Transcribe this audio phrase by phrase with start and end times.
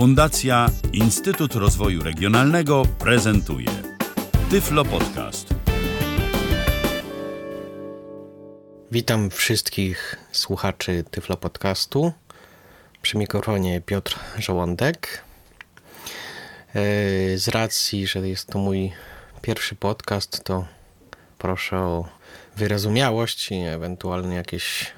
[0.00, 3.68] Fundacja Instytut Rozwoju Regionalnego prezentuje
[4.50, 5.54] Tyflo Podcast.
[8.90, 12.12] Witam wszystkich słuchaczy Tyflo Podcastu.
[13.02, 15.24] Przy mikrofonie Piotr Żołądek.
[16.68, 16.82] E,
[17.38, 18.92] z racji, że jest to mój
[19.42, 20.66] pierwszy podcast, to
[21.38, 22.08] proszę o
[22.56, 24.92] wyrozumiałość i ewentualnie jakieś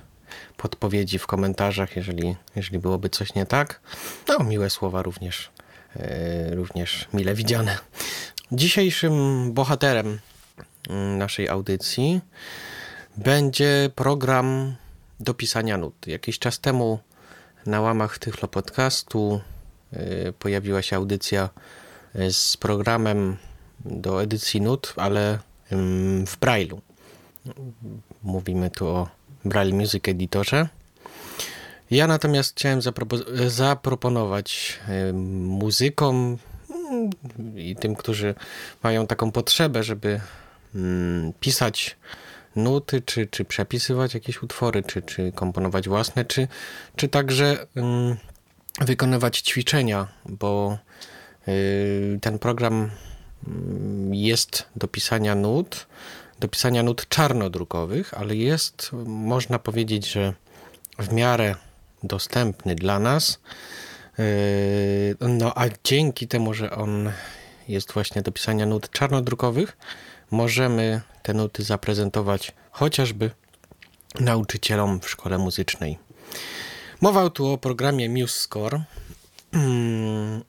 [0.62, 3.80] podpowiedzi w komentarzach, jeżeli, jeżeli byłoby coś nie tak.
[4.28, 5.50] No, miłe słowa również,
[5.96, 7.78] e, również mile widziane.
[8.52, 9.14] Dzisiejszym
[9.52, 10.18] bohaterem
[10.88, 12.20] mm, naszej audycji
[13.16, 14.74] będzie program
[15.20, 16.06] do pisania nut.
[16.06, 16.98] Jakiś czas temu
[17.66, 19.40] na łamach Tychlo Podcastu
[19.92, 21.48] e, pojawiła się audycja
[22.14, 23.36] e, z programem
[23.84, 25.38] do edycji nut, ale
[26.26, 26.80] w Braille'u.
[28.22, 30.68] Mówimy tu o Braille Music Editorze.
[31.90, 34.80] Ja natomiast chciałem zapropo- zaproponować
[35.44, 36.38] muzykom
[36.70, 37.10] mm,
[37.56, 38.34] i tym, którzy
[38.82, 40.20] mają taką potrzebę, żeby
[40.74, 41.96] mm, pisać
[42.56, 46.48] nuty, czy, czy przepisywać jakieś utwory, czy, czy komponować własne, czy,
[46.96, 48.16] czy także mm,
[48.80, 50.78] wykonywać ćwiczenia, bo
[51.48, 52.90] y, ten program
[54.10, 55.86] jest do pisania nut,
[56.42, 60.34] do pisania nut czarnodrukowych, ale jest, można powiedzieć, że
[60.98, 61.54] w miarę
[62.02, 63.40] dostępny dla nas.
[64.18, 67.12] Yy, no a dzięki temu, że on
[67.68, 69.76] jest właśnie do pisania nut czarnodrukowych,
[70.30, 73.30] możemy te nuty zaprezentować chociażby
[74.20, 75.98] nauczycielom w szkole muzycznej.
[77.00, 78.82] Mowa tu o programie MuseScore.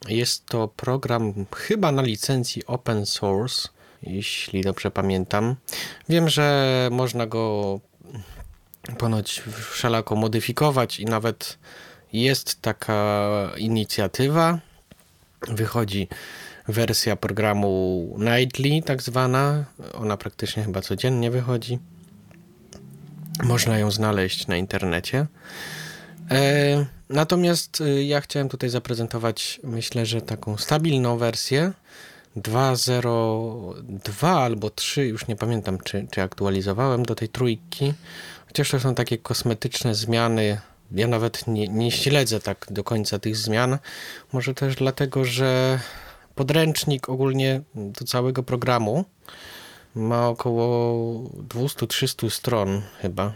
[0.07, 3.69] Jest to program chyba na licencji open source
[4.03, 5.55] jeśli dobrze pamiętam.
[6.09, 7.79] Wiem, że można go
[8.97, 11.57] ponoć wszelako modyfikować i nawet
[12.13, 14.59] jest taka inicjatywa.
[15.47, 16.07] Wychodzi
[16.67, 19.65] wersja programu Nightly, tak zwana.
[19.93, 21.79] Ona praktycznie chyba codziennie wychodzi.
[23.43, 25.27] Można ją znaleźć na internecie.
[26.31, 31.71] E, natomiast y, ja chciałem tutaj zaprezentować, myślę, że taką stabilną wersję,
[32.37, 37.93] 2.0.2 albo 3, już nie pamiętam, czy, czy aktualizowałem do tej trójki.
[38.47, 40.61] Chociaż to są takie kosmetyczne zmiany.
[40.91, 43.77] Ja nawet nie, nie śledzę tak do końca tych zmian.
[44.33, 45.79] Może też dlatego, że
[46.35, 49.05] podręcznik ogólnie do całego programu
[49.95, 53.33] ma około 200-300 stron chyba.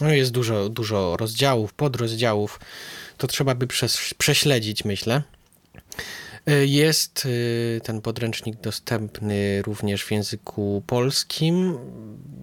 [0.00, 2.60] No jest dużo, dużo rozdziałów, podrozdziałów.
[3.18, 3.66] To trzeba by
[4.18, 5.22] prześledzić, myślę.
[6.46, 7.26] E, jest
[7.76, 11.78] e, ten podręcznik dostępny również w języku polskim.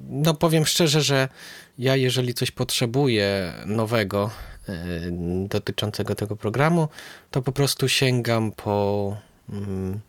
[0.10, 1.30] No powiem szczerze, że
[1.78, 4.30] ja jeżeli coś potrzebuję nowego
[4.70, 4.74] e,
[5.48, 6.88] dotyczącego tego programu,
[7.32, 9.18] to po prostu sięgam po
[9.50, 10.00] mm,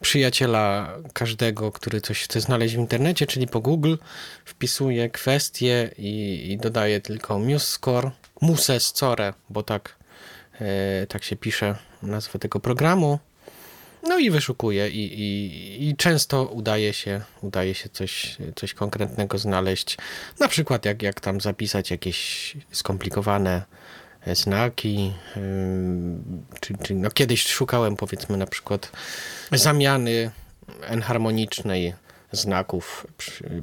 [0.00, 3.96] przyjaciela każdego, który coś chce znaleźć w internecie, czyli po Google,
[4.44, 8.10] wpisuję kwestię i, i dodaję tylko MuseScore,
[8.40, 9.96] MuseScore, bo tak,
[11.08, 13.18] tak się pisze nazwę tego programu
[14.08, 19.96] no i wyszukuję i, i, i, często udaje się, udaje się coś, coś konkretnego znaleźć.
[20.40, 23.62] Na przykład jak, jak tam zapisać jakieś skomplikowane
[24.32, 25.12] znaki,
[26.60, 28.92] czy, czy no kiedyś szukałem powiedzmy na przykład
[29.52, 30.30] zamiany
[30.82, 31.94] enharmonicznej
[32.32, 33.06] znaków,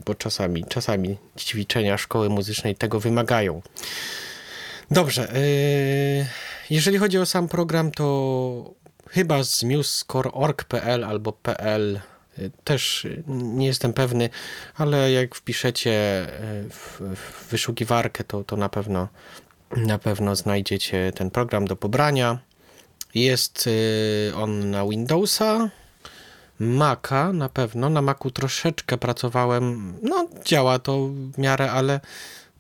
[0.06, 3.62] bo czasami, czasami ćwiczenia szkoły muzycznej tego wymagają.
[4.92, 6.26] Dobrze, y,
[6.70, 8.85] jeżeli chodzi o sam program, to
[9.16, 12.00] chyba z musescore.org.pl albo .pl
[12.40, 14.30] y, też nie jestem pewny,
[14.76, 16.26] ale jak wpiszecie
[16.66, 19.08] y, w, w wyszukiwarkę, to, to na pewno
[19.78, 22.40] na pewno znajdziecie ten program do pobrania.
[23.14, 25.70] Jest y, on na Windowsa,
[26.60, 27.90] Maca na pewno.
[27.90, 29.94] Na Macu troszeczkę pracowałem.
[30.02, 32.00] No, działa to w miarę, ale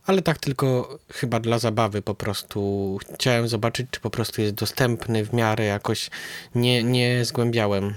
[0.05, 5.25] ale tak tylko chyba dla zabawy po prostu chciałem zobaczyć, czy po prostu jest dostępny
[5.25, 6.09] w miarę jakoś
[6.55, 7.93] nie, nie zgłębiałem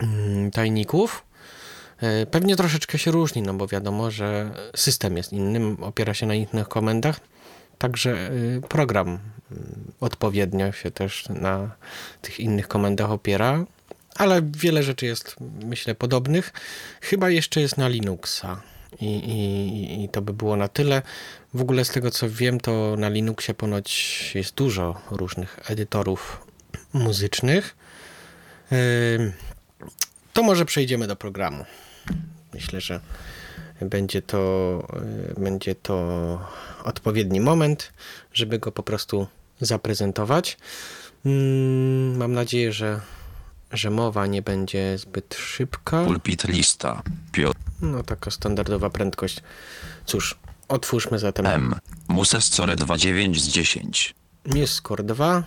[0.00, 1.24] mm, tajników.
[1.98, 6.34] E, pewnie troszeczkę się różni, no bo wiadomo, że system jest inny, opiera się na
[6.34, 7.20] innych komendach,
[7.78, 9.20] także y, program mm,
[10.00, 11.70] odpowiednio się też na
[12.22, 13.64] tych innych komendach opiera,
[14.14, 16.52] ale wiele rzeczy jest, myślę, podobnych.
[17.00, 18.62] Chyba jeszcze jest na Linuxa.
[19.02, 21.02] I, i, I to by było na tyle.
[21.54, 26.46] W ogóle z tego co wiem, to na Linuxie ponoć jest dużo różnych edytorów
[26.92, 27.76] muzycznych.
[30.32, 31.64] To może przejdziemy do programu.
[32.54, 33.00] Myślę, że
[33.80, 34.88] będzie to,
[35.38, 36.38] będzie to
[36.84, 37.92] odpowiedni moment,
[38.32, 39.26] żeby go po prostu
[39.60, 40.56] zaprezentować.
[42.16, 43.00] Mam nadzieję, że,
[43.72, 46.04] że mowa nie będzie zbyt szybka.
[46.04, 47.02] Pulpit lista.
[47.32, 49.40] Piotr No taka standardowa prędkość.
[50.06, 50.38] Cóż,
[50.68, 51.74] otwórzmy zatem M.
[52.08, 54.14] Muses Core 29 z 10.
[54.46, 55.42] Newscore 2.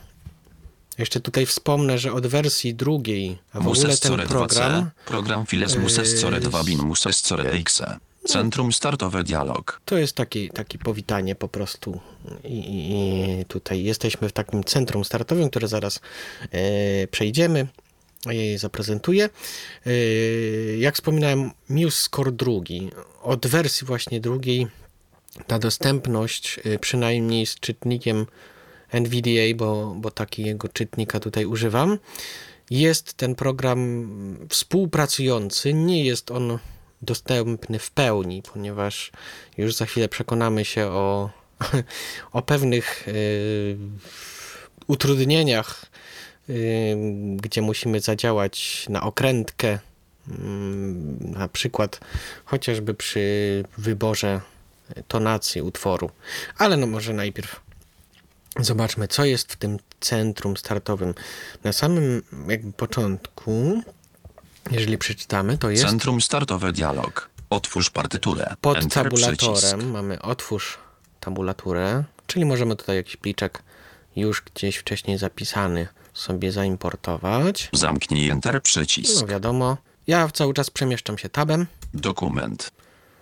[0.97, 4.27] Jeszcze tutaj wspomnę, że od wersji drugiej, a w ogóle Muses ten Core 2C.
[4.27, 7.81] program Program Files Muses Core 2 Bin Muses Core X.
[8.27, 9.81] Centrum startowe dialog.
[9.85, 11.99] to jest taki, taki powitanie po prostu.
[12.43, 12.91] I, i,
[13.41, 15.99] I tutaj jesteśmy w takim centrum startowym, które zaraz
[16.51, 17.67] e, przejdziemy
[18.55, 19.29] zaprezentuję.
[19.85, 19.91] E,
[20.77, 22.89] jak wspominałem, MuseScore drugi.
[23.21, 24.67] Od wersji właśnie drugiej
[25.47, 28.25] ta dostępność, y, przynajmniej z czytnikiem
[28.91, 31.97] NVDA, bo, bo takiego czytnika tutaj używam,
[32.69, 34.09] jest ten program
[34.49, 35.73] współpracujący.
[35.73, 36.59] Nie jest on
[37.01, 39.11] dostępny w pełni, ponieważ
[39.57, 41.29] już za chwilę przekonamy się o,
[42.31, 43.77] o pewnych y,
[44.87, 45.85] utrudnieniach,
[47.35, 49.79] gdzie musimy zadziałać na okrętkę,
[51.19, 51.99] na przykład
[52.45, 54.41] chociażby przy wyborze
[55.07, 56.09] tonacji utworu.
[56.57, 57.61] Ale no może najpierw
[58.59, 61.13] zobaczmy, co jest w tym centrum startowym.
[61.63, 63.81] Na samym jakby początku,
[64.71, 67.29] jeżeli przeczytamy, to jest Centrum startowe dialog.
[67.49, 68.53] Otwórz partyturę.
[68.61, 69.39] pod Enter przycisk.
[69.39, 69.91] tabulatorem.
[69.91, 70.77] Mamy otwórz
[71.19, 73.63] tabulaturę, czyli możemy tutaj jakiś pliczek
[74.15, 77.69] już gdzieś wcześniej zapisany sobie zaimportować.
[77.73, 79.21] Zamknij Enter przycisk.
[79.21, 79.77] No wiadomo.
[80.07, 81.65] Ja cały czas przemieszczam się tabem.
[81.93, 82.71] Dokument.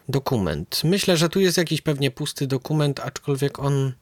[0.09, 0.81] Dokument.
[0.83, 3.93] Myślę, że tu jest jakiś pewnie pusty dokument, aczkolwiek on,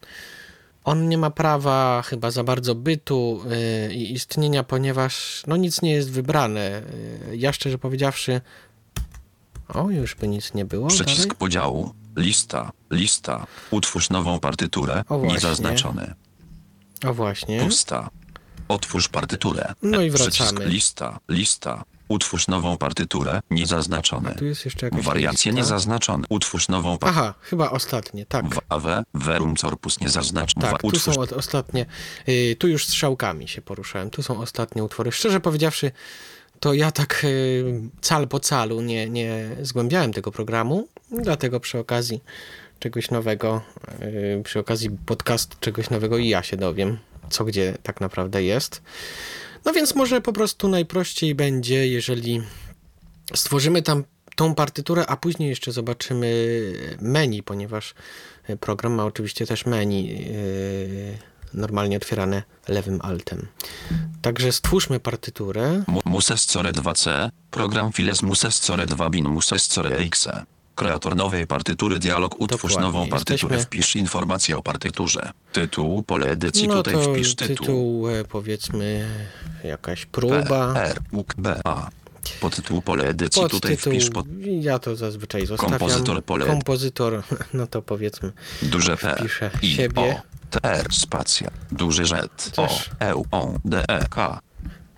[0.83, 3.43] on nie ma prawa chyba za bardzo bytu
[3.87, 6.81] yy, i istnienia, ponieważ no nic nie jest wybrane.
[7.29, 8.41] Yy, ja szczerze powiedziawszy,
[9.67, 10.87] o już by nic nie było.
[10.87, 11.37] Przycisk dalej.
[11.37, 11.93] podziału.
[12.15, 12.71] Lista.
[12.91, 13.47] Lista.
[13.71, 15.03] Utwórz nową partyturę.
[15.09, 15.33] O, właśnie.
[15.33, 16.13] Niezaznaczony.
[17.05, 17.59] O właśnie.
[17.59, 18.09] Pusta.
[18.71, 19.73] Otwórz partyturę.
[19.81, 20.65] No i Przycisk wracamy.
[20.65, 21.19] lista.
[21.29, 21.83] Lista.
[22.07, 23.41] Utwórz nową partyturę.
[23.49, 24.35] Niezaznaczony.
[24.35, 25.61] Tu jest jeszcze jakaś Wariacje lista.
[25.61, 26.23] niezaznaczone.
[26.29, 27.27] Utwórz nową partyturę.
[27.27, 28.45] Aha, chyba ostatnie, tak.
[28.69, 28.87] AW.
[29.13, 30.67] Verum corpus niezaznaczony.
[30.71, 31.85] Tak, tu są od, ostatnie,
[32.29, 35.11] y, tu już strzałkami się poruszałem, tu są ostatnie utwory.
[35.11, 35.91] Szczerze powiedziawszy,
[36.59, 42.23] to ja tak y, cal po calu nie, nie zgłębiałem tego programu, dlatego przy okazji
[42.79, 43.61] czegoś nowego,
[44.01, 46.97] y, przy okazji podcastu czegoś nowego i ja się dowiem,
[47.31, 48.81] co gdzie tak naprawdę jest.
[49.65, 52.41] No więc może po prostu najprościej będzie, jeżeli
[53.35, 54.03] stworzymy tam
[54.35, 56.27] tą partyturę, a później jeszcze zobaczymy
[57.01, 57.93] menu, ponieważ
[58.59, 61.17] program ma oczywiście też menu yy,
[61.53, 63.47] normalnie otwierane lewym altem.
[64.21, 65.83] Także stwórzmy partyturę.
[65.87, 67.29] Mu- Muses Core 2C.
[67.51, 70.27] Program Files Muses Core 2 Bin Muses Core X.
[70.75, 72.81] Kreator nowej partytury dialog utwórz Dokładnie.
[72.81, 75.31] nową partyturę Jesteśmy- wpisz informację o partyturze.
[75.51, 77.55] Tytuł, pole edycji No tutaj to wpisz tytuł.
[77.57, 79.07] tytuł e, powiedzmy
[79.63, 80.73] jakaś P, próba.
[80.75, 81.89] R, U, B, A.
[82.41, 84.25] Podtytuł pole edycji tutaj Podtytuł, wpisz pod
[84.61, 85.79] ja to zazwyczaj zostawiam.
[85.79, 87.23] Kompozytor pole- Kompozytor,
[87.53, 88.31] no to powiedzmy
[88.61, 90.01] duże P, Wpiszę I, siebie.
[90.01, 92.13] O, T, R, spacja, duży Z,
[92.57, 92.89] O, Też.
[92.99, 94.39] E, U, O, D, E, K.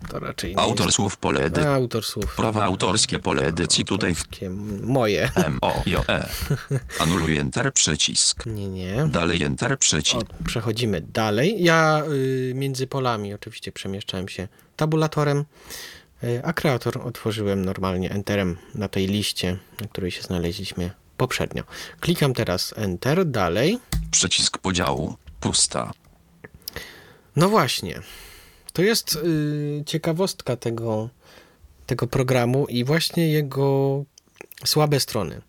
[0.09, 0.95] to raczej nie Autor jest.
[0.95, 1.67] słów pole edycji.
[1.69, 2.35] Autor słów.
[2.35, 4.25] Prawa autorskie pole edycji tutaj w
[4.81, 5.31] moje.
[5.35, 6.29] M, O, J, E.
[6.99, 8.45] Anuluj Enter przycisk.
[8.45, 9.07] Nie, nie.
[9.07, 10.15] Dalej Enter przycisk.
[10.41, 11.63] O, przechodzimy dalej.
[11.63, 15.45] Ja y, między polami oczywiście przemieszczałem się tabulatorem,
[16.23, 21.63] y, a kreator otworzyłem normalnie Enterem na tej liście, na której się znaleźliśmy poprzednio.
[21.99, 23.79] Klikam teraz Enter, dalej.
[24.11, 25.15] Przycisk podziału.
[25.39, 25.91] Pusta.
[27.35, 28.01] No właśnie.
[28.73, 31.09] To jest y, ciekawostka tego,
[31.85, 34.03] tego programu i właśnie jego
[34.65, 35.41] słabe strony.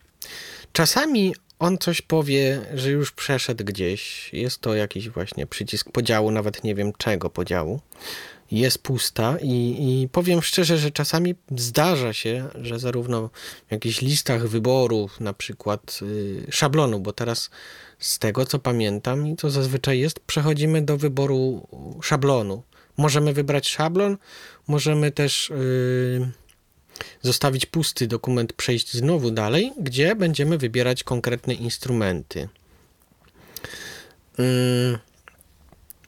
[0.73, 4.33] Czasami on coś powie, że już przeszedł gdzieś.
[4.33, 7.81] Jest to jakiś właśnie przycisk podziału, nawet nie wiem czego podziału.
[8.50, 13.31] Jest pusta i, i powiem szczerze, że czasami zdarza się, że zarówno
[13.69, 17.50] w jakichś listach wyborów, na przykład y, szablonu, bo teraz
[17.99, 21.69] z tego co pamiętam i co zazwyczaj jest, przechodzimy do wyboru
[22.02, 22.62] szablonu.
[22.97, 24.17] Możemy wybrać szablon,
[24.69, 26.31] możemy też y,
[27.23, 32.49] zostawić pusty dokument, przejść znowu dalej, gdzie będziemy wybierać konkretne instrumenty.
[34.39, 34.99] Ym,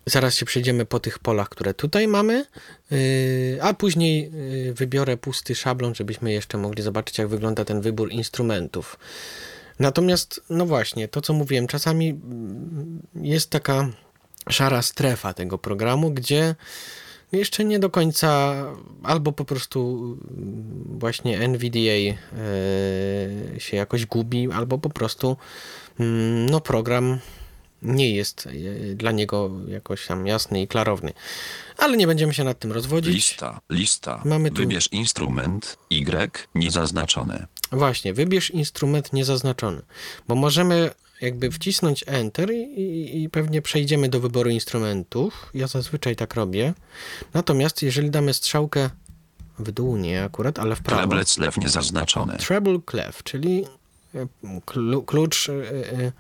[0.09, 2.45] Zaraz się przejdziemy po tych polach, które tutaj mamy,
[2.91, 8.13] yy, a później yy, wybiorę pusty szablon, żebyśmy jeszcze mogli zobaczyć, jak wygląda ten wybór
[8.13, 8.99] instrumentów.
[9.79, 13.89] Natomiast, no właśnie, to co mówiłem, czasami mm, jest taka
[14.51, 16.55] szara strefa tego programu, gdzie
[17.33, 18.55] jeszcze nie do końca
[19.03, 22.15] albo po prostu mm, właśnie NVDA yy,
[23.61, 25.37] się jakoś gubi, albo po prostu
[26.01, 27.19] mm, no program
[27.83, 31.13] nie jest e, dla niego jakoś tam jasny i klarowny.
[31.79, 33.15] Ale nie będziemy się nad tym rozwodzić.
[33.15, 34.23] Lista, lista.
[34.25, 37.47] Mamy tu- Wybierz instrument Y niezaznaczone.
[37.73, 39.83] Właśnie, wybierz instrument niezaznaczony,
[40.29, 45.51] bo możemy jakby wcisnąć Enter i, i, pewnie przejdziemy do wyboru instrumentów.
[45.55, 46.75] Ja zazwyczaj tak robię.
[47.35, 48.91] Natomiast jeżeli damy strzałkę
[49.59, 51.03] w dół, nie akurat, ale w prawo.
[51.03, 52.37] Treble lew niezaznaczone.
[52.37, 53.65] Treble clef, czyli
[54.15, 54.27] e,
[54.65, 56.13] klu, klucz e, e,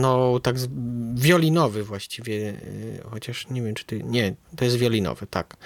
[0.00, 0.68] no tak z-
[1.14, 2.60] wiolinowy właściwie,
[3.10, 5.56] chociaż nie wiem czy ty, nie, to jest wiolinowy, tak.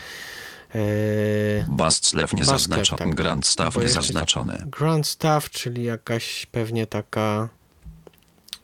[1.69, 2.99] Bass lew niezaznaczony.
[2.99, 3.15] tak.
[3.15, 4.63] Grand staff Bo jeszcze- niezaznaczony.
[4.67, 7.49] Grand staff, czyli jakaś pewnie taka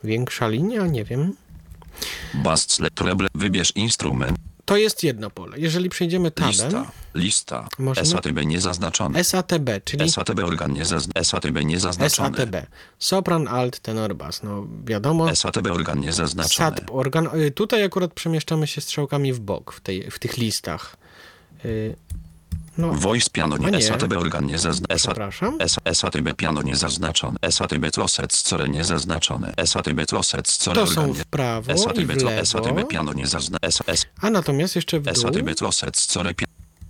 [0.05, 1.35] większa linia, nie wiem.
[2.35, 3.29] Bass treble.
[3.35, 4.39] Wybierz instrument.
[4.65, 5.59] To jest jedno pole.
[5.59, 7.69] Jeżeli przejdziemy tabem, Lista, lista.
[7.79, 9.25] Możemy- SATB niezaznaczone.
[9.25, 11.25] SATB, czyli SATB organ niezaznaczony.
[11.25, 12.37] SATB niezaznaczony.
[12.37, 12.67] SATB,
[12.99, 14.43] sopran, alt, tenor, bas.
[14.43, 16.55] No wiadomo, SATB organ niezaznaczony.
[16.77, 17.29] SAT organ.
[17.41, 20.97] y, Tutaj akurat przemieszczamy się strzałkami w bok w, tej, w tych listach.
[21.65, 21.97] Y,
[22.79, 23.71] No, Voice piano nie.
[23.71, 23.83] nie.
[23.83, 24.99] SATB organ niezaznaczony.
[24.99, 25.59] przepraszam.
[25.95, 27.39] SATB piano niezaznaczone.
[27.51, 29.55] SATB troset score niezaznaczone.
[29.65, 32.47] SATB troset score To organ są w prawo i SATB w lewo.
[32.47, 33.71] SATB piano niezaznaczone.
[34.23, 36.45] A natomiast jeszcze w dół, SATB troset score pi-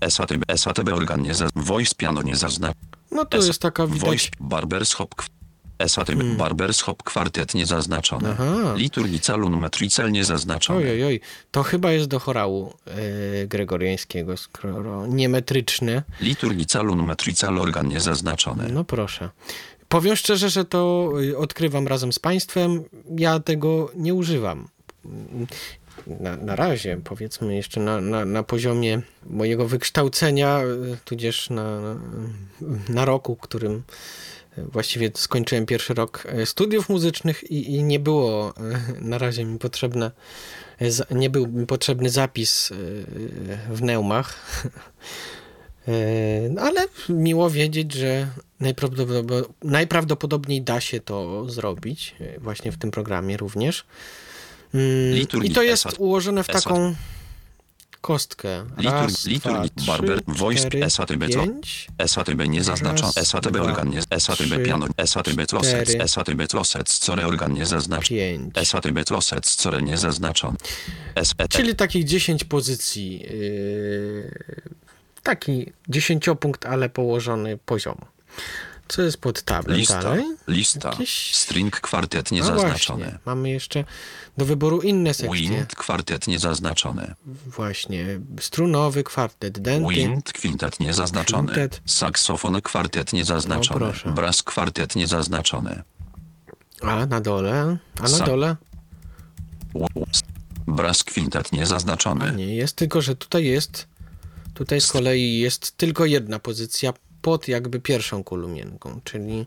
[0.09, 1.65] SATB SATB organ niezaznaczony.
[1.67, 2.75] Voice piano niezaznaczone.
[3.11, 4.31] no to jest taka Voice widać...
[4.39, 5.29] Hmm.
[5.79, 8.29] Hop SATB Barbers Hop kwartet niezaznaczony.
[8.29, 8.75] Aha.
[8.77, 10.91] Liturgica lunumetricel niezaznaczony.
[10.91, 11.21] Oj, oj.
[11.51, 12.75] To chyba jest do chorału
[13.43, 16.03] y, gregoriańskiego, skoro niemetryczny.
[16.21, 18.69] Liturgica lunumetricel organ niezaznaczony.
[18.73, 19.31] No proszę.
[19.89, 22.85] Powiem szczerze, że to y, odkrywam razem z Państwem.
[23.19, 24.69] Ja tego nie używam.
[26.07, 31.81] Na, na razie, powiedzmy, jeszcze na, na, na poziomie mojego wykształcenia, y, tudzież na,
[32.89, 33.83] na, roku, którym
[34.73, 38.55] właściwie skończyłem pierwszy rok y, studiów muzycznych i, i nie było
[38.99, 40.11] y, na razie mi potrzebne,
[40.81, 42.71] za- nie był mi potrzebny zapis
[43.71, 44.35] w neumach.
[45.89, 48.29] E, no, ale miło wiedzieć, że
[49.63, 53.85] najprawdopodobniej, da się to zrobić, e, właśnie w tym programie również.
[54.75, 56.95] Mm, I to jest ułożone w taką
[58.01, 58.65] kostkę.
[58.77, 61.47] Raz, Liturg- dwa, barber, trzy, voice, cztery, SATB, co?
[61.47, 61.89] pięć.
[62.07, 63.13] SATB niezaznaczony.
[63.17, 66.49] Raz, SATB dwa, organ nie SATB piano SATB cztery, SATB
[67.57, 68.09] organ.
[68.09, 68.55] Pięć.
[68.69, 70.57] SATB troset score niezaznaczony.
[71.23, 73.21] SAT Czyli takich 10 pozycji.
[73.21, 74.63] Yy,
[75.23, 78.07] taki dziesięciopunkt, ale położony poziomo.
[78.89, 80.25] Co jest pod tablem lista, dalej?
[80.49, 83.05] lista, Jakieś- string kwartet No niezaznaczony.
[83.05, 83.85] właśnie, mamy jeszcze
[84.39, 85.41] do wyboru inne sekcje.
[85.41, 87.15] Wind kwartet niezaznaczony.
[87.47, 89.95] Właśnie, strunowy kwartet, denty.
[89.95, 91.53] Wind kwintet niezaznaczony.
[91.53, 91.81] Kwintet.
[91.87, 93.81] Saksofon kwartet niezaznaczony.
[93.81, 94.43] No proszę.
[94.45, 95.83] Kwartet niezaznaczony.
[96.83, 97.77] A na dole?
[97.99, 98.57] A na Sa- dole?
[100.67, 102.33] Brass kwintet niezaznaczony.
[102.37, 103.89] Nie jest, tylko że tutaj jest,
[104.55, 106.93] tutaj z kolei jest tylko jedna pozycja
[107.29, 109.47] pod jakby pierwszą kolumienką, czyli,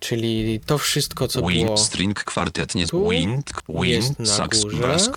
[0.00, 4.78] czyli to wszystko, co było Wind string kwartet nie tu, Wind, wind, na sax, górze,
[4.78, 5.10] brass,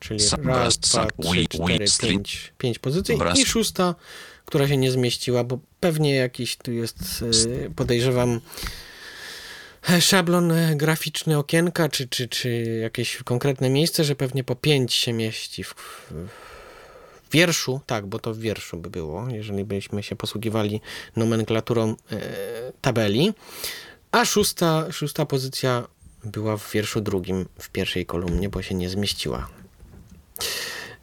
[0.00, 3.16] czyli raz, dwa, trzy, cztery, pięć, pięć pozycji.
[3.16, 3.38] Brass.
[3.38, 3.94] i szósta,
[4.44, 7.24] która się nie zmieściła, bo pewnie jakiś tu jest,
[7.66, 8.40] e, podejrzewam,
[9.90, 14.94] e, szablon e, graficzny okienka, czy, czy, czy jakieś konkretne miejsce, że pewnie po pięć
[14.94, 16.53] się mieści w, w,
[17.28, 20.80] w wierszu, tak, bo to w wierszu by było, jeżeli byśmy się posługiwali
[21.16, 22.20] nomenklaturą e,
[22.80, 23.32] tabeli,
[24.12, 25.84] a szósta, szósta pozycja
[26.24, 29.48] była w wierszu drugim w pierwszej kolumnie, bo się nie zmieściła.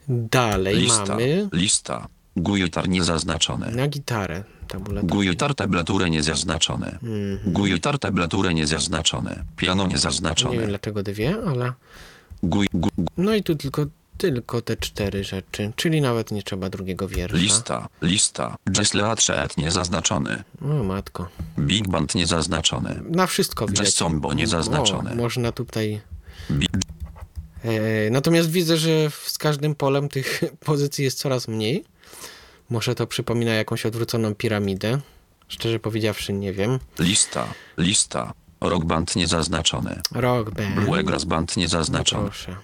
[0.08, 2.08] Dalej lista, mamy lista.
[2.36, 3.70] Guitar niezaznaczony.
[3.72, 5.14] na gitarę tabulaturę.
[5.14, 6.98] Guitar tablaturę niezaznaczone.
[7.02, 7.52] Mhm.
[7.52, 9.44] Guitar tablaturę niezaznaczone.
[9.56, 10.66] Piano Nie wiem niezaznaczone.
[10.66, 11.72] dlaczego dwie, ale
[12.42, 13.86] Gui, gu, no i tu tylko,
[14.22, 17.36] tylko te cztery rzeczy, czyli nawet nie trzeba drugiego wiersza.
[17.36, 18.56] lista, lista.
[18.72, 20.42] Jazz Leatchet niezaznaczony.
[20.62, 21.28] O matko.
[21.58, 23.00] Big Band niezaznaczony.
[23.10, 23.86] Na wszystko widać.
[23.86, 25.12] Jazz Combo niezaznaczone.
[25.12, 26.00] O, można tutaj...
[26.50, 26.66] Bi-
[27.64, 31.84] E, natomiast widzę, że z każdym polem tych pozycji jest coraz mniej.
[32.70, 34.98] Może to przypomina jakąś odwróconą piramidę.
[35.48, 36.78] Szczerze powiedziawszy, nie wiem.
[36.98, 37.46] Lista,
[37.78, 38.32] lista.
[38.60, 40.00] Rock Band niezaznaczony.
[40.12, 40.74] Rock band.
[40.74, 42.24] Bluegrass Band No niezaznaczony.
[42.24, 42.56] proszę.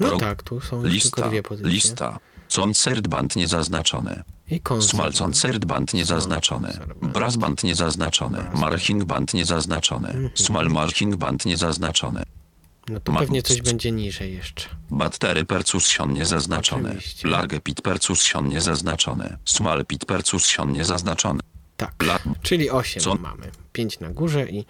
[0.00, 1.70] No Rock- tak, tu są Lista, tylko dwie pozycje.
[1.72, 2.18] lista.
[2.54, 4.22] Concert Band niezaznaczony.
[4.50, 4.90] I koncert.
[4.90, 6.78] Small Concert Band niezaznaczony.
[7.02, 8.44] Brass Band niezaznaczony.
[8.54, 10.30] Marching Band niezaznaczony.
[10.34, 12.22] Small Marching Band niezaznaczony.
[12.88, 14.68] No to pewnie coś będzie niżej jeszcze.
[14.90, 16.96] Battery Percussion niezaznaczony.
[17.24, 19.36] Large Pit Percussion niezaznaczony.
[19.44, 21.40] Small Pit Percussion niezaznaczony.
[21.76, 21.94] Tak.
[22.42, 23.14] Czyli 8 Co?
[23.14, 23.50] mamy.
[23.72, 24.64] 5 na górze i,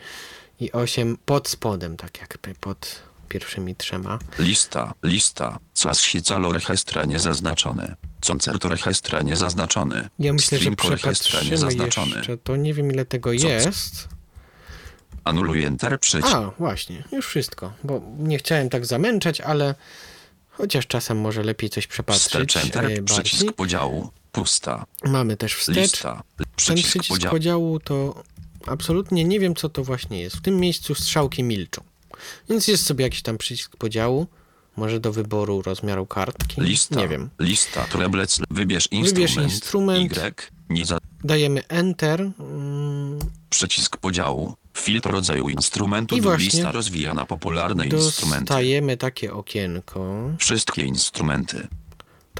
[0.60, 3.02] i 8 pod spodem, tak jakby pod,
[3.34, 4.18] pierwszymi trzema.
[4.38, 5.58] Lista, lista.
[5.74, 7.94] Classical orchestra niezaznaczony.
[8.26, 10.08] Concert orchestra niezaznaczony.
[10.18, 11.10] Ja myślę, że String orchestra
[11.40, 12.16] przepatrzymy niezaznaczony.
[12.16, 14.08] jeszcze, to nie wiem ile tego Co- jest.
[15.24, 16.34] Anuluj enter przycisk.
[16.34, 19.74] A, właśnie, już wszystko, bo nie chciałem tak zamęczać, ale
[20.50, 22.28] chociaż czasem może lepiej coś przepatrzeć.
[22.50, 24.10] Wstecz enter przycisk podziału.
[24.32, 24.84] Pusta.
[25.04, 25.76] Mamy też wstecz.
[25.76, 26.22] Lista.
[26.36, 27.30] Ten Przycisk przycisk podziału.
[27.34, 28.22] podziału to
[28.66, 30.36] absolutnie nie wiem, co to właśnie jest.
[30.36, 31.82] W tym miejscu strzałki milczą.
[32.48, 34.26] Więc jest sobie jakiś tam przycisk podziału.
[34.76, 36.60] Może do wyboru rozmiaru kartki.
[36.60, 37.00] Lista.
[37.00, 37.30] Nie wiem.
[37.40, 37.84] Lista.
[37.84, 38.40] Treblec.
[38.50, 39.30] Wybierz instrument.
[39.30, 40.16] Wybierz instrument.
[40.16, 40.98] Y.
[41.24, 42.20] Dajemy Enter.
[42.38, 43.18] mm,
[43.50, 44.54] Przycisk podziału.
[44.74, 46.16] Filtr rodzaju instrumentu.
[46.16, 48.44] I do właśnie Lista rozwijana popularne instrumenty.
[48.44, 50.30] Dostajemy takie okienko.
[50.38, 51.68] Wszystkie instrumenty.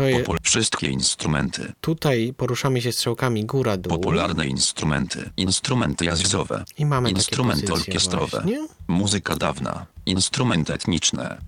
[0.01, 1.73] To jest, Popul- wszystkie instrumenty.
[1.81, 3.91] tutaj poruszamy się strzałkami góra-dół.
[3.91, 5.31] Popularne instrumenty.
[5.37, 6.65] Instrumenty jazzowe.
[6.79, 8.41] I mamy Instrumenty takie orkiestrowe.
[8.41, 8.69] Właśnie.
[8.89, 9.87] Muzyka dawna.
[10.07, 11.39] Instrumenty etniczne.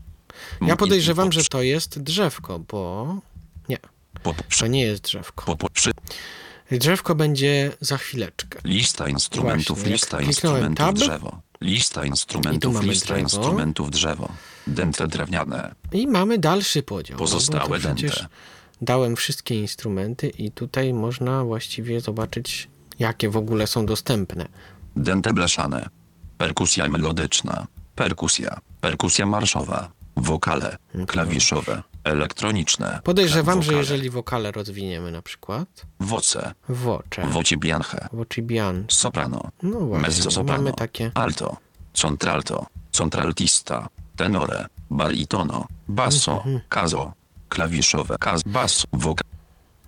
[0.61, 3.15] Ja M- podejrzewam, i- że to jest drzewko, bo...
[3.69, 3.79] Nie,
[4.59, 5.57] to nie jest drzewko.
[6.71, 8.59] Drzewko będzie za chwileczkę.
[8.65, 11.41] Lista instrumentów, Właśnie, lista instrumentów tab, drzewo.
[11.61, 13.21] Lista instrumentów, lista drzewo.
[13.21, 14.29] instrumentów drzewo.
[14.67, 15.75] Dęte drewniane.
[15.93, 17.15] I mamy dalszy podział.
[17.15, 18.35] no Pozostałe przecież dęte.
[18.83, 24.49] dałem wszystkie instrumenty i tutaj można właściwie zobaczyć, jakie w ogóle są dostępne.
[24.97, 25.89] Dęte blaszane.
[26.39, 27.67] Perkusja melodyczna.
[27.95, 28.61] Perkusja.
[28.81, 29.91] Perkusja marszowa.
[30.17, 30.77] Wokale.
[31.07, 31.83] Klawiszowe.
[32.05, 33.01] Elektroniczne.
[33.05, 33.79] Podejrzewam, że wokale.
[33.79, 36.55] jeżeli wokale rozwiniemy na przykład, Woce.
[36.69, 38.09] wocze, Woci bianche.
[38.13, 39.51] wocibian, Soprano.
[39.63, 40.63] no właśnie, Mezzosoprano.
[40.63, 41.57] mamy takie Alto.
[42.03, 42.67] Contralto.
[42.99, 43.89] Contraltista.
[44.17, 44.67] Tenore.
[44.91, 45.67] Baritono.
[45.89, 46.33] Basso.
[46.37, 46.61] Mhm.
[46.69, 47.13] Cazo.
[47.49, 48.17] Klawiszowe.
[48.21, 48.43] Kaz.
[48.47, 48.85] Basso.
[48.93, 49.25] Wokal.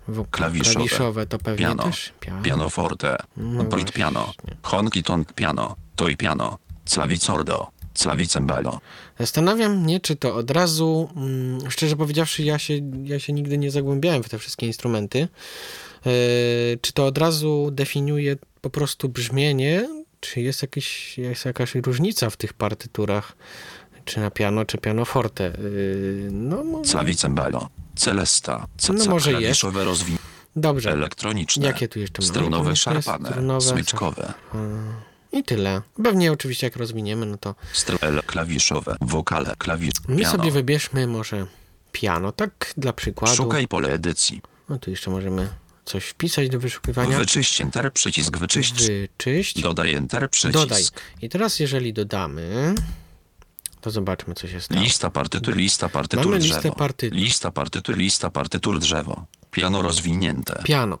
[0.07, 0.73] wo- Klawiszowe.
[0.73, 1.83] klawiszowe to pewnie Piano.
[1.83, 2.13] też.
[2.19, 2.41] Piano.
[2.43, 3.17] Pianoforte.
[3.37, 3.63] No
[3.93, 4.33] piano.
[4.63, 5.75] Honky tonk piano.
[5.95, 6.57] Toy piano.
[6.85, 7.67] Clavicordo.
[7.93, 8.79] Clavicembalo.
[9.19, 13.71] Zastanawiam mnie, czy to od razu, mm, szczerze powiedziawszy, ja się, ja się nigdy nie
[13.71, 15.19] zagłębiałem w te wszystkie instrumenty,
[16.05, 16.11] yy,
[16.81, 22.37] czy to od razu definiuje po prostu brzmienie, czy jest, jakiś, jest jakaś różnica w
[22.37, 23.35] tych partyturach,
[24.05, 25.43] czy na piano, czy pianoforte.
[25.43, 27.69] Yy, no, mo- Clavicembalo.
[27.95, 28.67] Celesta.
[28.93, 29.61] No może jest.
[30.55, 30.91] dobrze.
[30.91, 31.67] Elektroniczne.
[31.67, 32.31] Jakie tu jeszcze mamy?
[32.33, 33.29] Strunowe, szarpane.
[33.29, 34.33] strunowe, Smyczkowe.
[35.31, 35.81] I tyle.
[36.03, 38.95] Pewnie oczywiście jak rozwiniemy, no to Str- ele- klawiszowe.
[39.01, 39.55] Wokale.
[39.57, 39.93] Klawisz.
[40.07, 41.45] my sobie wybierzmy może
[41.91, 43.35] piano, tak dla przykładu.
[43.35, 44.41] Szukaj pole edycji.
[44.69, 45.47] No tu jeszcze możemy
[45.85, 47.17] coś wpisać do wyszukiwania.
[47.17, 48.73] Wyczyść enter przycisk wyczyść.
[48.87, 49.61] Wyczyść.
[49.61, 50.53] Dodaj enter przycisk.
[50.63, 50.83] Dodaj.
[51.21, 52.75] I teraz jeżeli dodamy,
[53.85, 54.81] to zobaczmy co się stało.
[54.81, 56.55] Lista partytur, lista partytur Mamy drzewo.
[56.55, 57.17] listę partytur.
[57.19, 59.25] Lista partytur, lista partytur drzewo.
[59.51, 60.61] Piano rozwinięte.
[60.63, 60.99] Piano.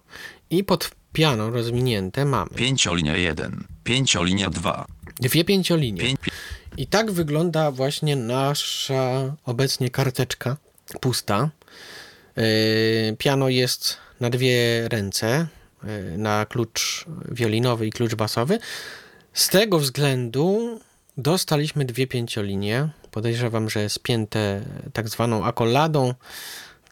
[0.49, 4.85] I pod piano rozwinięte mamy Pięciolinia 1, pięciolinia 2,
[5.19, 6.01] dwie pięciolinie.
[6.01, 6.19] pięć,
[6.77, 10.57] I tak wygląda właśnie nasza obecnie karteczka
[11.01, 11.49] pusta.
[12.37, 12.43] Yy,
[13.17, 15.47] Piano jest na dwie ręce,
[15.83, 18.59] yy, na klucz wiolinowy i klucz basowy.
[19.33, 20.79] Z tego względu
[21.17, 22.89] dostaliśmy dwie pięciolinie.
[23.11, 24.61] Podejrzewam, że spięte
[24.93, 26.13] tak zwaną akoladą.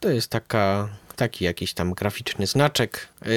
[0.00, 3.08] To jest taka, taki jakiś tam graficzny znaczek.
[3.22, 3.30] Yy,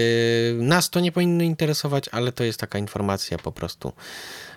[0.64, 3.94] nas to nie powinno interesować, ale to jest taka informacja po prostu.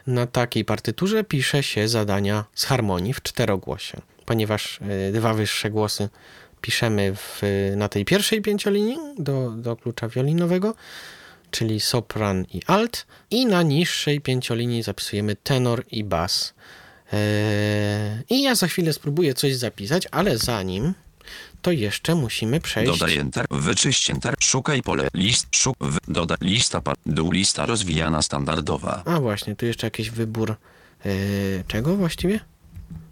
[0.07, 6.09] Na takiej partyturze pisze się zadania z harmonii w czterogłosie, ponieważ yy, dwa wyższe głosy
[6.61, 7.43] piszemy w,
[7.77, 10.75] na tej pierwszej pięciolinii do, do klucza wiolinowego,
[11.51, 16.55] czyli sopran i alt, i na niższej pięciolinii zapisujemy tenor i bas.
[17.13, 17.19] Yy,
[18.31, 20.95] I ja za chwilę spróbuję coś zapisać, ale zanim
[21.63, 22.93] to jeszcze musimy przejść.
[22.93, 28.23] dodaj enter, wyczyść enter, szukaj pole, list, szuk, w, dodaj, lista, par, dół, lista rozwijana
[28.23, 29.03] standardowa.
[29.05, 30.55] A właśnie, tu jeszcze jakiś wybór
[31.05, 32.41] yy, czego właściwie?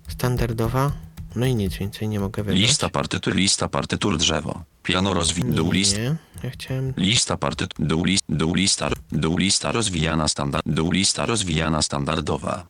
[0.08, 0.92] Standardowa.
[1.36, 2.60] No i nic więcej nie mogę wybrać.
[2.62, 4.62] Lista partytur, lista partytur drzewo.
[4.88, 6.94] Piano rozwin, dół, list, Nie, ja chciałem.
[6.96, 12.66] Lista partytur, dół, list, dół, lista, dół, lista rozwijana standard, dół, lista rozwijana standardowa.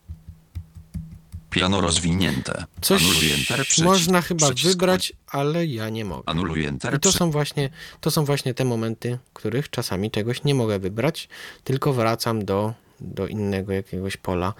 [1.50, 2.64] Piano rozwinięte.
[2.80, 6.22] Coś Anuluj enter, przycisk, można chyba przycisk, wybrać, ale ja nie mogę.
[6.26, 10.54] Anuluj enter, I to są właśnie, to są właśnie te momenty, których czasami czegoś nie
[10.54, 11.28] mogę wybrać,
[11.64, 14.54] tylko wracam do, do innego jakiegoś pola,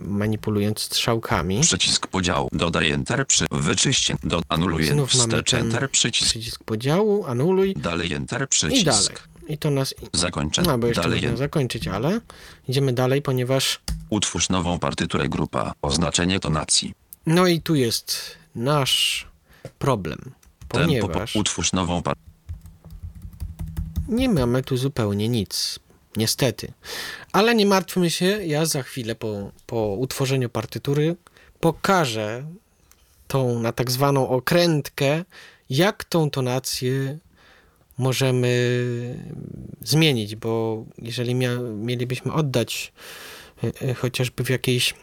[0.00, 1.60] manipulując strzałkami.
[1.60, 2.48] przycisk podziału.
[2.52, 6.30] Dodaj enter, przy, wyczyść, do, anuluj Znów wstecz enter, przycisk.
[6.30, 8.82] przycisk podziału, anuluj Dalej enter, przycisk.
[8.82, 9.08] i dalej.
[9.48, 9.94] I to nas...
[10.12, 10.68] Zakończenie.
[10.68, 12.20] No, bo jeszcze Dalej można zakończyć, ale
[12.68, 15.72] idziemy dalej, ponieważ Utwórz nową partyturę grupa.
[15.82, 16.94] Oznaczenie tonacji.
[17.26, 19.26] no i tu jest nasz
[19.78, 20.18] problem,
[20.68, 22.16] Tempo, po, ponieważ utwórz nową par...
[24.08, 25.78] nie mamy tu zupełnie nic.
[26.16, 26.72] Niestety.
[27.32, 31.16] Ale nie martwmy się, ja za chwilę po, po utworzeniu partytury
[31.60, 32.46] pokażę
[33.28, 35.24] tą na tak zwaną okrętkę,
[35.70, 37.18] jak tą tonację
[37.98, 38.48] możemy
[39.80, 42.92] zmienić, bo jeżeli mia- mielibyśmy oddać
[43.64, 44.94] e, e, chociażby w jakiejś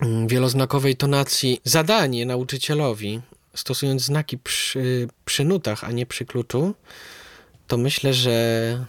[0.00, 3.20] mm, wieloznakowej tonacji zadanie nauczycielowi,
[3.54, 6.74] stosując znaki przy, przy nutach, a nie przy kluczu,
[7.66, 8.86] to myślę, że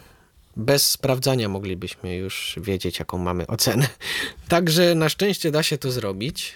[0.58, 3.88] bez sprawdzania moglibyśmy już wiedzieć, jaką mamy ocenę.
[4.48, 6.54] Także na szczęście da się to zrobić.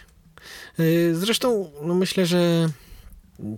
[0.78, 2.68] Yy, Zresztą no myślę, że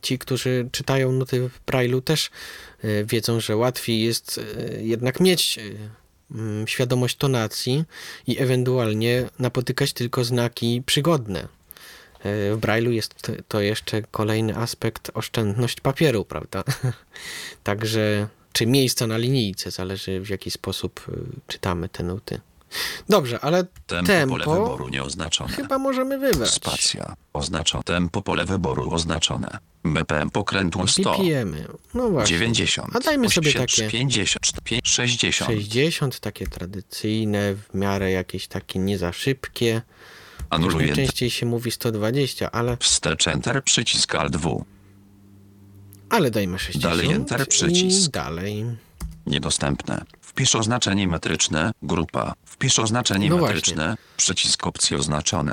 [0.03, 2.31] ci, którzy czytają nuty w Braille'u też
[2.83, 5.59] yy, wiedzą, że łatwiej jest yy, jednak mieć
[6.31, 7.85] mm, świadomość tonacji
[8.27, 11.49] i ewentualnie napotykać tylko znaki przygodne.
[12.53, 13.15] W Braille'u jest
[13.49, 16.65] to jeszcze kolejny aspekt oszczędność papieru, prawda?
[17.65, 21.13] Także czy miejsca na linijce, zależy w jaki sposób y,
[21.47, 22.41] czytamy te nuty.
[23.09, 25.53] Dobrze, ale Tempo, tempo, pole wyboru nieoznaczone.
[25.53, 26.51] chyba możemy wybrać.
[26.51, 27.17] Spacja.
[27.33, 27.85] Oznaczone.
[27.85, 29.59] Tempo pole wyboru oznaczone.
[29.85, 31.19] BPM pokrętło 100.
[31.19, 31.67] BPM-y.
[31.95, 32.37] No właśnie.
[32.37, 32.97] 90.
[32.97, 34.41] A dajmy sobie 80, takie 50.
[34.85, 35.51] 60.
[35.51, 39.83] 60, takie tradycyjne, w miarę jakieś takie nie za szybkie.
[40.51, 40.87] Anuluję.
[40.87, 44.65] Najczęściej się mówi 120, ale, Wstecz Enter przycisk Alt W.
[46.15, 46.83] ale dajmy 60.
[46.85, 48.11] Dalej Enter, przycisk.
[48.11, 48.65] Dalej.
[49.27, 50.05] Niedostępne.
[50.21, 51.73] Wpisz oznaczenie metryczne.
[51.83, 52.35] Grupa.
[52.47, 53.55] Wpisz oznaczenie No właśnie.
[53.57, 53.97] metryczne.
[54.17, 55.53] Przycisk opcji oznaczone.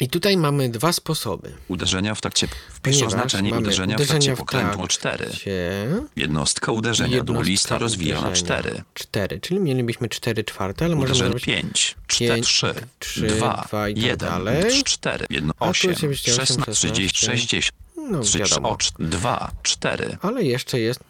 [0.00, 1.52] I tutaj mamy dwa sposoby.
[1.68, 2.46] Uderzenia w takcie.
[2.46, 5.24] Wpisz Ponieważ oznaczenie mamy uderzenia w uderzenia takcie pokrętło 4.
[5.24, 7.16] trakcie, Jednostka uderzenia.
[7.16, 8.82] jednostka Dwulista rozwijana uderzenia 4.
[8.94, 13.88] 4, czyli mielibyśmy 4 czwarte, ale możemy zrobić 5, 4, pięć, 3, trzy, 2, dwa
[13.88, 14.82] i tak 1, dalej.
[14.84, 17.46] 4, 1, A tu 8, oczywiście 16, 30, 16.
[17.48, 17.72] 60,
[18.10, 18.76] no 3, wiadomo.
[18.98, 20.16] 2, 4.
[20.22, 21.00] Ale jeszcze jest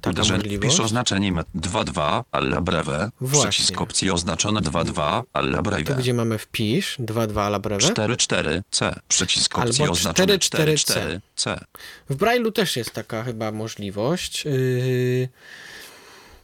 [0.00, 0.38] taka Uderzenie.
[0.38, 0.80] Możliwość.
[0.80, 3.10] oznaczenie met 2, 2, alla breve.
[3.20, 3.50] Właśnie.
[3.50, 5.94] Przycisk opcji oznaczone 2, 2, alla Tu, breve.
[5.94, 7.80] gdzie mamy wpisz, 2-2 ala breve.
[7.80, 9.00] 4, 4, C.
[9.08, 11.64] Przycisk opcji Albo oznaczone 4, 4, 4, C.
[12.10, 14.44] W Braille'u też jest taka chyba możliwość.
[14.44, 15.28] Yy...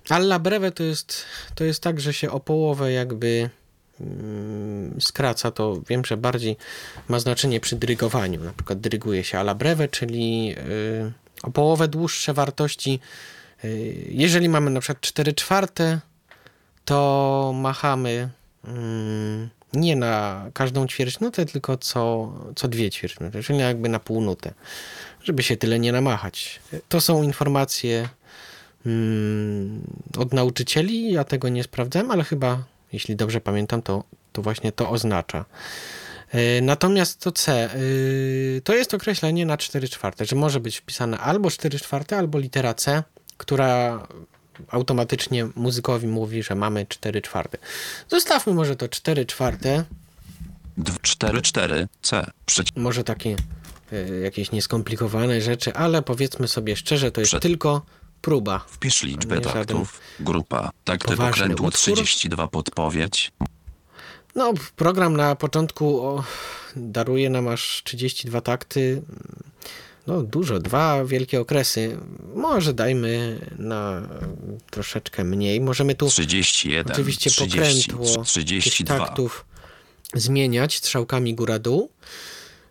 [0.09, 3.51] Alla breve to jest, to jest tak, że się o połowę jakby
[5.01, 5.51] skraca.
[5.51, 6.57] To wiem, że bardziej
[7.09, 8.45] ma znaczenie przy dyrygowaniu.
[8.45, 13.01] Na przykład dyryguje się alla breve, czyli yy, o połowę dłuższe wartości.
[13.65, 13.71] Yy,
[14.09, 16.01] jeżeli mamy na przykład 4 czwarte,
[16.85, 18.29] to machamy
[18.65, 24.55] mm, nie na każdą ćwierćnutę, tylko co, co dwie ćwierćnuty, czyli jakby na półnutę,
[25.23, 26.61] żeby się tyle nie namachać.
[26.89, 28.09] To są informacje
[28.87, 29.83] mm,
[30.19, 34.91] od nauczycieli, ja tego nie sprawdzałem, ale chyba, jeśli dobrze pamiętam, to, to właśnie to
[34.91, 35.45] oznacza.
[36.33, 41.19] E, Natomiast to C, y, to jest określenie na 4 czwarte, że może być wpisane
[41.19, 43.03] albo 4 czwarte, albo litera C,
[43.37, 44.07] która
[44.69, 47.59] automatycznie muzykowi mówi, że mamy 4 czwarte.
[48.09, 49.85] Zostawmy może to 4 czwarte,
[51.03, 52.27] 4, 4, C.
[52.47, 53.37] Przycisk może takie
[53.93, 57.83] y, jakieś nieskomplikowane rzeczy, ale powiedzmy sobie szczerze, to jest Przed- tylko
[58.25, 58.59] próba.
[58.69, 60.01] Wpisz liczbę Nie żaden taktów.
[60.21, 60.71] Grupa.
[60.85, 61.95] Takty pokrętło utwór.
[61.95, 63.33] 32 podpowiedź.
[64.35, 66.25] No, program na początku o,
[66.77, 69.03] daruje nam aż 32 takty.
[70.07, 71.99] No, dużo, dwa wielkie okresy.
[72.35, 74.09] Może dajmy na
[74.71, 75.61] troszeczkę mniej.
[75.61, 78.99] Możemy tu 31, oczywiście 30, pokrętło tych 32.
[78.99, 79.45] taktów
[80.15, 81.91] zmieniać strzałkami góra-dół.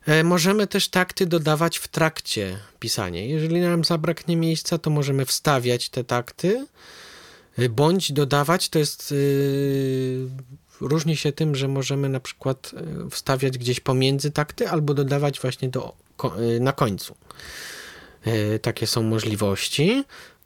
[0.06, 3.22] E, Możemy też takty dodawać w trakcie pisania.
[3.26, 6.66] Jeżeli nam zabraknie miejsca, to możemy wstawiać te takty,
[7.60, 8.70] y, bądź dodawać.
[8.70, 9.12] To jest.
[9.12, 10.30] Yy,
[10.82, 12.72] różni się tym, że możemy na przykład
[13.12, 15.96] wstawiać gdzieś pomiędzy takty, albo dodawać właśnie do,
[16.60, 17.16] na końcu.
[18.62, 20.04] Takie są możliwości.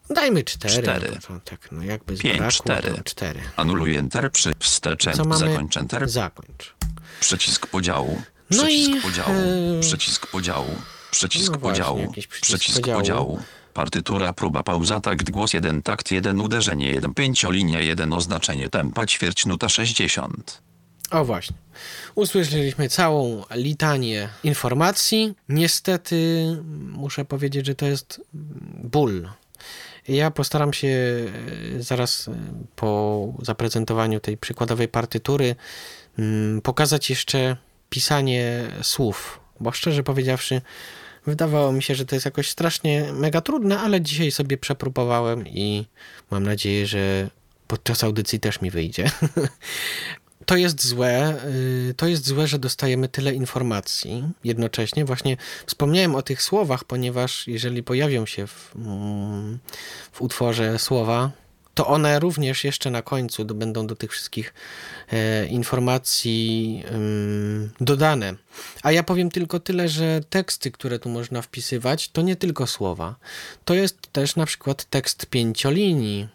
[0.10, 0.84] Dajmy cztery.
[0.84, 1.10] Cztery.
[1.10, 1.68] na początek.
[1.72, 3.04] No jakby Pięć, zbrakło, cztery.
[3.04, 3.40] cztery.
[3.56, 5.52] Anuluj Enter przy wstecz Co Enter, mamy?
[5.52, 6.74] zakończ Enter, Zakończ.
[7.20, 9.36] przycisk podziału, No przycisk i, podziału,
[9.78, 10.76] e, przycisk podziału,
[11.12, 13.00] przycisk no właśnie, podziału, jakiś przycisk przycisk podziału.
[13.00, 13.40] podziału,
[13.74, 19.46] partytura, próba, pauza, takt, głos 1, takt 1, uderzenie 1, pięciolinia 1, oznaczenie tempa, ćwierć,
[19.46, 20.62] nuta 60.
[21.12, 21.56] O właśnie.
[22.16, 25.34] Usłyszeliśmy całą litanię informacji.
[25.50, 26.48] Niestety
[26.92, 28.22] muszę powiedzieć, że to jest
[28.84, 29.30] ból.
[30.08, 32.34] Ja postaram się e, zaraz e,
[32.76, 35.56] po zaprezentowaniu tej przykładowej partytury
[36.20, 37.58] mm, pokazać jeszcze
[37.90, 40.62] pisanie słów, bo szczerze powiedziawszy,
[41.26, 45.86] wydawało mi się, że to jest jakoś strasznie mega trudne, ale dzisiaj sobie przepróbowałem i
[46.32, 47.30] mam nadzieję, że
[47.68, 49.12] podczas audycji też mi wyjdzie.
[50.46, 51.36] To jest złe.
[51.90, 55.06] y, To jest złe, że dostajemy tyle informacji jednocześnie.
[55.06, 59.60] Właśnie wspomniałem o tych słowach, ponieważ jeżeli pojawią się w, mm,
[60.12, 61.32] w utworze słowa,
[61.78, 64.54] to one również jeszcze na końcu będą do tych wszystkich
[65.12, 66.84] e, informacji
[67.82, 68.36] dodane.
[68.84, 73.16] A ja powiem tylko tyle, że teksty, które tu można wpisywać, to nie tylko słowa.
[73.66, 76.28] To jest też na przykład tekst pięciolinii.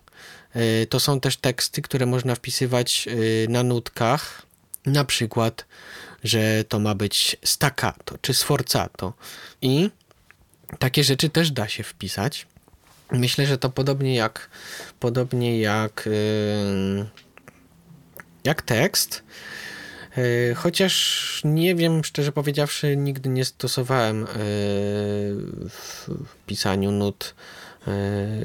[0.55, 4.43] E, to są też teksty, które można wpisywać e, na nutkach.
[4.87, 5.67] Na przykład,
[6.25, 9.13] że to ma być staccato czy sforzato.
[9.63, 9.91] I
[10.79, 12.47] takie rzeczy też da się wpisać.
[13.13, 14.51] Myślę, że to podobnie jak
[15.01, 17.07] podobnie jak yy,
[18.45, 19.23] jak tekst.
[20.17, 24.27] Yy, chociaż nie wiem, szczerze powiedziawszy, nigdy nie stosowałem yy,
[25.69, 26.09] w
[26.47, 27.35] pisaniu nut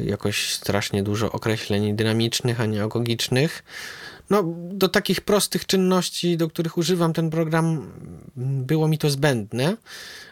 [0.06, 3.63] jakoś strasznie dużo określeń dynamicznych, a nie agogicznych.
[4.30, 7.91] No, do takich prostych czynności, do których używam ten program,
[8.36, 9.77] było mi to zbędne,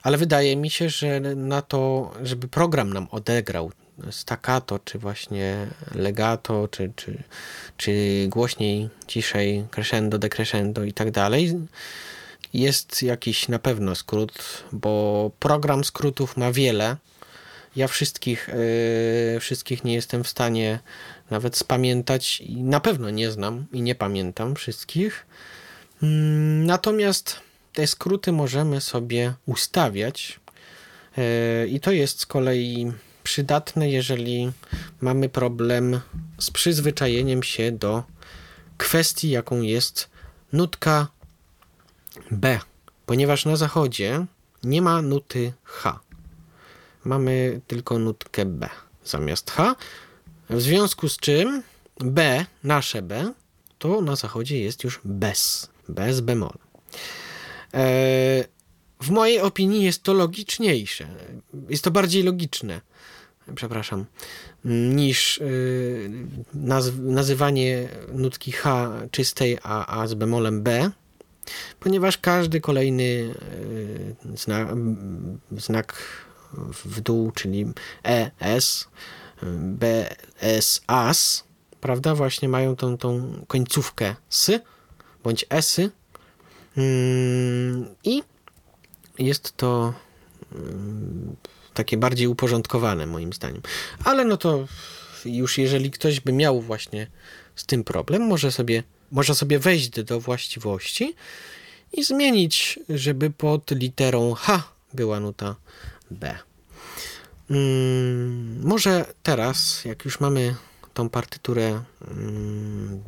[0.04, 3.72] ale wydaje mi się, że na to, żeby program nam odegrał
[4.12, 7.24] staccato, czy właśnie legato, czy, czy,
[7.78, 11.54] czy głośniej, ciszej, crescendo, decrescendo i tak dalej,
[12.54, 16.98] jest jakiś na pewno skrót, bo program skrótów ma wiele.
[17.76, 18.50] Ja wszystkich,
[19.34, 20.80] yy, wszystkich nie jestem w stanie
[21.30, 25.26] nawet spamiętać i na pewno nie znam i nie pamiętam wszystkich.
[26.04, 27.40] Mm, natomiast
[27.74, 30.40] te skróty możemy sobie ustawiać
[31.18, 32.92] yy, i to jest z kolei
[33.26, 34.52] przydatne, jeżeli
[35.02, 36.02] mamy problem
[36.40, 38.04] z przyzwyczajeniem się do
[38.78, 40.10] kwestii, jaką jest
[40.54, 41.08] nutka
[42.32, 42.60] B,
[43.06, 44.26] ponieważ na zachodzie
[44.64, 46.00] nie ma nuty H.
[47.04, 48.70] Mamy tylko nutkę B
[49.06, 49.76] zamiast H,
[50.50, 51.64] w związku z czym
[52.00, 53.34] B, nasze B,
[53.80, 56.58] to na zachodzie jest już bez, bez bemol.
[57.74, 58.44] Eee,
[59.02, 61.08] w mojej opinii jest to logiczniejsze,
[61.70, 62.82] jest to bardziej logiczne
[63.56, 64.06] przepraszam,
[64.66, 66.10] niż y,
[67.00, 70.92] nazywanie nutki H czystej, a, a z bemolem B,
[71.80, 74.68] ponieważ każdy kolejny y, znak,
[75.52, 75.96] znak
[76.86, 77.66] w dół, czyli
[78.08, 78.88] E, S,
[79.62, 81.44] B, S, AS,
[81.82, 84.52] prawda, właśnie mają tą, tą końcówkę S
[85.24, 85.92] bądź Esy
[86.78, 88.24] mm, i
[89.20, 89.94] jest to
[91.76, 93.62] takie bardziej uporządkowane moim zdaniem.
[94.04, 94.68] Ale no to
[95.26, 97.08] już jeżeli ktoś by miał właśnie
[97.56, 101.16] z tym problem, może sobie, może sobie wejść do właściwości
[101.94, 105.56] i zmienić, żeby pod literą H była nuta
[106.12, 106.38] B.
[107.48, 110.56] Hmm, może teraz, jak już mamy
[110.94, 113.04] tą partyturę hmm,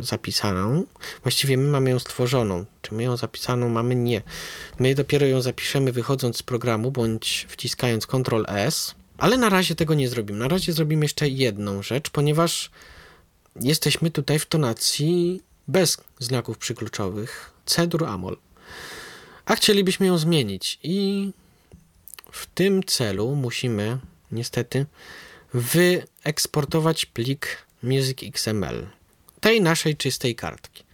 [0.00, 0.84] zapisaną.
[1.22, 2.64] Właściwie my mamy ją stworzoną.
[2.82, 3.94] Czy my ją zapisaną mamy?
[3.94, 4.22] Nie.
[4.78, 8.94] My dopiero ją zapiszemy wychodząc z programu, bądź wciskając Ctrl S.
[9.18, 10.38] Ale na razie tego nie zrobimy.
[10.38, 12.70] Na razie zrobimy jeszcze jedną rzecz, ponieważ
[13.60, 17.50] jesteśmy tutaj w tonacji bez znaków przykluczowych.
[17.66, 18.36] C-dur amol.
[19.44, 21.30] A chcielibyśmy ją zmienić i
[22.32, 23.98] w tym celu musimy
[24.32, 24.86] niestety
[25.54, 28.97] wyeksportować plik music.xml
[29.40, 30.84] tej naszej czystej kartki.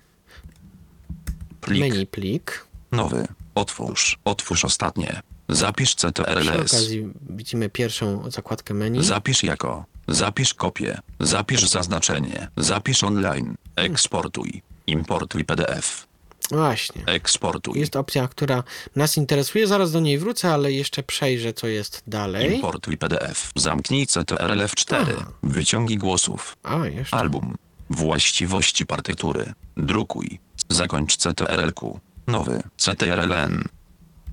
[1.60, 1.80] Plik.
[1.80, 2.66] Menu plik.
[2.92, 3.26] Nowy.
[3.54, 4.18] Otwórz.
[4.24, 5.20] Otwórz ostatnie.
[5.48, 6.72] Zapisz Przy CTRLS.
[6.72, 9.04] okazji widzimy pierwszą zakładkę menu.
[9.04, 9.84] Zapisz jako.
[10.08, 10.98] Zapisz kopię.
[11.20, 12.48] Zapisz zaznaczenie.
[12.56, 13.54] Zapisz online.
[13.76, 14.62] Eksportuj.
[14.86, 16.06] Importuj PDF.
[16.50, 17.02] Właśnie.
[17.06, 17.80] Eksportuj.
[17.80, 18.62] Jest opcja, która
[18.96, 19.66] nas interesuje.
[19.66, 22.54] Zaraz do niej wrócę, ale jeszcze przejrzę, co jest dalej.
[22.54, 23.50] Importuj PDF.
[23.56, 24.96] Zamknij CTRL F4.
[25.16, 25.30] Aha.
[25.42, 26.56] Wyciągi głosów.
[26.62, 27.16] A, jeszcze.
[27.16, 27.54] Album.
[27.94, 29.52] Właściwości partytury.
[29.76, 30.38] Drukuj.
[30.68, 32.00] Zakończ CTRL-ku.
[32.26, 32.62] Nowy.
[32.76, 33.64] CTRL-N.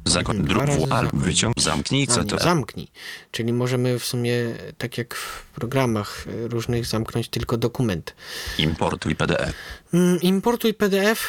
[0.06, 1.06] Zakończ Dwa druk razy w al.
[1.06, 1.24] zakończ.
[1.26, 1.60] Wyciąg.
[1.60, 2.39] Zamknij CTRL.
[2.43, 2.88] zamknij.
[3.32, 4.34] Czyli możemy w sumie,
[4.78, 8.15] tak jak w programach różnych, zamknąć tylko dokument.
[8.58, 9.54] Importuj PDF.
[9.93, 11.28] Mm, Importuj PDF.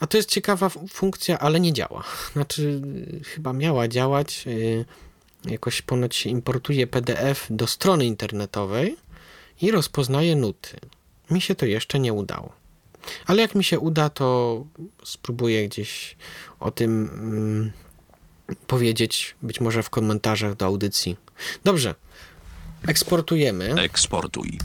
[0.00, 2.04] A to jest ciekawa funkcja, ale nie działa.
[2.32, 2.80] Znaczy,
[3.26, 4.44] chyba miała działać.
[4.46, 4.84] y,
[5.44, 8.96] Jakoś ponoć się importuje PDF do strony internetowej
[9.62, 10.76] i rozpoznaje nuty.
[11.30, 12.52] Mi się to jeszcze nie udało.
[13.26, 14.66] Ale jak mi się uda, to
[15.04, 16.16] spróbuję gdzieś
[16.60, 17.72] o tym mm,
[18.66, 21.16] powiedzieć, być może w komentarzach do audycji.
[21.64, 21.94] Dobrze.
[22.86, 23.74] Eksportujemy.
[23.74, 24.58] Eksportuj.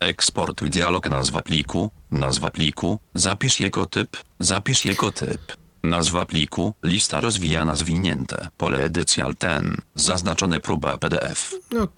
[0.00, 5.56] Eksportuj dialog nazwa pliku, nazwa pliku, zapisz jego typ, zapisz jego typ.
[5.82, 11.54] Nazwa pliku, lista rozwijana zwinięte, pole edycja ten, zaznaczone próba PDF.
[11.70, 11.88] No,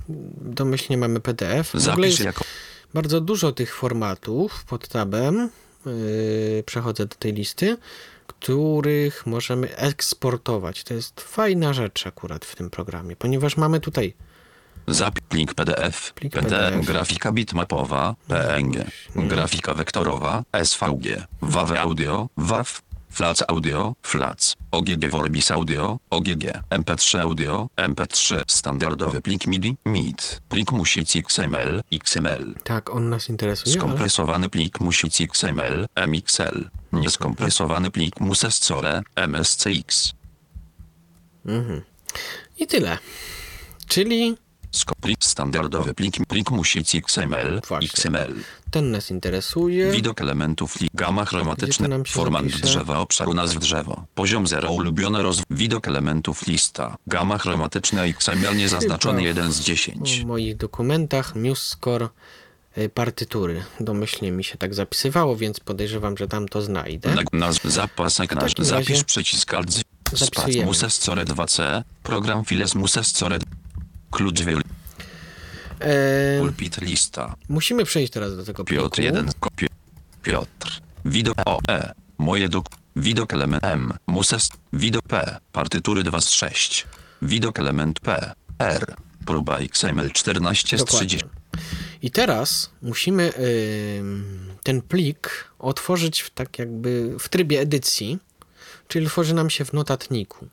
[0.40, 1.72] domyślnie mamy PDF.
[1.74, 2.44] W Zapisz jest jako
[2.94, 5.50] bardzo dużo tych formatów pod tabem.
[5.86, 7.76] Yy, przechodzę do tej listy,
[8.26, 10.84] których możemy eksportować.
[10.84, 14.14] To jest fajna rzecz akurat w tym programie, ponieważ mamy tutaj
[14.86, 16.86] Zapis plik PDF, Plik PDF, PDF.
[16.86, 18.84] grafika bitmapowa, PNG,
[19.16, 27.68] grafika wektorowa, SVG, WAV audio, WAV, FLAC audio, FLAC, OGG Vorbis audio, OGG, MP3 audio,
[27.76, 33.80] MP3, standardowy plik MIDI, MID, plik musi być XML, XML, Tak, on nas interesuje, ale...
[33.80, 40.14] skompresowany plik musi być XML, MXL, nieskompresowany plik musescore, MSCX,
[42.58, 42.98] I tyle.
[43.88, 44.36] Czyli
[44.72, 47.88] Sko- plik standardowy plik, plik musi być XML, Właśnie.
[47.88, 48.34] XML.
[48.70, 49.90] ten nas interesuje.
[49.92, 52.62] Widok elementów li, gama chromatyczna, format zapisze?
[52.62, 55.42] drzewa, obszaru nazw drzewo, poziom 0, ulubione roz...
[55.50, 60.20] Widok elementów lista, gama chromatyczna XML niezaznaczony Chyba 1 z 10.
[60.20, 62.08] W moich dokumentach MuseScore
[62.78, 63.64] y, partytury.
[63.80, 67.14] Domyślnie mi się tak zapisywało, więc podejrzewam, że tam to znajdę.
[67.14, 69.70] Na, nazw zapasek nasz, zapisz przycisk alt,
[70.12, 70.66] zapisujemy.
[70.66, 73.38] musescore 2c, program files musescore,
[74.12, 74.60] klucz wiel,
[75.80, 78.82] E, pulpit lista, musimy przejść teraz do tego pliku.
[78.82, 79.66] Piotr 1, kopie,
[80.22, 86.30] Piotr, widok O, E, moje dok, widok element M, muses, widok P, partytury 2 z
[86.30, 86.86] 6,
[87.22, 88.94] widok element P, R,
[89.26, 91.08] próba XML 14 z Dokładnie.
[91.08, 91.26] 30,
[92.02, 93.32] I teraz musimy
[93.98, 98.18] ym, ten plik otworzyć w tak jakby w trybie edycji,
[98.88, 100.46] czyli tworzy nam się w notatniku.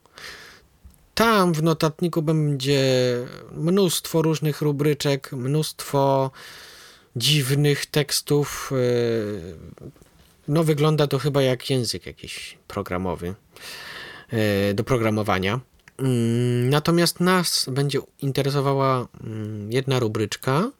[1.20, 2.82] Tam w notatniku będzie
[3.52, 6.32] mnóstwo różnych rubryczek, mnóstwo
[7.16, 8.72] dziwnych tekstów.
[8.72, 9.56] yy,
[10.48, 13.34] No wygląda to chyba jak język jakiś programowy
[14.32, 15.60] yy, do programowania.
[15.98, 20.72] Mm, Natomiast nas będzie interesowała mm, jedna rubryczka,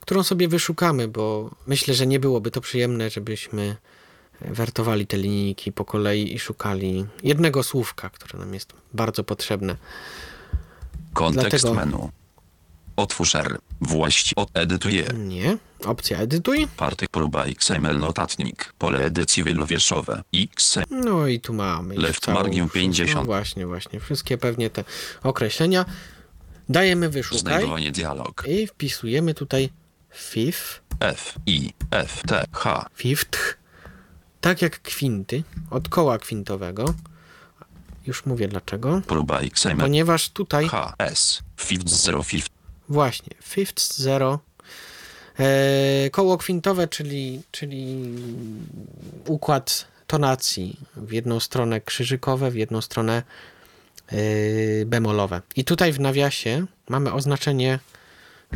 [0.00, 3.76] którą sobie wyszukamy, bo myślę, że nie byłoby to przyjemne, żebyśmy
[4.40, 9.76] wertowali te linijki po kolei i szukali jednego słówka, które nam jest bardzo potrzebne.
[11.14, 12.10] kontekst Dlatego- menu,
[12.96, 15.56] otwórz R, właści, edytuję, Nie.
[15.84, 16.68] Opcja edytuj.
[16.76, 21.94] party, próba XML notatnik, pole edycji wielowieszowe, X, No i tu mamy.
[21.96, 23.14] Left margin 50.
[23.14, 24.00] No właśnie, właśnie.
[24.00, 24.84] Wszystkie pewnie te
[25.22, 25.84] określenia.
[26.68, 29.70] Dajemy wyszukaj znajdowanie dialog, i wpisujemy tutaj
[30.14, 33.38] fifth, F, I, F, T, H, fifth,
[34.46, 36.94] tak jak kwinty, od koła kwintowego.
[38.06, 39.02] Już mówię dlaczego.
[39.06, 42.50] próba XML, Ponieważ tutaj H, S, fifth, zero, fifth,
[42.88, 44.38] Właśnie, fifth zero.
[45.38, 48.14] E, koło kwintowe, czyli, czyli
[49.26, 50.80] układ tonacji.
[50.96, 53.22] W jedną stronę krzyżykowe, w jedną stronę
[54.08, 54.16] e,
[54.86, 55.42] bemolowe.
[55.56, 57.78] I tutaj w nawiasie mamy oznaczenie,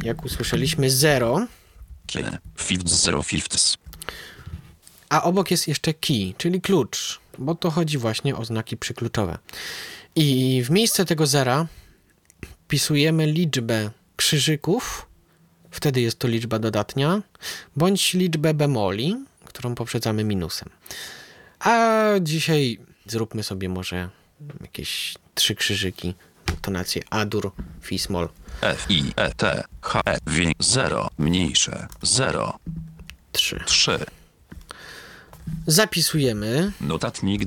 [0.03, 1.47] jak usłyszeliśmy, 0,
[2.07, 3.77] Kie, fifth, zero, fifths,
[5.11, 9.39] a obok jest jeszcze key, czyli klucz, bo to chodzi właśnie o znaki przykluczowe.
[10.17, 11.67] I w miejsce tego zera
[12.65, 15.07] wpisujemy liczbę krzyżyków,
[15.71, 17.23] wtedy jest to liczba dodatnia,
[17.77, 20.69] bądź liczbę bemoli, którą poprzedzamy minusem.
[21.61, 24.09] A dzisiaj zróbmy sobie może
[24.61, 26.15] jakieś trzy krzyżyki,
[26.63, 28.29] tonację A-dur, Fi-smol.
[28.61, 32.59] F, I, E, T, H, E, W, 0, mniejsze, 0,
[33.33, 33.61] 3.
[33.67, 33.99] 3,
[35.67, 36.73] Zapisujemy.
[36.81, 37.43] notatnik,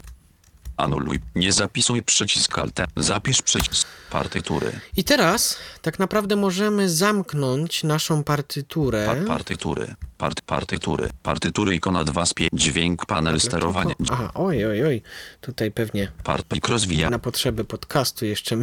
[0.78, 8.24] anuluj, nie zapisuj przycisk alt, zapisz przycisk partytury, I teraz tak naprawdę możemy zamknąć naszą
[8.24, 9.06] partyturę.
[9.06, 14.84] pa, partytury, part, partytury, partytury ikona 2 z 5, dźwięk, panel sterowania, Aha, oj, oj,
[14.86, 15.02] oj.
[15.42, 18.58] Tutaj pewnie part, rozwija, na potrzeby podcastu jeszcze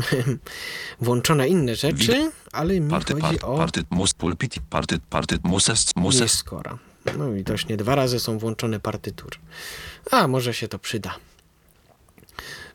[1.00, 5.96] włączone inne rzeczy, ale mi party, chodzi part, o party, mus, pulpit, party, party, muses,
[5.96, 6.78] muses, skora.
[7.18, 9.38] No widocznie dwa razy są włączone partytury.
[10.10, 11.16] A, może się to przyda.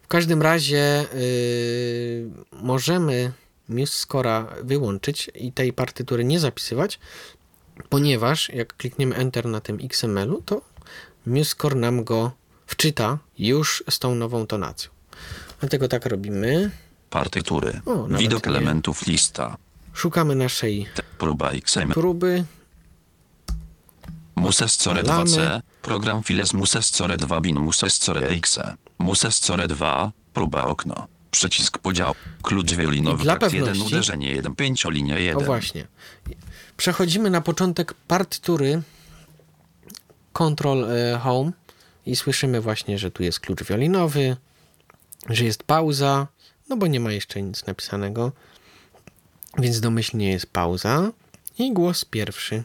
[0.01, 3.31] W każdym razie yy, możemy
[3.69, 6.99] MuseScora wyłączyć i tej partytury nie zapisywać,
[7.89, 10.61] ponieważ jak klikniemy Enter na tym XML-u, to
[11.25, 12.31] MuseScore nam go
[12.67, 14.91] wczyta już z tą nową tonacją.
[15.59, 16.71] Dlatego tak robimy.
[17.09, 19.57] partytury, O, widok elementów lista,
[19.93, 22.43] Szukamy naszej próba XML, próby.
[24.35, 25.23] Musescore Lamy.
[25.25, 28.59] 2C, program Files Musescore 2 bin Musescore X,
[28.99, 35.17] Musescore 2, próba okno, przycisk podział, klucz wiolinowy dla takt 1, pewności- uderzenie 1, pięciolinia
[35.19, 35.43] 1.
[35.43, 35.87] O właśnie.
[36.77, 38.81] Przechodzimy na początek partytury
[40.33, 41.51] Control e, Home
[42.05, 44.37] i słyszymy właśnie, że tu jest klucz wiolinowy,
[45.29, 46.27] że jest pauza,
[46.69, 48.31] no bo nie ma jeszcze nic napisanego,
[49.57, 51.11] więc domyślnie jest pauza
[51.57, 52.63] i głos pierwszy.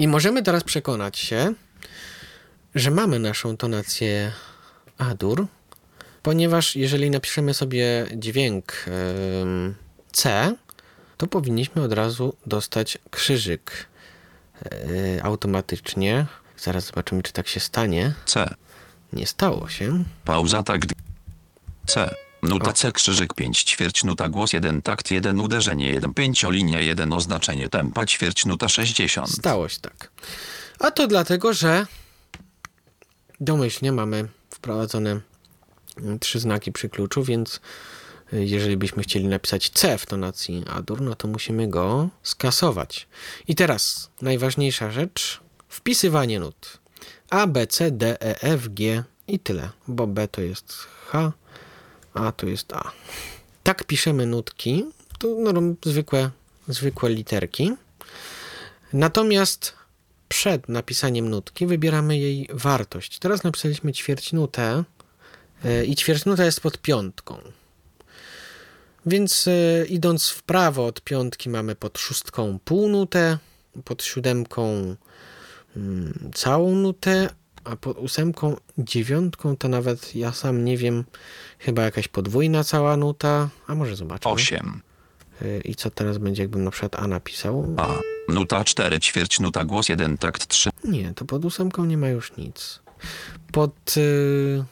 [0.00, 1.54] I możemy teraz przekonać się,
[2.74, 4.32] że mamy naszą tonację
[4.98, 5.46] A-dur,
[6.22, 8.84] ponieważ jeżeli napiszemy sobie dźwięk
[10.12, 10.54] C,
[11.16, 13.86] to powinniśmy od razu dostać krzyżyk
[14.64, 16.26] e, automatycznie.
[16.56, 18.12] Zaraz zobaczymy, czy tak się stanie.
[18.26, 18.54] C.
[19.12, 20.04] Nie stało się.
[20.24, 20.82] Pauza tak.
[21.86, 22.14] C.
[22.42, 27.68] Nuta C krzyżyk 5 ćwierć nuta głos 1 takt 1 uderzenie 1 pięciolinia 1 oznaczenie
[27.68, 29.30] tempa ćwierć nuta 60.
[29.30, 30.10] Stało się tak.
[30.78, 31.86] A to dlatego, że
[33.40, 35.20] domyślnie mamy wprowadzone
[36.20, 37.60] trzy znaki przy kluczu, więc
[38.32, 43.08] y, jeżeli byśmy chcieli napisać C w tonacji Adur, no to musimy go skasować.
[43.48, 46.78] I teraz najważniejsza rzecz, wpisywanie nut.
[47.30, 50.74] A, B, C, D, E, F, G i tyle, bo B to jest
[51.06, 51.32] H,
[52.14, 52.92] A to jest A.
[53.62, 54.84] Tak piszemy nutki,
[55.18, 56.30] to no, zwykłe,
[56.68, 57.72] zwykłe literki.
[58.92, 59.72] Natomiast
[60.28, 63.18] przed napisaniem nutki wybieramy jej wartość.
[63.18, 64.84] Teraz napisaliśmy ćwierćnutę
[65.64, 67.38] yy, i ćwierćnuta jest pod piątką.
[69.06, 73.38] Więc yy, idąc w prawo od piątki mamy pod szóstką półnutę,
[73.84, 74.96] pod siódemką
[75.76, 77.28] mm, całą nutę,
[77.64, 81.04] a pod ósemką, dziewiątką to nawet ja sam nie wiem,
[81.58, 84.30] chyba jakaś podwójna cała nuta, a może zobaczmy.
[84.30, 84.80] 8.
[85.40, 87.74] Yy, I co teraz będzie, jakbym na przykład A napisał?
[87.76, 87.88] A.
[88.28, 90.70] Nuta 4 ćwierć nuta głos 1 takt 3.
[90.84, 92.80] Nie, to pod ósemką nie ma już nic.
[93.52, 94.64] Pod y,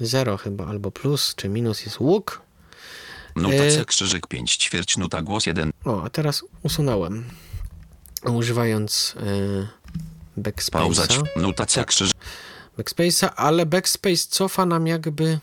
[0.00, 2.42] zero chyba, albo plus czy minus jest łuk.
[3.36, 3.70] Nuta E.
[3.70, 5.70] C krzyżyk 5 ćwierć nuta głos 1.
[5.84, 7.24] O, a teraz usunąłem.
[8.24, 9.68] Używając y.
[10.42, 11.66] backspace'a.
[11.66, 12.16] C krzyżyk.
[12.78, 15.38] Backspace'a, ale backspace cofa nam jakby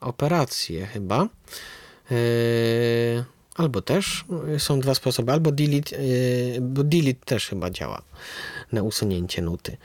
[0.00, 1.28] operację chyba.
[2.12, 3.24] Y,
[3.54, 4.24] albo też
[4.56, 8.02] y, są dwa sposoby, albo delete, y, bo delete też chyba działa
[8.72, 9.76] na usunięcie nuty.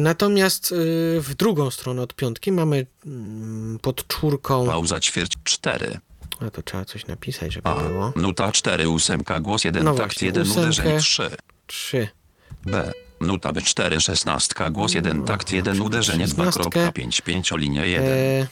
[0.00, 0.74] Natomiast
[1.20, 5.98] w drugą stronę od piątki mamy mm, pod czwórką, Pauza ćwierć 4.
[6.40, 7.74] a to trzeba coś napisać, żeby A.
[7.74, 10.60] było, Nuta 4 ósemka głos 1 No takt właśnie, 1 ósemkę.
[10.62, 11.30] uderzenie 3.
[11.66, 12.08] trzy.
[12.66, 12.92] B.
[13.20, 16.62] Nuta B4 szesnastka głos 1 takt 1 uderzenie Szesnastkę.
[16.62, 18.08] 2.5 pięciolinia 1.
[18.08, 18.46] E,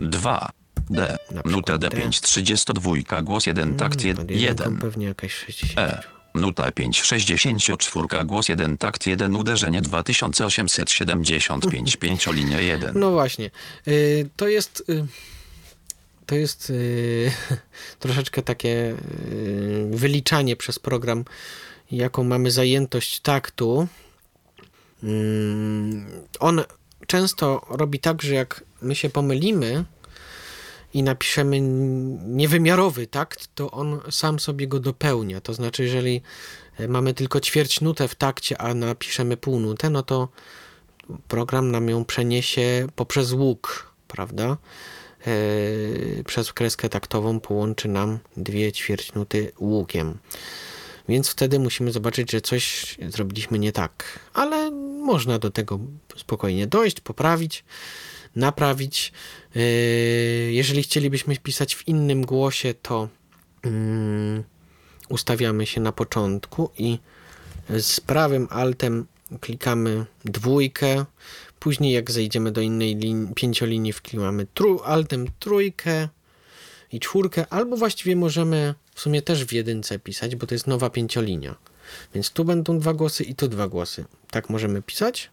[0.00, 0.50] 2.
[0.90, 1.18] D.
[1.44, 4.26] Nuta przykład D5 32 głos 1 takt pod 1.
[4.28, 4.78] jedynką 1.
[4.78, 5.78] pewnie jakieś 60.
[5.78, 6.02] E.
[6.34, 12.98] Nuta 5 64 głos 1 takt 1 uderzenie 2875 pięciolinia 1.
[12.98, 13.50] No właśnie.
[13.88, 14.82] Y, to jest.
[14.88, 15.06] y,
[16.26, 17.32] to jest y,
[17.98, 18.94] troszeczkę takie y,
[19.90, 21.24] wyliczanie przez program,
[21.90, 23.88] jaką mamy zajętość taktu.
[25.04, 26.06] Mm,
[26.40, 26.62] on
[27.06, 29.84] często robi tak, że jak my się pomylimy
[30.94, 31.60] i napiszemy
[32.26, 35.40] niewymiarowy takt, to on sam sobie go dopełnia.
[35.40, 36.22] To znaczy, jeżeli
[36.78, 40.28] e, mamy tylko ćwierć nutę w takcie, a napiszemy pół nutę, no to
[41.28, 44.56] program nam ją przeniesie poprzez łuk, prawda?
[45.26, 50.18] E, przez kreskę taktową połączy nam dwie ćwierćnuty łukiem.
[51.08, 54.18] Więc wtedy musimy zobaczyć, że coś zrobiliśmy nie tak.
[54.34, 54.70] Ale
[55.04, 55.78] można do tego
[56.16, 57.64] spokojnie dojść, poprawić,
[58.36, 59.12] naprawić.
[59.56, 59.60] E,
[60.52, 63.08] jeżeli chcielibyśmy pisać w innym głosie, to
[63.62, 64.44] mm,
[65.08, 66.98] ustawiamy się na początku i
[67.78, 69.06] z prawym altem
[69.40, 71.04] klikamy dwójkę.
[71.58, 76.08] Później jak zejdziemy do innej lin- pięciolinii, wklimamy tru- altem trójkę
[76.92, 80.90] i czwórkę, albo właściwie możemy w sumie też w jedynce pisać, bo to jest nowa
[80.90, 81.54] pięciolinia.
[82.14, 84.04] Więc tu będą dwa głosy i tu dwa głosy.
[84.30, 85.30] Tak możemy pisać.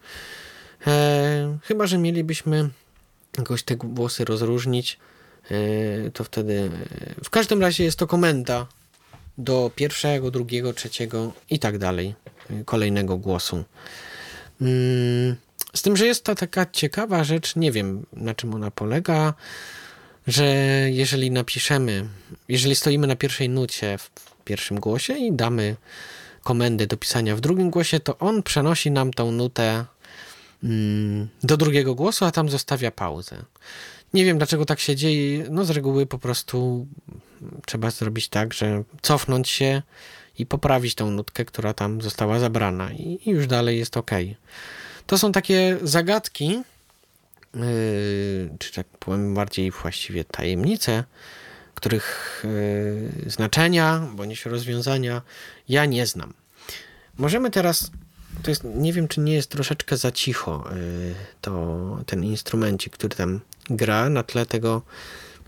[0.86, 2.70] E, chyba, że mielibyśmy
[3.38, 4.98] jakoś te głosy rozróżnić,
[5.50, 6.70] e, to wtedy.
[7.20, 8.66] E, w każdym razie jest to komenda
[9.38, 12.14] do pierwszego, drugiego, trzeciego i tak dalej,
[12.50, 13.64] e, kolejnego głosu.
[14.60, 15.36] Mm,
[15.74, 19.34] Z tym, że jest ta taka ciekawa rzecz, nie wiem na czym ona polega,
[20.26, 20.44] że
[20.90, 22.04] jeżeli napiszemy,
[22.48, 24.10] jeżeli stoimy na pierwszej nucie w
[24.44, 25.76] pierwszym głosie i damy
[26.42, 29.84] komendę do pisania w drugim głosie, to on przenosi nam tą nutę
[30.64, 33.42] mm, do drugiego głosu, a tam zostawia pauzę.
[34.14, 35.46] Nie wiem dlaczego tak się dzieje.
[35.50, 36.86] No z reguły po prostu
[37.66, 39.82] trzeba zrobić tak, że cofnąć się
[40.38, 44.10] i poprawić tą nutkę, która tam została zabrana i, i już dalej jest ok.
[45.06, 46.62] To są takie zagadki,
[47.54, 47.62] yy,
[48.58, 51.04] czy tak powiem bardziej właściwie tajemnice,
[51.82, 52.42] których
[53.24, 55.22] yy, znaczenia bądź rozwiązania
[55.68, 56.34] ja nie znam.
[57.18, 57.90] Możemy teraz,
[58.42, 63.16] to jest, nie wiem czy nie jest troszeczkę za cicho yy, to, ten instrumencik, który
[63.16, 64.82] tam gra na tle tego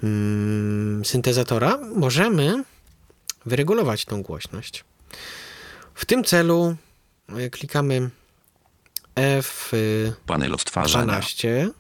[0.03, 2.65] mm, syntezatora, możemy
[3.47, 4.85] wyregulować tą głośność.
[5.95, 6.77] W tym celu
[7.39, 8.11] y, klikamy
[9.15, 11.13] F y, Panel odtwarzania.
[11.13, 11.71] 12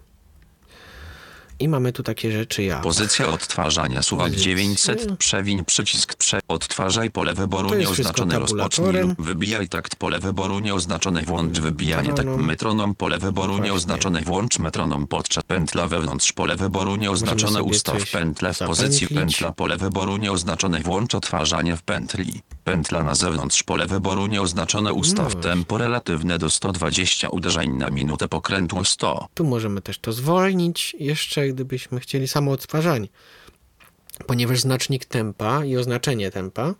[1.58, 2.82] I mamy tu takie rzeczy jak...
[2.82, 4.44] Pozycja odtwarzania suwak Pozycja.
[4.44, 10.58] 900 przewiń przycisk prze odtwarzaj pole wyboru wszystko nieoznaczone rozpocznij lub wybijaj takt pole wyboru
[10.58, 12.94] nieoznaczone włącz wybijanie tak Metronom.
[12.94, 13.66] pole wyboru Właśnie.
[13.66, 19.76] nieoznaczone włącz metronom podczas pętla wewnątrz pole wyboru nieoznaczone ustaw pętle w pozycji pętla pole
[19.76, 25.78] wyboru nieoznaczone włącz odtwarzanie w pętli pętla na zewnątrz pole wyboru nieoznaczone ustaw No tempo
[25.78, 32.00] relatywne do 120 uderzeń na minutę pokrętło 100 Tu możemy też to zwolnić, jeszcze gdybyśmy
[32.00, 33.08] chcieli samo odtwarzanie.
[34.26, 36.74] Ponieważ znacznik tempa i oznaczenie tempa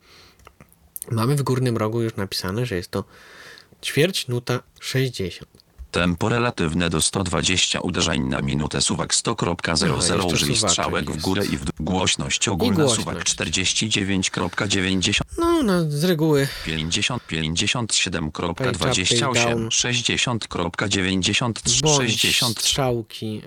[1.11, 3.05] mamy w górnym rogu już napisane, że jest to
[3.83, 5.64] ćwierć nuta 60.
[5.95, 11.21] Tempo relatywne do 120 uderzeń na minutę suwak Aha, 100.00 jeszcze użyj strzałek w jest.
[11.21, 11.73] górę i w dół.
[11.81, 13.01] Głośność ogólna głośność.
[13.01, 19.03] suwak 49.90 No, no z reguły 50 57.28 Page up, page
[19.35, 19.69] down.
[19.69, 23.43] 60.93 bądź 60 strzałki, yy,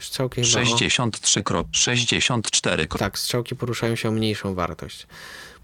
[0.00, 5.06] strzałki chyba o, 63 64 tak, strzałki poruszają się o mniejszą wartość.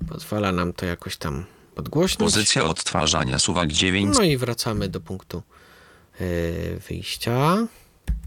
[0.08, 1.44] Pozwala nam to jakoś tam
[1.74, 2.18] podgłośnić.
[2.18, 5.42] Pozycja odtwarzania suwak 9 No i wracamy do punktu
[6.88, 7.56] wyjścia.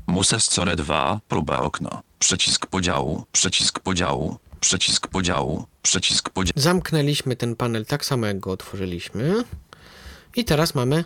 [0.08, 7.56] Muses Core 2 próba okno przycisk podziału przycisk podziału przycisk podziału przycisk podziału Zamknęliśmy ten
[7.56, 9.44] panel tak samo jak go otworzyliśmy.
[10.36, 11.04] I teraz mamy.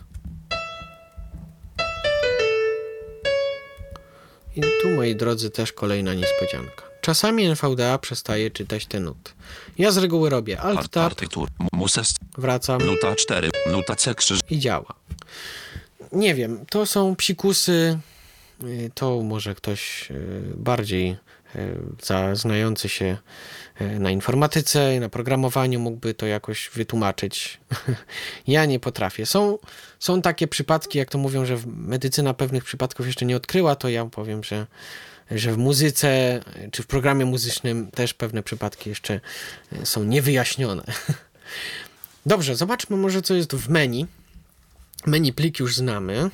[4.56, 6.84] I tu, moi drodzy, też kolejna niespodzianka.
[7.02, 9.32] Czasami NVDA przestaje czytać te nuty.
[9.78, 11.14] Ja z reguły robię Alt Tab,
[12.38, 14.40] wracam Nuta 4, nuta C krzyż.
[14.50, 14.94] i działa.
[16.12, 18.00] Nie wiem, to są psikusy.
[18.64, 21.18] y, To może ktoś y, bardziej
[21.56, 23.18] y, znający się
[24.00, 27.60] na informatyce i na programowaniu mógłby to jakoś wytłumaczyć.
[28.48, 29.26] ja nie potrafię.
[29.26, 29.58] Są,
[30.00, 34.06] są takie przypadki, jak to mówią, że medycyna pewnych przypadków jeszcze nie odkryła, to ja
[34.06, 34.68] powiem, że,
[35.32, 36.40] że w muzyce
[36.72, 39.20] czy w programie muzycznym też pewne przypadki jeszcze
[39.84, 40.84] są niewyjaśnione.
[42.26, 44.08] Dobrze, zobaczmy może co jest w menu.
[45.06, 46.30] Menu plik już znamy.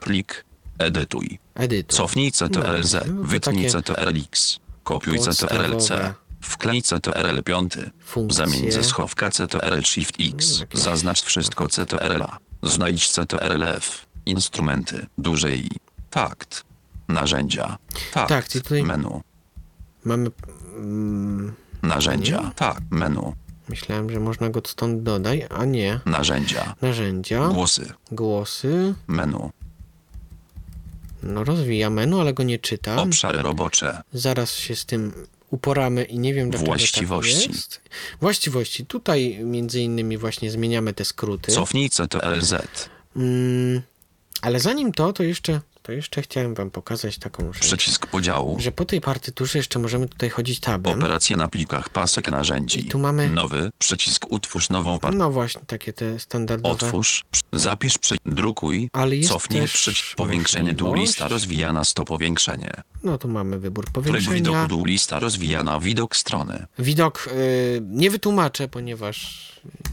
[0.00, 0.44] Plik.
[0.78, 1.38] Edytuj.
[1.54, 1.96] Edytor.
[1.96, 2.94] Cofnij CTRL-Z.
[3.06, 4.60] No, Wytnij takie CTRL-X.
[4.84, 6.14] Kopiuj CTRL-C.
[6.40, 7.90] Wklej CTRL-5.
[8.04, 8.36] funkcje.
[8.36, 10.52] Zamień ze schowka CTRL-Shift-X.
[10.60, 12.38] No, takie- Zaznacz wszystko CTRL-A.
[12.62, 14.06] Znajdź CTRL-F.
[14.26, 15.06] Instrumenty.
[15.18, 15.70] Duże I.
[16.10, 16.64] Fakt.
[17.08, 17.78] Narzędzia.
[18.12, 18.28] Fakt.
[18.28, 19.20] Tak, tutaj- Menu.
[20.04, 20.30] Mamy.
[20.76, 22.52] Mm, Narzędzia.
[22.56, 22.82] Fakt.
[22.90, 23.32] Menu.
[23.68, 26.00] Myślałem, że można go stąd dodać, a nie.
[26.06, 26.74] Narzędzia.
[26.82, 27.92] Narzędzia, Głosy.
[28.12, 28.94] głosy.
[29.06, 29.50] Menu.
[31.22, 32.98] No, rozwija menu, ale go nie czytam.
[32.98, 34.02] Obszary robocze.
[34.12, 35.12] Zaraz się z tym
[35.50, 37.46] uporamy i nie wiem, dlaczego Właściwości.
[37.46, 37.80] Tak jest.
[38.20, 38.86] Właściwości.
[38.86, 41.52] Tutaj między innymi właśnie zmieniamy te skróty.
[41.52, 42.88] Cofnij CTRL-Z.
[43.16, 43.82] Mm,
[44.42, 47.62] ale zanim to, to jeszcze, to jeszcze chciałem wam pokazać taką rzecz.
[47.62, 48.60] Przycisk podziału.
[48.60, 50.98] Że po tej partyturze jeszcze możemy tutaj chodzić tabem.
[50.98, 52.80] Operacje na plikach pasek narzędzi.
[52.80, 53.70] I tu mamy- Nowy.
[53.78, 55.18] Przycisk utwórz nową partię.
[55.18, 56.86] No właśnie, takie te standardowe.
[56.86, 57.24] Otwórz.
[57.52, 57.98] Zapisz.
[57.98, 58.90] Przy, drukuj.
[58.92, 59.60] Ale jest Cofnij.
[59.60, 62.70] też Przycisk powiększenie dół lista rozwijana 100 powiększenie.
[63.04, 64.34] No tu mamy wybór Tryb powiększenia.
[64.34, 66.66] widoku dół lista rozwijana widok strony.
[66.78, 69.46] Widok y, nie wytłumaczę, ponieważ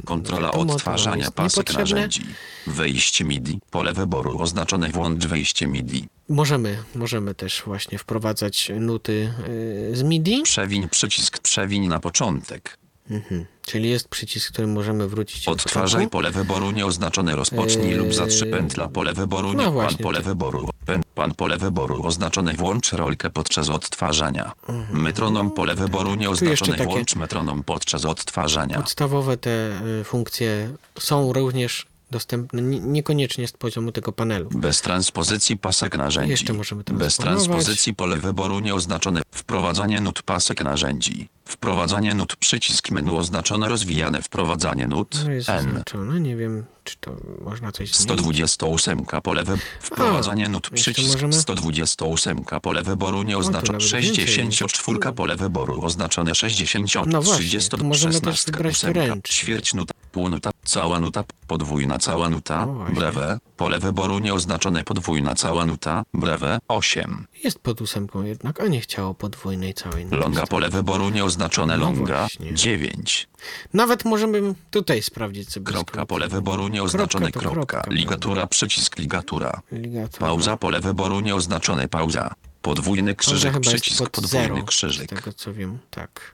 [0.06, 2.22] Kontrola odtwarzania pasek narzędzi.
[2.68, 3.60] Wejście MIDI.
[3.72, 5.83] Pole wyboru oznaczone włącz wejście MIDI.
[6.30, 12.78] Możemy, możemy też właśnie wprowadzać nuty y, z MIDI, Przewiń przycisk przewiń na początek.
[13.10, 13.46] mhm.
[13.66, 18.52] czyli jest przycisk, którym możemy wrócić do Odtwarzaj pole wyboru nieoznaczone rozpocznij Eee, lub zatrzyj
[18.52, 20.26] pętla pole wyboru no nie pan pole tak.
[20.26, 24.52] wyboru pę, pan pole wyboru oznaczone włącz rolkę podczas odtwarzania.
[24.92, 28.78] Metronom pole wyboru nieoznaczone włącz metronom podczas odtwarzania.
[28.78, 30.70] Podstawowe te y, funkcje
[31.00, 34.50] są również dostępne nie- niekoniecznie z poziomu tego panelu.
[34.52, 36.32] Bez transpozycji pasek narzędzi.
[36.32, 39.22] Jeszcze możemy to Bez transpozycji pole wyboru nieoznaczone.
[39.32, 41.30] Wprowadzanie nut pasek narzędzi.
[41.46, 44.22] Wprowadzanie nut przycisk menu oznaczone rozwijane.
[44.22, 45.64] Wprowadzanie nut No jest N.
[45.64, 47.12] zaznaczone, nie wiem, czy to
[47.42, 48.04] można coś zmienić.
[48.04, 49.58] 128 pole wy...
[49.80, 54.28] Wprowadzanie nut przycisk możemy- 128 pole wyboru nieoznaczone nawet więcej.
[54.28, 59.22] 64 pole wyboru oznaczone 60 No właśnie, 30 tu możemy też 16 wybrać ósemka, ręcznie.
[59.36, 65.36] ćwierć nuta pół nuta cała nuta podwójna cała nuta No brewe pole wyboru nieoznaczone podwójna
[65.36, 70.18] cała nuta brewe 8 Jest pod ósemką jednak, a nie chciało podwójnej całej nuty.
[70.18, 72.54] longa pole wyboru nieoznaczone No longa właśnie.
[72.54, 73.28] 9
[73.74, 77.94] Nawet możemy tutaj sprawdzić sobie kropka pole wyboru nieoznaczone Kropka kropka kropka.
[77.94, 80.20] ligatura przycisk ligatura Ligatura.
[80.28, 82.34] Pauza, pole wyboru nieoznaczone pauza.
[82.62, 85.10] Podwójny krzyżyk, przycisk, pod podwójny zero, z krzyżyk.
[85.10, 86.34] tego co wiem, tak.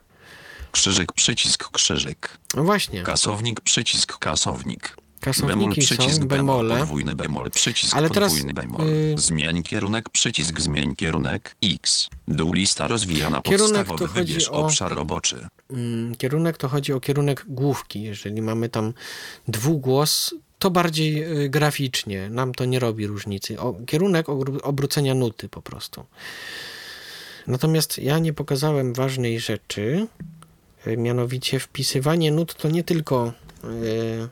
[0.72, 2.38] Krzyżyk, przycisk, krzyżyk.
[2.54, 4.96] No właśnie, Kasownik, przycisk, kasownik.
[5.20, 6.78] Bemol Kasowniki przycisk są, bemol, bemole.
[6.80, 8.80] podwójny bemol, przycisk Ale teraz, podwójny bemol.
[8.88, 12.08] y- Zmień kierunek, przycisk zmień kierunek, X.
[12.28, 15.46] Dół lista rozwijana Kierunek to podstawowy, chodzi wybierz o- obszar roboczy.
[15.70, 18.02] Mm, Kierunek to chodzi o kierunek główki.
[18.02, 18.92] Jeżeli mamy tam
[19.48, 22.30] dwugłos, to bardziej y, graficznie.
[22.30, 23.60] Nam to nie robi różnicy.
[23.60, 26.04] O, kierunek obró- obrócenia nuty po prostu.
[27.46, 30.06] Natomiast ja nie pokazałem ważnej rzeczy,
[30.86, 33.32] y, mianowicie wpisywanie nut to nie tylko
[33.64, 34.28] y,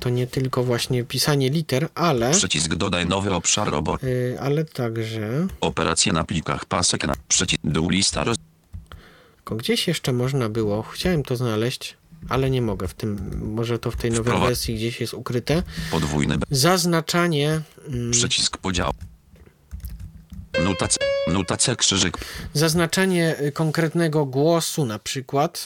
[0.00, 4.06] to nie tylko właśnie pisanie liter, ale, Przycisk dodaj nowy obszar roboczy.
[4.06, 8.36] y, ale także Operacje na plikach pasek na przycisk dół lista roz...
[9.36, 11.96] Tylko Gdzieś jeszcze można było, chciałem to znaleźć,
[12.28, 15.62] ale nie mogę w tym, może to w tej nowej wersji gdzieś jest ukryte.
[15.90, 16.36] podwójny.
[16.50, 18.90] Zaznaczanie, mm, przycisk podział.
[20.64, 20.96] Nuta C,
[21.32, 22.18] nuta C krzyżyk.
[22.54, 25.64] zaznaczanie y, konkretnego głosu na przykład,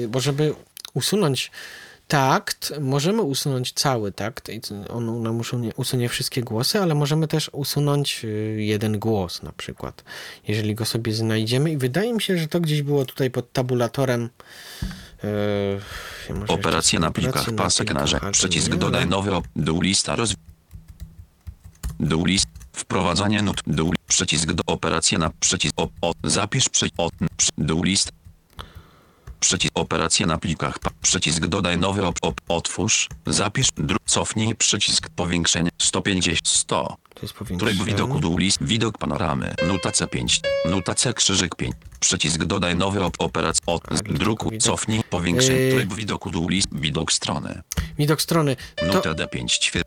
[0.00, 0.54] yy, bo żeby
[0.94, 1.50] usunąć
[2.08, 4.50] takt, możemy usunąć cały takt
[4.88, 10.04] on nam usunie, usunie wszystkie głosy, ale możemy też usunąć y, jeden głos na przykład,
[10.48, 14.30] jeżeli go sobie znajdziemy i wydaje mi się, że to gdzieś było tutaj pod tabulatorem
[15.22, 15.28] yy,
[16.28, 18.22] ja może Operacje jeszcze- na plikach pasek na rzecz.
[18.32, 19.44] Przycisk nie, dodaj nowy ob...
[19.56, 20.34] dół lista roz...
[22.00, 22.46] Dół list.
[22.72, 23.60] Wprowadzanie nut.
[23.66, 23.92] Dół.
[24.06, 28.12] Przycisk do operacje na przycisk o, o zapisz przy o przy, dół list.
[29.40, 30.78] Przycisk operacje na plikach.
[31.02, 33.08] Przycisk dodaj nowy op, op, otwórz.
[33.26, 33.68] Zapisz.
[33.76, 36.96] Dru, cofnij przycisk powiększenie 150 100.
[37.14, 37.84] To jest powiększenie.
[37.84, 38.58] widoku dół list.
[38.62, 39.54] Widok panoramy.
[39.68, 40.40] Nuta C5.
[40.70, 41.74] Nuta C krzyżyk 5.
[42.00, 44.50] Przycisk dodaj nowy op, operac od druku.
[44.58, 45.58] Cofnij powiększenie.
[45.58, 45.70] Yy.
[45.70, 46.68] Którego widoku dół list.
[46.72, 47.62] Widok strony.
[47.98, 48.56] Widok strony.
[48.76, 49.82] To, Nuta D5 ćwier.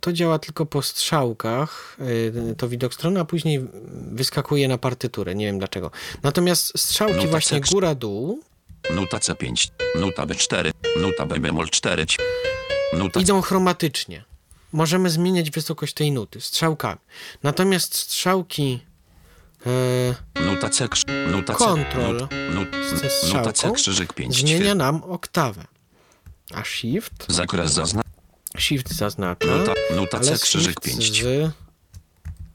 [0.00, 3.60] to działa tylko po strzałkach, yy, to widok strony, a później
[4.12, 5.34] wyskakuje na partyturę.
[5.34, 5.90] Nie wiem dlaczego.
[6.22, 8.42] Natomiast strzałki Nuta właśnie góra-dół
[8.90, 9.70] Nuta C5.
[10.00, 10.72] Nuta B4.
[11.00, 12.06] Nuta B bemol 4.
[12.06, 12.18] ć-
[12.92, 14.24] Nuta idą chromatycznie.
[14.72, 17.00] Możemy zmieniać wysokość tej nuty strzałkami.
[17.42, 18.80] Natomiast strzałki
[19.66, 20.88] yy, Nuta C
[21.30, 21.58] Nuta C.
[21.64, 22.68] Kontrol Nut, nut,
[23.00, 25.64] ze nuta C krzyżyk 5 zmienia nam oktawę.
[26.54, 28.02] A shift, Zakres zazna.
[28.58, 31.50] shift zaznacza, Nuta, nuta C krzyżyk shift 5 ćwier.
[31.50, 31.63] z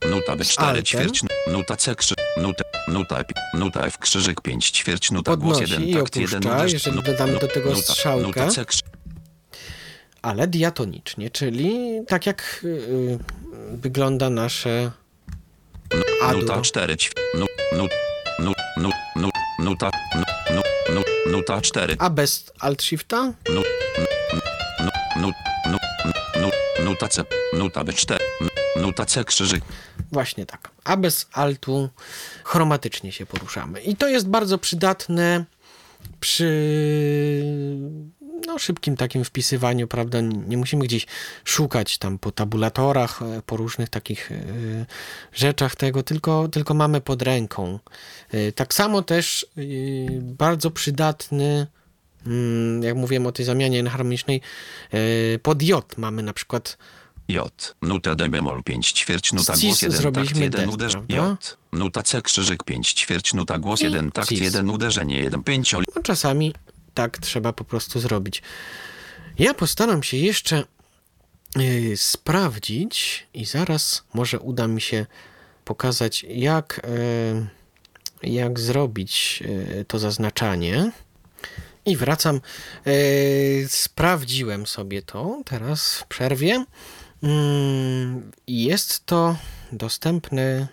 [0.06, 0.84] Nuta B4 altem.
[0.84, 1.20] ćwierć.
[1.46, 2.18] Nuta C krzyżyk.
[2.36, 3.24] Nuta, nuta,
[3.54, 5.10] nuta F krzyżyk 5 ćwierć.
[5.10, 6.72] Nuta głos Podnosi 1 i takt 1 opuszcza, uderz.
[6.72, 8.48] jeżeli dodamy do tego nuta, strzałkę.
[10.22, 13.18] Ale diatonicznie, czyli tak jak yy,
[13.72, 14.90] wygląda nasze.
[16.32, 17.46] Nuta 4 ćw, nu,
[17.76, 17.88] nu,
[18.38, 20.22] nu, nu, nu, nuta, nu,
[20.54, 20.62] nu,
[20.94, 23.32] nu, nuta 4 A bez alt shifta?
[23.48, 23.62] nu, nu,
[25.16, 25.32] nu, nu,
[25.70, 25.78] nu,
[26.40, 26.50] nu,
[26.84, 28.16] nuta C, nuta B4,
[28.80, 29.64] nu- nuta C krzyżyk,
[30.12, 30.70] Właśnie tak.
[30.84, 31.88] A bez altu
[32.44, 33.80] chromatycznie się poruszamy.
[33.80, 35.44] I to jest bardzo przydatne
[36.20, 36.50] przy
[38.46, 40.20] no, szybkim takim wpisywaniu, prawda?
[40.20, 41.06] Nie musimy gdzieś
[41.44, 44.36] szukać tam po tabulatorach, e, po różnych takich e,
[45.32, 47.78] rzeczach tego, tylko, tylko mamy pod ręką.
[48.32, 49.46] E, Tak samo też
[50.20, 51.66] bardzo przydatny
[52.26, 54.40] mm, jak mówiłem o tej zamianie enharmonicznej,
[55.42, 56.76] pod J mamy na przykład
[57.30, 60.72] J, nuta D bemol 5 ćwierć, nuta Z głos cis 1 takt zrobiliśmy 1 D,
[60.72, 61.14] uderz, prawda?
[61.14, 64.40] J, nuta C krzyżyk 5 ćwierć, nuta głos I 1 takt cis.
[64.40, 66.54] 1 uderzenie 1 pięciol, No, czasami
[66.94, 68.42] tak trzeba po prostu zrobić.
[69.38, 70.64] Ja postaram się jeszcze
[71.56, 75.06] yy, sprawdzić i zaraz może uda mi się
[75.64, 76.80] pokazać, jak,
[78.22, 80.92] yy, jak zrobić yy, to zaznaczanie.
[81.86, 82.40] I wracam.
[82.86, 82.92] Yy,
[83.68, 86.64] sprawdziłem sobie to teraz w przerwie.
[87.22, 89.36] Mm, Jest to
[89.72, 90.68] dostępne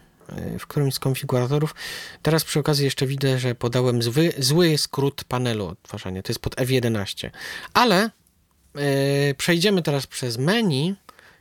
[0.55, 1.75] y, w którymś z konfiguratorów.
[2.21, 6.23] Teraz przy okazji jeszcze widzę, że podałem zły, zły skrót panelu odtwarzania.
[6.23, 7.29] To jest pod F11.
[7.73, 8.09] Ale
[9.29, 10.95] y, przejdziemy teraz przez menu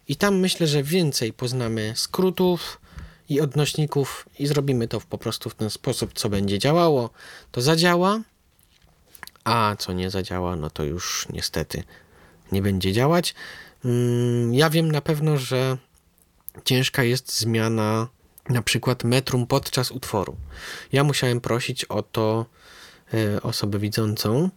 [0.09, 2.81] i tam myślę, że więcej poznamy skrótów
[3.29, 7.11] i odnośników i zrobimy to po prostu w ten sposób, co będzie działało,
[7.53, 8.21] to zadziała,
[9.45, 11.83] a co nie zadziała, no to już niestety
[12.53, 13.35] nie będzie działać.
[13.87, 15.77] Mm, Ja wiem na pewno, że
[16.65, 18.09] ciężka jest zmiana
[18.49, 20.37] na przykład metrum podczas utworu.
[20.93, 22.47] Ja musiałem prosić o to
[23.15, 24.51] e, osobę widzącą,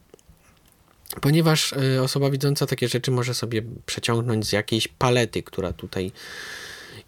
[1.21, 6.11] ponieważ e, osoba widząca takie rzeczy może sobie przeciągnąć z jakiejś palety, która tutaj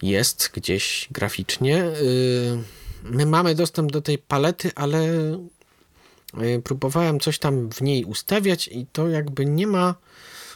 [0.01, 1.83] jest gdzieś graficznie.
[1.83, 1.91] E,
[3.03, 4.99] My mamy dostęp do tej palety, ale
[6.63, 9.95] próbowałem coś tam w niej ustawiać i to jakby nie ma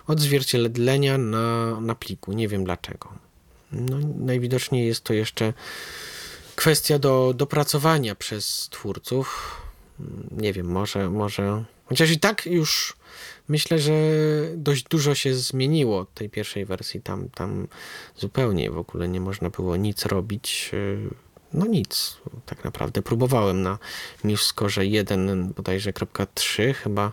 [0.08, 2.34] odzwierciedlenia na, na pliku.
[2.34, 3.14] Nie wiem dlaczego.
[3.72, 5.54] No, najwidoczniej jest to jeszcze
[6.56, 9.58] kwestia do dopracowania przez twórców.
[10.32, 11.64] Nie wiem, może, może.
[11.86, 12.94] Chociaż i tak już
[13.48, 13.94] myślę, że
[14.56, 17.02] dość dużo się zmieniło od tej pierwszej wersji.
[17.02, 17.68] Tam, tam
[18.18, 20.72] zupełnie w ogóle nie można było nic robić.
[21.54, 23.02] No nic, tak naprawdę.
[23.02, 23.78] Próbowałem na
[24.24, 27.12] MuseScore 1 bodajże .3 chyba,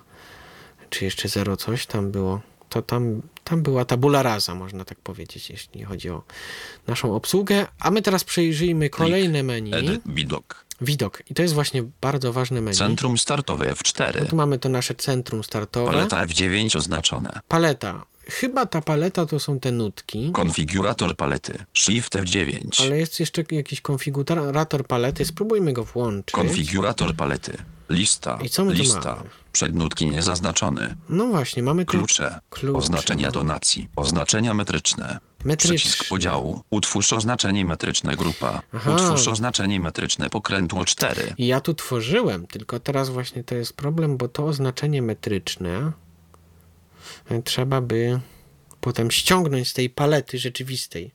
[0.90, 2.40] czy jeszcze 0 coś tam było.
[2.72, 6.22] To tam, tam była tabula rasa, można tak powiedzieć, jeśli chodzi o
[6.86, 7.66] naszą obsługę.
[7.80, 9.74] A my teraz przejrzyjmy kolejne menu.
[9.74, 10.64] Ed, widok.
[10.80, 11.22] Widok.
[11.30, 12.76] I to jest właśnie bardzo ważne menu.
[12.76, 14.26] Centrum startowe No F4.
[14.28, 15.92] tu mamy to nasze centrum startowe.
[15.92, 17.40] Paleta F9 oznaczone.
[17.48, 18.04] Paleta.
[18.28, 21.64] Chyba ta paleta to są te nutki, Konfigurator palety.
[21.74, 22.82] Shift F9.
[22.82, 25.24] ale jest jeszcze jakiś konfigurator palety.
[25.24, 26.30] Spróbujmy go włączyć.
[26.34, 27.56] Konfigurator palety.
[27.88, 28.38] Lista.
[28.42, 29.14] I co my tu Lista.
[29.16, 29.30] mamy?
[29.52, 30.96] Przednutki niezaznaczone.
[31.08, 32.40] No właśnie, mamy tu Klucze.
[32.50, 32.78] Klucze.
[32.78, 33.88] Oznaczenia donacji.
[33.96, 35.18] Oznaczenia metryczne.
[35.44, 35.76] Metryczne.
[35.76, 36.62] Przycisk podziału.
[36.70, 38.62] Utwórz oznaczenie metryczne grupa.
[38.72, 38.94] Aha.
[38.94, 41.34] Utwórz oznaczenie metryczne pokrętło 4.
[41.38, 45.92] I ja tu tworzyłem, tylko teraz właśnie to jest problem, bo to oznaczenie metryczne
[47.44, 48.20] trzeba by
[48.80, 51.10] potem ściągnąć z tej palety rzeczywistej.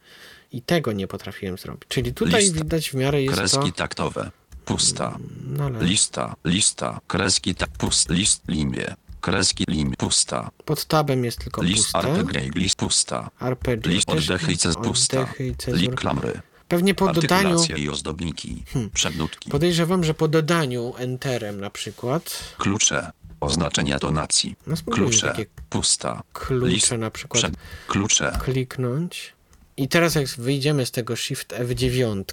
[0.52, 1.84] I tego nie potrafiłem zrobić.
[1.88, 2.64] Czyli tutaj Lista.
[2.64, 3.78] widać w miarę jest Kreski to...
[3.78, 4.32] taktowe.
[4.68, 5.18] Pusta.
[5.48, 6.36] No Lista.
[6.46, 7.00] Lista.
[7.08, 7.70] Kreski tak.
[7.70, 8.10] Pust.
[8.10, 8.42] List.
[8.48, 8.96] Limie.
[9.22, 9.94] Kreski lim.
[9.98, 10.50] Pusta.
[10.66, 11.92] pod tabem jest tylko List.
[11.92, 12.24] puste.
[12.56, 12.78] List.
[12.78, 13.30] Pusta.
[13.40, 14.10] Arpeggio List.
[14.10, 14.76] Oddechy i cez.
[14.76, 15.28] Pusta.
[15.58, 15.80] cezur.
[15.80, 16.42] Lik klamry.
[16.68, 18.64] Pewnie po dodaniu, i ozdobniki.
[18.74, 18.90] Hmm.
[18.90, 19.50] Przednutki.
[19.50, 23.12] podejrzewam, że po dodaniu enterem na przykład, Klucze.
[23.40, 24.56] Oznaczenia donacji.
[24.68, 25.36] No Klucze.
[25.70, 26.24] Pusta.
[26.34, 26.92] klucze List.
[26.92, 27.56] na przykład Przed.
[27.88, 28.40] Klucze.
[28.44, 29.34] kliknąć.
[29.78, 32.24] I teraz jak wyjdziemy z tego Shift F9,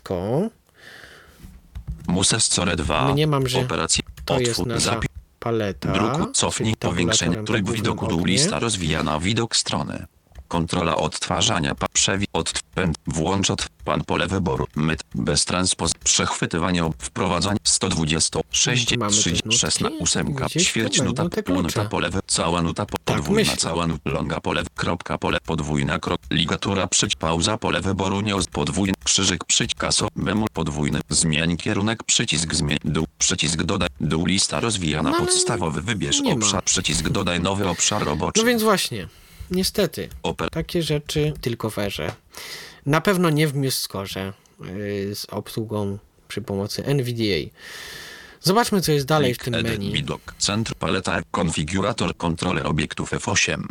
[2.09, 3.09] Muses Core 2.
[3.09, 4.05] My nie mam, że Operacja.
[4.24, 5.07] to jest nasza Zapi-
[5.41, 5.93] paleta.
[5.93, 6.32] Druku.
[6.32, 6.76] Cofnij.
[6.76, 10.07] Powiększenie tryb widoku dół lista rozwijana widok strony.
[10.59, 18.41] Kontrola odtwarzania przewi odpęd włącz od pan pole wyboru myt bez transpoz przechwytywanie wprowadzanie 120
[18.51, 19.59] 6 Tu mamy te 3 nutki.
[19.59, 23.41] 16 ósemka Gdzieś tu ćwierć będą nuta pół nuta pole cała nuta po, Tak podwójna
[23.41, 23.57] myślę.
[23.57, 28.95] cała nuta longa pole kropka pole podwójna krok ligatura przyć pauza pole wyboru nie podwójny
[29.05, 35.11] krzyżyk przyć kaso bemol podwójny zmień kierunek przycisk zmień dół przycisk dodaj dół lista rozwijana
[35.11, 36.31] No podstawowy wybierz ma.
[36.31, 39.09] obszar przycisk dodaj nowy obszar roboczy No więc właśnie,
[39.55, 42.13] niestety, Oper takie rzeczy tylko w erze.
[42.87, 45.99] Na pewno nie w MuseScore yy, z obsługą
[46.29, 47.51] przy pomocy NVDA.
[48.41, 49.93] Zobaczmy, co jest dalej w tym Edit, menu.
[49.93, 53.63] Widok, centr, paleta, konfigurator, kontroler obiektów F8.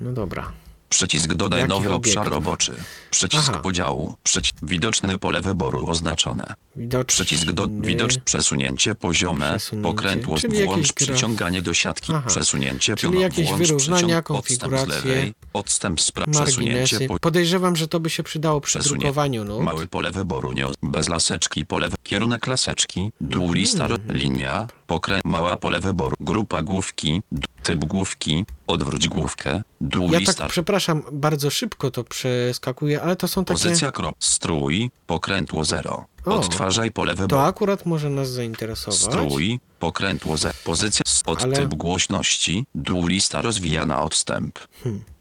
[0.00, 0.52] No dobra.
[0.88, 2.32] Przycisk dodaj Jakich nowy obszar obiektów?
[2.34, 2.74] roboczy.
[3.10, 3.60] Przycisk Aha.
[3.60, 4.14] podziału.
[4.22, 6.54] Przycisk widoczne pole wyboru oznaczone.
[6.80, 7.24] Widoczny.
[7.24, 9.50] Przycisk do widoczne przesunięcie poziome.
[9.56, 12.12] Przesunięcie, Pokrętło czyli włącz przyciąganie do siatki.
[12.16, 12.28] Aha.
[12.28, 17.00] Przesunięcie Czyli piona jakieś włącz wyrównania, przyciąg- odstęp z konfiguracje, lewej, Odstęp z pra- przesunięcie
[17.08, 19.62] po Podejrzewam, że to by się przydało przy Przesunie- drukowaniu nut.
[19.62, 25.56] Małe pole wyboru nie bez laseczki pole kierunek laseczki dół lista ro- linia pokręt mała
[25.56, 27.22] pole wyboru grupa główki
[27.62, 33.28] typ główki odwróć główkę dół Ja lista tak, przepraszam, bardzo szybko to przeskakuję, ale to
[33.28, 33.62] są takie...
[33.62, 36.34] pozycja krop strój pokrętło 0 O.
[36.34, 39.00] odtwarzaj pole To wyboru akurat może nas zainteresować.
[39.00, 44.58] strój pokrętło 0 pozycja s- od Ale- typ głośności dół lista rozwijana odstęp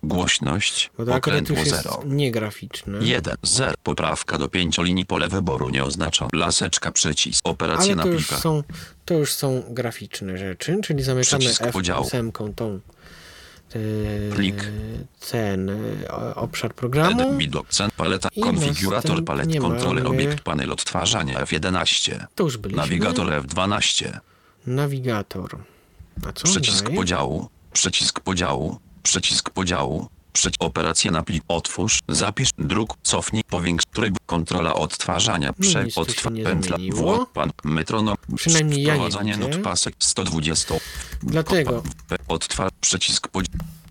[0.04, 1.08] głośność Hmm.
[1.08, 2.98] To akurat pokrętło już jest 0 niegraficzne.
[3.02, 6.30] 1, 0, poprawka do 5 linii pole wyboru nieoznaczona.
[6.34, 8.64] Laseczka przycisk, operacja Ale to już, są,
[9.06, 12.06] to już są graficzne rzeczy, czyli zamykamy Przycisk podziału.
[12.06, 12.80] F8 tą
[14.36, 14.72] Plik.
[15.32, 17.22] ten e, o- obszar programu.
[17.22, 22.26] Edit, widok, cen, paleta, I konfigurator palet, mamy- obiekt, panel odtwarzania F11.
[22.36, 22.82] To już byliśmy.
[22.82, 24.20] Nawigator F12.
[24.68, 25.58] Nawigator.
[26.28, 26.96] A co Przycisk daje?
[26.98, 30.10] podziału, przycisk podziału, przycisk podziału.
[30.40, 31.44] Przyć operacja na plik.
[31.48, 38.16] Otwórz, zapisz, druk, cofnij, powiększ tryb, kontrola odtwarzania, prze, No odtwa, pętla, włącz, pan, metronom,
[38.36, 40.76] Przynajmniej ja nie not pasek 120.
[41.24, 41.84] Dlatego,
[42.28, 43.28] Odtwarz, przycisk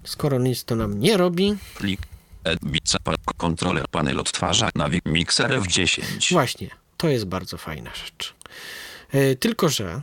[0.05, 2.01] skoro nic to nam nie robi, Plik.
[2.45, 2.99] Edbica,
[3.37, 6.33] kontroler, panel odtwarza, nawig, mikser F10.
[6.33, 8.35] właśnie, to jest bardzo fajna rzecz.
[9.13, 10.01] E, tylko, że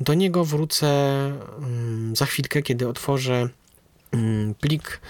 [0.00, 0.86] do niego wrócę
[1.58, 3.48] mm, za chwilkę, kiedy otworzę
[4.12, 5.00] mm, plik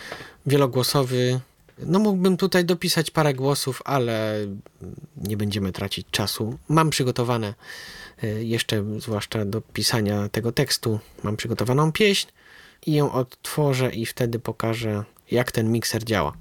[0.47, 1.41] wielogłosowy.
[1.79, 4.37] No mógłbym tutaj dopisać parę głosów, ale
[5.17, 6.59] nie będziemy tracić czasu.
[6.69, 7.55] Mam przygotowane
[8.23, 12.29] e, jeszcze, zwłaszcza do pisania tego tekstu, mam przygotowaną pieśń
[12.87, 16.33] i ją odtworzę i wtedy pokażę, jak ten mikser działa.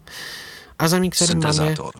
[0.77, 1.93] A za mikserem mamy Syntezator.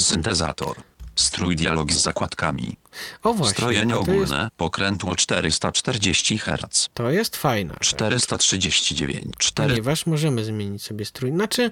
[0.00, 0.76] syntezator.
[1.18, 2.76] Strój dialog z zakładkami.
[3.22, 4.48] O właśnie, Strojenie to jest, ogólne.
[4.56, 6.88] Pokrętło 440 Hz.
[6.94, 7.88] to jest fajna rzecz.
[7.88, 9.34] 439.
[9.38, 11.30] 4 Ponieważ możemy zmienić sobie strój.
[11.30, 11.70] Znaczy,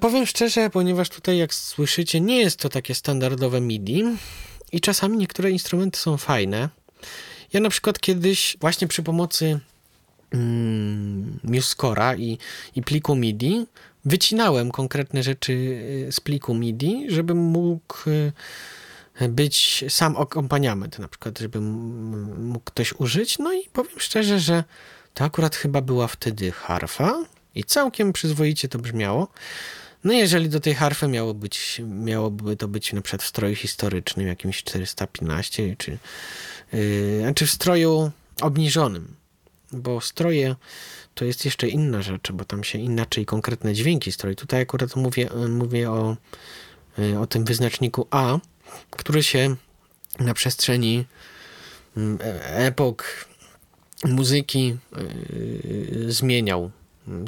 [0.00, 4.04] powiem szczerze, ponieważ tutaj, jak słyszycie, nie jest to takie standardowe MIDI
[4.72, 6.68] i czasami niektóre instrumenty są fajne.
[7.52, 9.60] Ja na przykład kiedyś właśnie przy pomocy
[10.30, 12.38] mm, MuseScore'a i,
[12.74, 13.66] i pliku MIDI,
[14.06, 18.32] wycinałem konkretne rzeczy y, z pliku MIDI, żebym mógł y,
[19.28, 23.38] być sam akompaniament, na przykład, żeby mógł ktoś użyć.
[23.38, 24.64] No i powiem szczerze, że
[25.14, 29.28] to akurat chyba była wtedy harfa i całkiem przyzwoicie to brzmiało.
[30.04, 34.26] No jeżeli do tej harfy miało być, miałoby to być na przykład w stroju historycznym,
[34.26, 35.98] jakimś 415, czy,
[36.72, 39.14] yy, znaczy w stroju obniżonym,
[39.72, 40.56] bo stroje
[41.16, 44.36] to jest jeszcze inna rzecz, bo tam się inaczej konkretne dźwięki stroi.
[44.36, 46.16] Tutaj akurat mówię, mówię o,
[46.98, 48.38] yy, o tym wyznaczniku A,
[48.90, 49.56] który się
[50.18, 51.04] na przestrzeni
[51.96, 53.26] mm, e- epok
[54.04, 54.76] muzyki
[56.08, 56.70] zmieniał.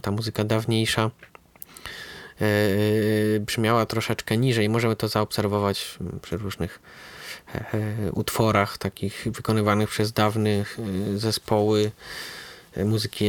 [0.03, 1.11] Ta muzyka dawniejsza
[3.41, 4.69] brzmiała troszeczkę niżej.
[4.69, 6.81] Możemy to zaobserwować przy różnych
[7.55, 13.25] e, e, utworach takich wykonywanych przez dawnych e, zespoły e, muzyki,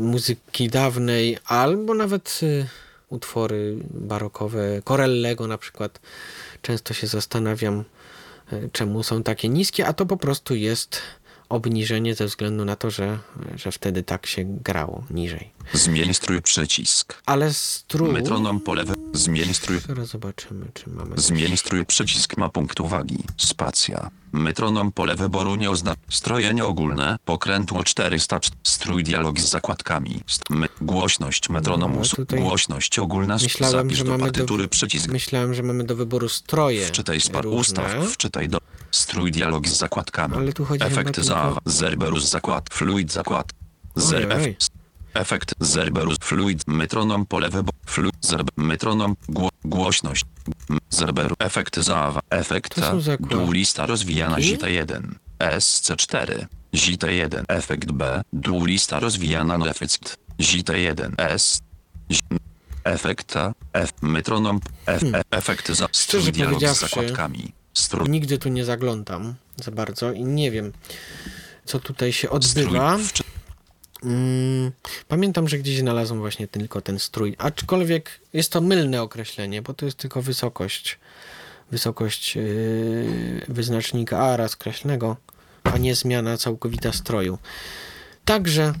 [0.00, 2.66] muzyki dawnej, albo nawet e,
[3.08, 6.00] utwory barokowe, Corellego na przykład.
[6.62, 7.84] Często się zastanawiam,
[8.52, 11.00] e, czemu są takie niskie, a to po prostu jest
[11.48, 13.18] obniżenie ze względu na to, że,
[13.56, 15.50] że wtedy tak się grało niżej.
[15.72, 17.22] Zmień strój przycisk.
[17.26, 18.12] Ale strój...
[18.12, 18.96] Metronom po lewej.
[19.12, 19.78] Zmień strój.
[19.88, 21.10] Zaraz zobaczymy, czy mamy...
[21.16, 23.18] Zmień strój przycisk ma punkt uwagi.
[23.36, 24.10] Spacja.
[24.32, 26.00] Metronom pole wyboru nie oznacza.
[26.10, 27.16] Strojenie ogólne.
[27.24, 28.40] Pokrętło 400.
[28.62, 30.20] Strój dialog z zakładkami.
[30.50, 31.98] My, głośność metronomu.
[32.00, 33.34] No, tutaj Głośność ogólna.
[33.34, 35.08] Myślałem, Zapisz że do mamy do, partytury przycisk.
[35.12, 37.58] myślałem, że mamy do wyboru stroje Wczytaj z par różne.
[37.60, 38.12] ustaw.
[38.12, 38.58] Wczytaj do.
[38.94, 40.34] Strój dialog z zakładkami.
[40.36, 41.56] Ale tu chodzi Efekt za.
[41.64, 42.68] Zerberus zakład.
[42.72, 43.52] Fluid zakład.
[43.96, 44.56] Zer Ojej.
[45.14, 50.24] Efekt Zerberus Fluid Metronom pole wyboru Fluid Zerb Metronom gło, Głośność
[50.90, 52.80] Zerberu Efekt Zawa Efekt.
[53.20, 55.02] Dół lista rozwijana ZT1
[55.38, 61.60] SC4 ZT1 Efekt B Dół lista rozwijana no efekt ZT1 S
[62.10, 62.20] Z-
[62.84, 65.88] Efekt A F Metronom F, F Efekt za Hmm.
[65.94, 70.72] Strój dialog z zakładkami Strój Nigdy tu nie zaglądam za bardzo i nie wiem,
[71.64, 72.98] co tutaj się odbywa.
[74.02, 74.72] Mm,
[75.08, 77.34] pamiętam, że gdzieś znalazłem właśnie tylko ten strój.
[77.38, 80.98] Aczkolwiek jest to mylne określenie, bo to jest tylko wysokość.
[81.70, 85.16] Wysokość yy, wyznacznika A raz kreślnego,
[85.64, 87.38] a nie zmiana całkowita stroju.
[88.24, 88.74] Także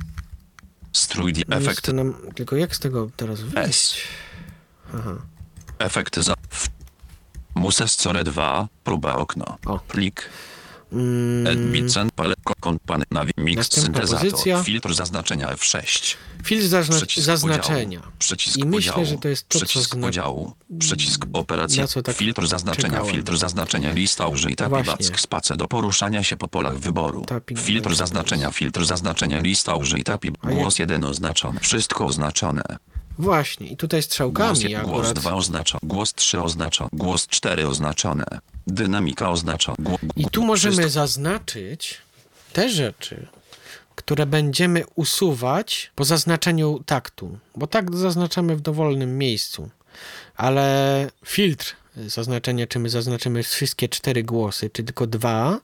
[0.92, 4.02] Strój Efekt nam, tylko jak z tego teraz wyjść?
[4.94, 5.16] Aha.
[5.78, 6.34] Efekt za.
[6.50, 6.73] w-
[7.54, 9.58] Musescore 2, próba okno.
[9.66, 9.78] O.
[9.78, 10.28] Plik.
[10.92, 14.64] Mm, Edmicen pale kompany na mix syntezator.
[14.64, 16.16] Filtr zaznaczenia F6.
[16.44, 17.98] filtr zazna- Przycisk zaznaczenia.
[18.00, 18.16] Podziału.
[18.18, 19.06] Przycisk I myślę, podziału.
[19.06, 20.52] że to jest to, co Przycisk zna- podziału.
[20.78, 21.86] Przycisk operacja.
[21.86, 22.88] Co tak filtr zaznaczenia.
[22.88, 23.14] czekałem.
[23.14, 23.92] Filtr zaznaczenia.
[23.92, 24.70] Lista użyta.
[24.70, 27.24] Piwack space do poruszania się po polach wyboru.
[27.24, 28.50] Tapping Filtr zaznaczenia.
[28.50, 29.40] Filtr zaznaczenia.
[29.40, 30.18] Lista użyta.
[30.18, 31.60] Pi- A jak- Głos 1 oznaczony.
[31.60, 32.62] Wszystko oznaczone.
[33.18, 35.12] Właśnie, i tutaj Głos, strzałkami głos akurat.
[35.12, 38.24] 2 oznaczony, głos 3 oznaczony, głos 4 oznaczone,
[38.66, 39.76] dynamika oznaczona.
[39.78, 41.98] Głos, I tu możemy zaznaczyć
[42.52, 43.26] te rzeczy,
[43.94, 49.70] które będziemy usuwać po zaznaczeniu taktu, bo takt zaznaczamy w dowolnym miejscu,
[50.36, 55.60] ale filtr zaznaczenia, czy my zaznaczymy wszystkie cztery głosy, czy tylko dwa,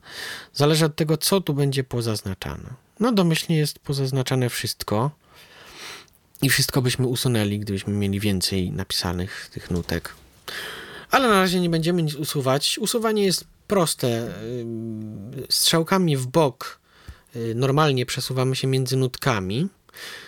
[0.53, 2.69] zależy od tego, co tu będzie pozaznaczane.
[2.99, 5.11] No domyślnie jest pozaznaczane wszystko
[6.41, 10.13] i wszystko byśmy usunęli, gdybyśmy mieli więcej napisanych tych nutek.
[11.11, 12.77] Ale na razie nie będziemy nic usuwać.
[12.79, 14.33] Usuwanie jest proste.
[15.49, 16.79] Strzałkami w bok
[17.35, 19.67] y, normalnie przesuwamy się między nutkami.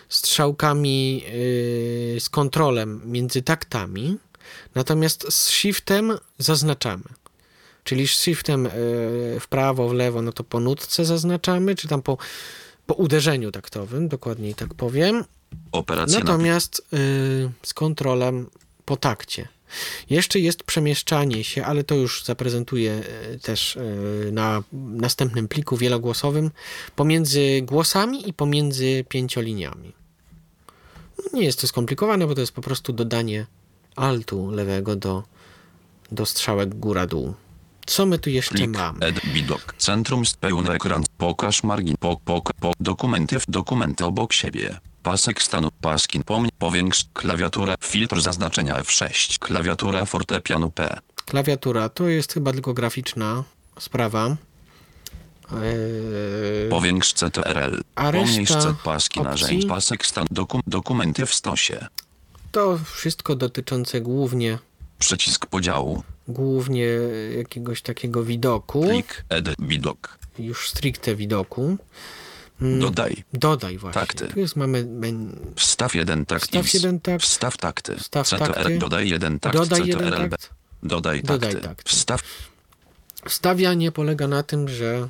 [0.10, 4.18] Strzałkami y, z kontrolem między taktami.
[4.76, 7.04] Natomiast z shiftem zaznaczamy.
[7.84, 8.70] Czyli shiftem y,
[9.40, 12.18] w prawo, w lewo, no to po nutce zaznaczamy, czy tam po,
[12.86, 15.24] po uderzeniu taktowym, dokładniej tak powiem.
[15.72, 18.50] Operacja na Natomiast y, z kontrolem
[18.86, 19.48] po takcie.
[20.10, 26.52] Jeszcze jest przemieszczanie się, ale to już zaprezentuję y, też y, na następnym pliku wielogłosowym
[26.96, 29.94] pomiędzy głosami i pomiędzy pięcioliniami.
[31.34, 33.46] Nie jest to skomplikowane, bo to jest po prostu dodanie
[33.96, 35.24] altu lewego do,
[36.12, 37.34] do strzałek góra-dół.
[37.86, 39.06] Co my tu jeszcze plik, mamy?
[39.06, 44.80] ed, widok, centrum, pełny ekran, pokaż margin, po, po, po, dokumenty, w dokumenty obok siebie.
[45.04, 51.00] Pasek stanu, paskin, pom, powiększ, klawiatura, filtr zaznaczenia F6, klawiatura fortepianu P.
[51.26, 53.44] Klawiatura to jest chyba tylko graficzna
[53.80, 54.28] sprawa.
[55.52, 61.88] Eee, Powiększ CTRL, pomniejsz C, paski narzędź, pasek stan, dokum, dokumenty w stosie.
[62.52, 64.60] To wszystko dotyczące głównie,
[65.00, 66.88] Przycisk podziału, głównie
[67.38, 70.18] jakiegoś takiego widoku, plik, ed, widok.
[70.40, 71.78] już stricte widoku.
[72.62, 73.24] Dodaj.
[73.34, 74.02] Dodaj właśnie.
[74.02, 74.28] Takty.
[74.28, 76.44] Tu jest mamy men- Wstaw jeden takt.
[76.46, 77.24] Wstaw jeden takt.
[77.24, 77.96] Wstaw takty.
[77.96, 78.38] Wstaw CTR.
[78.54, 78.78] takty.
[78.78, 79.56] Dodaj jeden takt.
[79.56, 80.50] Dodaj jeden takt.
[80.84, 81.68] Dodaj Dodaj takty.
[81.68, 81.90] takty.
[81.90, 82.22] Wstaw
[83.30, 85.08] Wstawianie polega na tym, że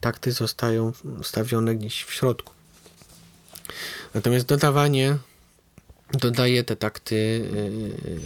[0.00, 0.92] takty zostają
[1.22, 2.52] stawione gdzieś w środku.
[4.14, 5.16] Natomiast dodawanie
[6.12, 7.14] dodaje te takty,
[8.04, 8.20] yy,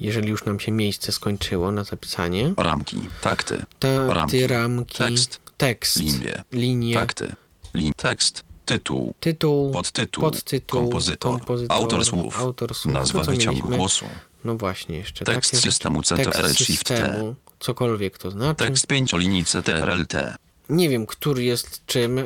[0.00, 2.54] jeżeli już nam się miejsce skończyło na zapisanie.
[2.56, 3.00] ramki.
[3.20, 3.58] Takty.
[3.78, 4.46] Takty, Ramki.
[4.46, 5.40] ramki, Tekst.
[5.56, 6.42] Tekst Linie.
[6.52, 7.32] linie, Takty.
[7.74, 7.92] Lin.
[7.96, 8.44] Tekst.
[8.64, 9.14] Tytuł.
[9.20, 10.22] tytuł, Podtytuł.
[10.24, 11.32] podtytuł, kompozytor.
[11.38, 12.40] kompozytor, Autor słów.
[12.40, 12.94] autor słów.
[12.94, 14.04] Nazwa To, co wyciągu głosu.
[14.44, 17.34] No właśnie, jeszcze Tekst takie systemu CTRL Shift T.
[17.60, 18.64] cokolwiek to znaczy.
[18.66, 20.34] Tekst pięciolinii CTRL-T.
[20.68, 22.24] Nie wiem, który jest czym, e,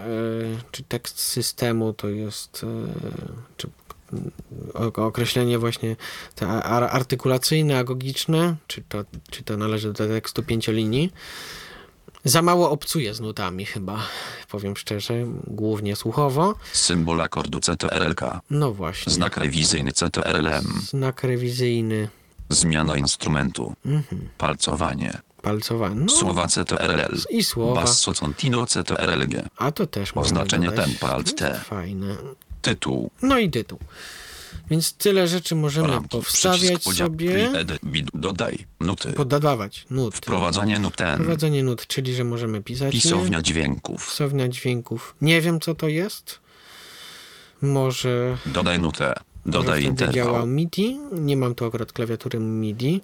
[0.71, 2.67] czy tekst systemu to jest, e,
[3.57, 3.69] czy
[4.97, 5.97] określenie właśnie
[6.35, 11.13] te ar- artykulacyjne, agogiczne, czy to, czy to należy do tekstu pięciolinii.
[12.25, 13.99] Za mało obcuję z nutami chyba,
[14.51, 15.15] powiem szczerze,
[15.47, 16.55] głównie słuchowo.
[16.73, 18.41] Symbol akordu CTRL-K.
[18.51, 19.13] No właśnie.
[19.13, 20.65] Znak rewizyjny CTRL-M.
[20.89, 22.09] Znak rewizyjny,
[22.49, 23.75] Zmiana instrumentu.
[23.87, 24.29] Mhm.
[24.39, 25.19] Palcowanie.
[25.43, 25.95] palcowanie.
[25.95, 27.17] No, Słowa CTRL.
[27.31, 27.81] I słowa.
[27.81, 29.35] Basso contino CTRLG.
[29.57, 31.61] A to też Oznaczenie tempa Alt T.
[31.65, 32.17] Fajne.
[32.63, 33.11] Tytuł.
[33.23, 33.79] No i tytuł.
[34.71, 36.09] Więc tyle rzeczy możemy Ramki.
[36.09, 37.51] powstawiać sobie,
[38.15, 38.67] dodaj.
[38.81, 39.13] Nuty.
[39.13, 40.15] podawać nut.
[40.17, 41.15] Wprowadzanie nuten.
[41.15, 42.95] Wprowadzenie nut, czyli że możemy pisać.
[42.95, 43.01] nie?
[43.01, 44.09] Pisownia dźwięków.
[44.09, 45.15] Pisownia dźwięków.
[45.21, 46.41] Nie wiem, co to jest.
[47.63, 49.15] Może, Dodaj nutę.
[49.47, 50.47] Dodaj wtedy działa interwał.
[50.47, 50.99] MIDI.
[51.13, 53.01] Nie mam tu akurat klawiatury MIDI.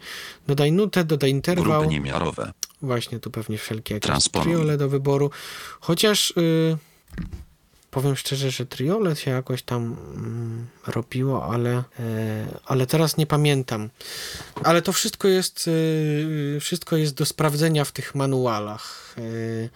[0.47, 1.81] Dodaj nutę, dodaj interwał.
[1.81, 2.53] Grupy niemiarowe.
[2.83, 5.31] Właśnie tu pewnie wszelkie jakieś triole do wyboru.
[5.81, 6.77] Chociaż y,
[7.97, 9.83] powiem szczerze, że triole się jakoś tam
[10.15, 11.85] mm, robiło, ale, e,
[12.67, 13.91] ale teraz nie pamiętam.
[14.65, 19.15] Ale to wszystko jest, y, wszystko jest do sprawdzenia w tych manualach.
[19.19, 19.71] y,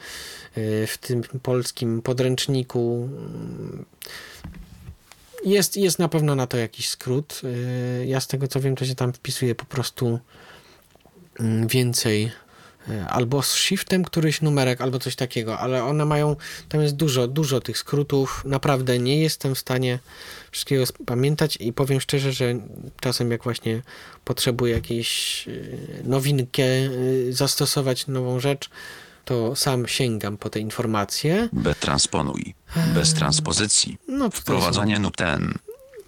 [0.59, 3.09] y, w tym polskim podręczniku.
[5.45, 7.41] Jest, jest na pewno na to jakiś skrót.
[7.45, 10.19] Y, Ja z tego co wiem, to się tam wpisuje po prostu
[11.39, 12.31] mm, więcej e,
[13.09, 16.37] albo z shiftem któryś numerek, albo coś takiego, ale one mają,
[16.69, 19.99] tam jest dużo, dużo tych skrótów, naprawdę nie jestem w stanie
[20.51, 22.55] wszystkiego pamiętać i powiem szczerze, że
[23.01, 23.83] czasem jak właśnie
[24.25, 25.53] potrzebuję jakiejś e,
[26.09, 26.89] nowinkę e,
[27.31, 28.71] zastosować, nową rzecz,
[29.25, 31.49] to sam sięgam po te informacje.
[31.53, 32.55] Bez transponuj.
[32.95, 33.99] Bez transpozycji.
[34.09, 35.55] No, tutaj są Wprowadzanie nuten.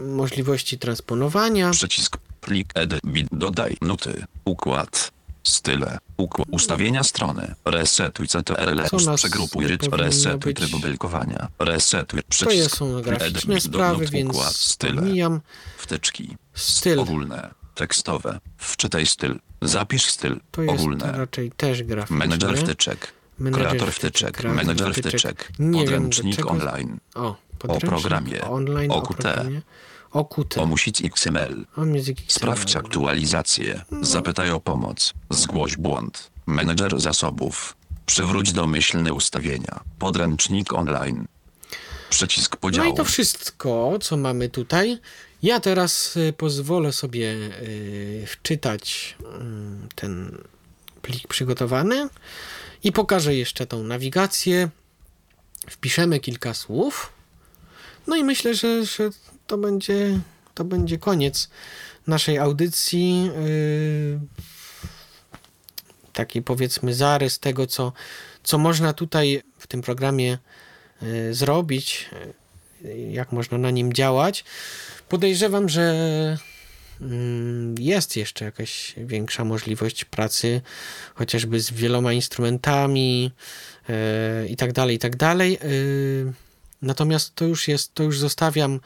[0.01, 1.71] możliwości transponowania.
[1.71, 2.17] Przycisk.
[2.41, 3.01] Plik edit.
[3.33, 3.77] Dodaj.
[3.83, 4.25] Nuty.
[4.45, 5.11] Układ.
[5.43, 5.99] Style.
[6.17, 6.49] Układ.
[6.51, 7.55] Ustawienia strony.
[7.65, 8.81] Resetuj CTRL.
[9.17, 9.95] Przegrupuj rytm.
[9.95, 11.49] Resetuj tryb belkowania.
[11.59, 12.21] Resetuj.
[12.23, 12.57] To Przycisk.
[12.57, 14.53] jest, są graficzne sprawy, więc Układ.
[14.55, 14.95] Style.
[15.03, 15.41] pomijam.
[15.79, 16.37] Wtyczki.
[16.55, 17.01] Styl.
[17.01, 17.51] Ogólne.
[17.75, 18.39] Tekstowe.
[18.57, 19.39] Wczytaj styl.
[19.63, 20.41] Zapisz styl.
[20.51, 21.13] To jest Ogólne.
[21.13, 22.17] raczej też graficzne.
[22.17, 23.13] Menedżer wtyczek.
[23.53, 25.11] Kreator wtyczek, Menedżer wtyczek.
[25.13, 25.53] wtyczek.
[25.59, 26.99] Wiem, Podręcznik online.
[27.15, 28.45] O, podręcznik programie.
[28.45, 29.63] Online, o programie.
[30.13, 30.59] OQT.
[30.59, 31.67] Omusić XML.
[32.29, 33.85] Sprawdź aktualizację.
[34.03, 35.13] Zapytaj o pomoc.
[35.31, 36.31] Zgłoś błąd.
[36.47, 37.77] Menedżer zasobów.
[38.07, 39.81] Przywróć domyślne ustawienia.
[39.99, 41.27] Podręcznik online.
[42.11, 42.93] Przycisk No podziału.
[42.93, 44.99] i to wszystko, co mamy tutaj.
[45.43, 47.33] Ja teraz y, pozwolę sobie
[47.63, 50.39] y, wczytać mm, ten
[51.03, 52.09] plik przygotowany
[52.85, 54.69] i pokażę jeszcze tą nawigację.
[55.71, 57.13] Wpiszemy kilka słów.
[58.07, 59.11] No i myślę, że, że
[59.53, 60.21] to, będzie,
[60.55, 61.49] to będzie koniec
[62.07, 63.31] naszej audycji.
[63.37, 64.19] y,
[66.13, 67.93] Taki powiedzmy zarys tego, co,
[68.43, 70.39] co można tutaj w tym programie
[71.03, 72.11] y, zrobić,
[72.85, 74.45] y, jak można na nim działać.
[75.09, 76.39] Podejrzewam, że
[77.01, 80.61] mm, jest jeszcze jakaś większa możliwość pracy,
[81.15, 83.33] chociażby z wieloma instrumentami
[84.49, 85.59] i tak dalej, i tak dalej.
[86.83, 88.81] Natomiast to już jest, to już zostawiam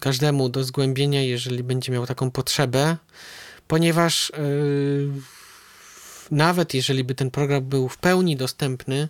[0.00, 2.96] każdemu do zgłębienia, jeżeli będzie miał taką potrzebę,
[3.68, 4.32] ponieważ y,
[6.30, 9.08] nawet jeżeli by ten program był w pełni dostępny,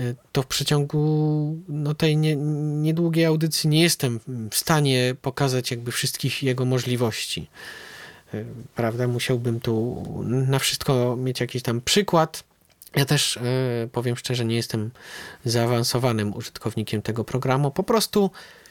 [0.00, 5.92] y, to w przeciągu no, tej nie, niedługiej audycji nie jestem w stanie pokazać jakby
[5.92, 7.48] wszystkich jego możliwości.
[8.34, 8.44] Y,
[8.74, 9.08] Prawda?
[9.08, 12.44] Musiałbym tu na wszystko mieć jakiś tam przykład.
[12.96, 13.38] Ja też
[13.92, 14.90] powiem szczerze, nie jestem
[15.44, 17.70] zaawansowanym użytkownikiem tego programu.
[17.70, 18.30] Po prostu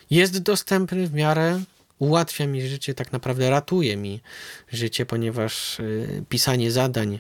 [0.09, 1.63] jest dostępny w miarę,
[1.99, 4.21] ułatwia mi życie, tak naprawdę ratuje mi
[4.71, 7.19] życie, ponieważ y, pisanie zadań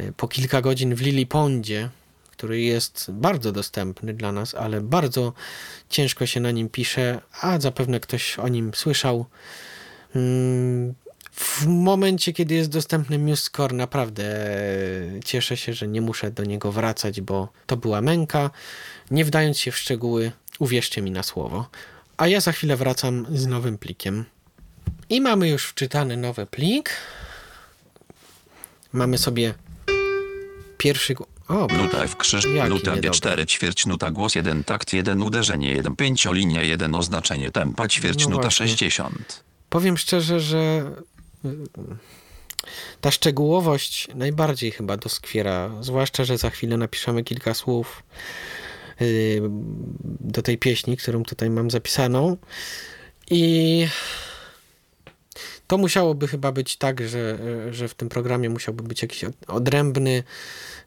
[0.00, 1.90] y, po kilka godzin w Lilipondzie,
[2.30, 5.32] który jest bardzo dostępny dla nas, ale bardzo
[5.88, 9.26] ciężko się na nim pisze, a zapewne ktoś o nim słyszał.
[10.16, 10.94] Mm,
[11.32, 14.24] w momencie, kiedy jest dostępny MuseScore, naprawdę
[15.24, 18.50] cieszę się, że nie muszę do niego wracać, bo to była męka.
[19.10, 21.66] Nie wdając się w szczegóły, uwierzcie mi na słowo.
[22.16, 24.24] A ja za chwilę wracam z nowym plikiem.
[25.08, 26.90] I mamy już wczytany nowy plik.
[28.92, 29.54] Mamy sobie
[30.78, 31.14] pierwszy.
[31.48, 33.10] O, Nuta F krzyż, Jaki nuta niedobry.
[33.20, 38.30] G4 ćwierć, nuta głos 1 takt 1 uderzenie 1 pięciolinia 1 oznaczenie tempa ćwierć, No
[38.30, 38.68] nuta właśnie.
[38.68, 39.44] 60.
[39.70, 40.90] powiem szczerze, że
[41.44, 41.48] y,
[43.00, 45.70] ta szczegółowość najbardziej chyba doskwiera.
[45.80, 48.02] Zwłaszcza, że za chwilę napiszemy kilka słów
[50.20, 52.36] do tej pieśni, którą tutaj mam zapisaną.
[53.30, 53.86] I
[55.66, 57.38] to musiałoby chyba być tak, że,
[57.70, 60.22] że w tym programie musiałby być jakiś od- odrębny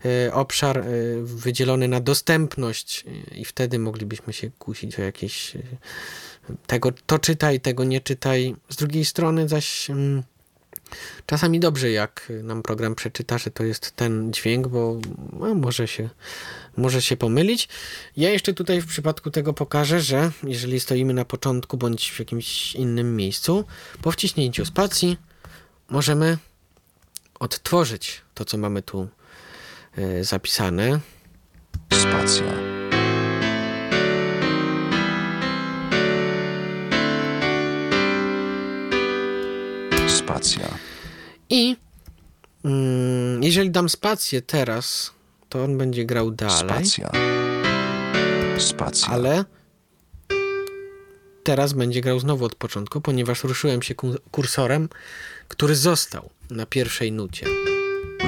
[0.06, 5.64] y, obszar y, wydzielony na dostępność y, i wtedy moglibyśmy się kusić o jakieś y,
[6.68, 8.56] tego to czytaj, tego nie czytaj.
[8.70, 10.24] Z drugiej strony zaś mm,
[11.26, 15.00] czasami dobrze, jak nam program przeczyta, że to jest ten dźwięk, bo
[15.34, 16.10] no, może, się,
[16.78, 17.70] może się pomylić.
[18.18, 22.76] Ja jeszcze tutaj w przypadku tego pokażę, że jeżeli stoimy na początku bądź w jakimś
[22.76, 23.66] innym miejscu,
[24.02, 25.18] po wciśnięciu spacji
[25.90, 26.38] możemy
[27.40, 29.08] odtworzyć to, co mamy tu
[29.98, 31.00] e, zapisane.
[31.94, 32.77] Spacja.
[40.28, 40.68] Spacja.
[41.50, 41.78] I
[42.66, 45.12] mm, jeżeli dam spację teraz,
[45.50, 47.12] to on będzie grał dalej, Spacja.
[48.58, 49.08] Spacja.
[49.08, 49.46] ale
[51.44, 54.90] teraz będzie grał znowu od początku, ponieważ ruszyłem się ku- kursorem,
[55.48, 57.46] który został na pierwszej nucie.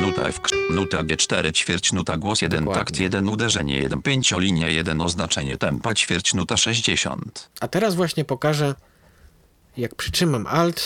[0.01, 0.39] Nuta F,
[0.71, 2.85] nuta G4 ćwierć, nuta głos 1 Dokładnie.
[2.85, 7.49] takt 1 uderzenie 1 pięciolinia 1 oznaczenie tempa ćwierć, nuta 60.
[7.59, 8.75] A teraz właśnie pokażę,
[9.77, 10.81] jak przytrzymam Alt,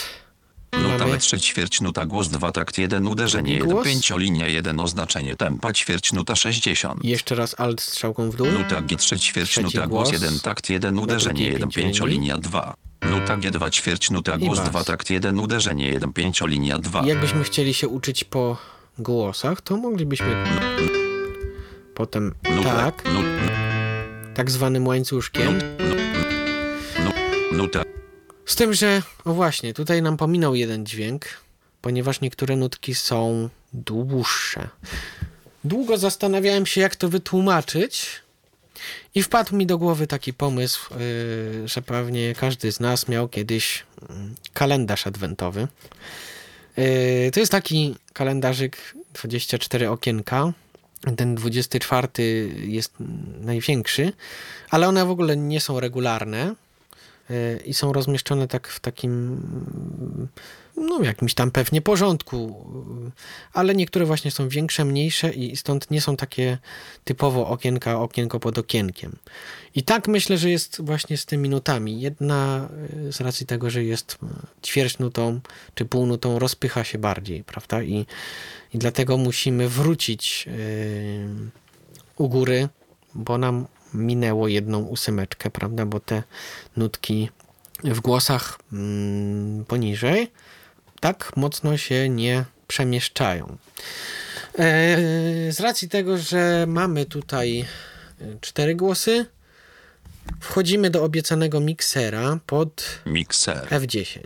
[0.81, 3.85] Nuta mamy B3 ćwierć, nuta głos 2 takt 1 uderzenie Drugi 1 głos.
[3.87, 7.03] pięciolinia 1 oznaczenie tempa ćwierć, nuta 60.
[7.03, 8.47] i jeszcze raz Alt strzałką w dół.
[8.47, 10.09] Nuta G3 ćwierć, Trzeci nuta głos.
[10.09, 12.29] głos 1 takt 1 uderzenie drugiej 1 pięciolinii.
[12.29, 12.73] pięciolinia 2.
[13.01, 14.69] Nuta G2 ćwierć, nuta głos bas.
[14.69, 17.01] 2 takt 1 uderzenie 1 pięciolinia 2.
[17.03, 18.57] I jakbyśmy chcieli się uczyć po
[18.97, 20.43] głosach, to moglibyśmy
[21.95, 23.03] potem tak,
[24.33, 25.59] tak zwanym łańcuszkiem.
[27.03, 27.11] nu,
[27.57, 27.83] nuta
[28.45, 31.25] Z tym, że, o właśnie, tutaj nam pominął jeden dźwięk,
[31.81, 34.69] ponieważ niektóre nutki są dłuższe.
[35.63, 38.23] Długo zastanawiałem się, jak to wytłumaczyć,
[39.15, 43.83] i wpadł mi do głowy taki pomysł, yy, że pewnie każdy z nas miał kiedyś
[44.09, 45.67] mm, kalendarz adwentowy.
[46.77, 50.53] Yy, to jest taki kalendarzyk 24 okienka.
[51.17, 52.07] Ten 24
[52.67, 52.93] jest
[53.39, 54.13] największy,
[54.69, 56.55] ale one w ogóle nie są regularne
[57.65, 59.41] i są rozmieszczone tak w takim
[60.77, 62.65] no jakimś tam pewnie porządku,
[63.53, 66.57] ale niektóre właśnie są większe, mniejsze i stąd nie są takie
[67.03, 69.15] typowo okienka, okienko pod okienkiem.
[69.75, 72.01] I tak myślę, że jest właśnie z tymi nutami.
[72.01, 72.69] Jedna
[73.07, 74.27] y, z racji tego, że jest y,
[74.67, 75.39] ćwierć nutą
[75.75, 77.83] czy półnutą rozpycha się bardziej, prawda?
[77.83, 78.05] I,
[78.73, 81.27] i dlatego musimy wrócić y,
[82.17, 82.69] u góry,
[83.15, 85.85] bo nam minęło jedną ósemeczkę, prawda?
[85.85, 86.23] Bo te
[86.77, 87.29] nutki
[87.83, 90.31] w głosach mm, poniżej
[90.99, 93.57] tak mocno się nie przemieszczają.
[94.59, 94.97] E,
[95.51, 97.65] z racji tego, że mamy tutaj e,
[98.41, 99.25] cztery głosy,
[100.39, 103.67] wchodzimy do obiecanego miksera pod mikser.
[103.69, 104.19] F10.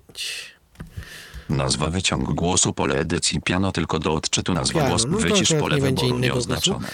[1.49, 5.77] Nazwa wyciąg głosu pole edycji piano tylko do odczytu nazwa Piano, głos no wycisz pole
[5.77, 6.87] wyboru nieoznaczone.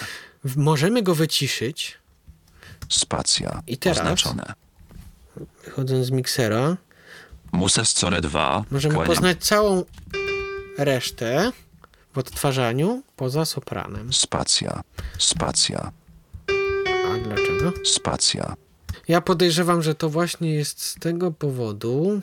[0.44, 1.98] W- Możemy go wyciszyć,
[2.88, 3.62] Spacja.
[3.66, 3.98] I teraz?
[3.98, 4.52] Oznaczone.
[5.64, 6.76] wychodząc z miksera.
[7.52, 8.64] Muses core 2.
[8.70, 9.14] Możemy kłaniam.
[9.14, 9.84] poznać całą
[10.78, 11.52] resztę
[12.12, 14.12] w odtwarzaniu poza sopranem.
[14.12, 14.82] Spacja.
[15.18, 15.92] Spacja.
[17.06, 17.72] A dlaczego?
[17.84, 18.54] Spacja.
[19.08, 22.20] Ja podejrzewam, że to właśnie jest z tego powodu,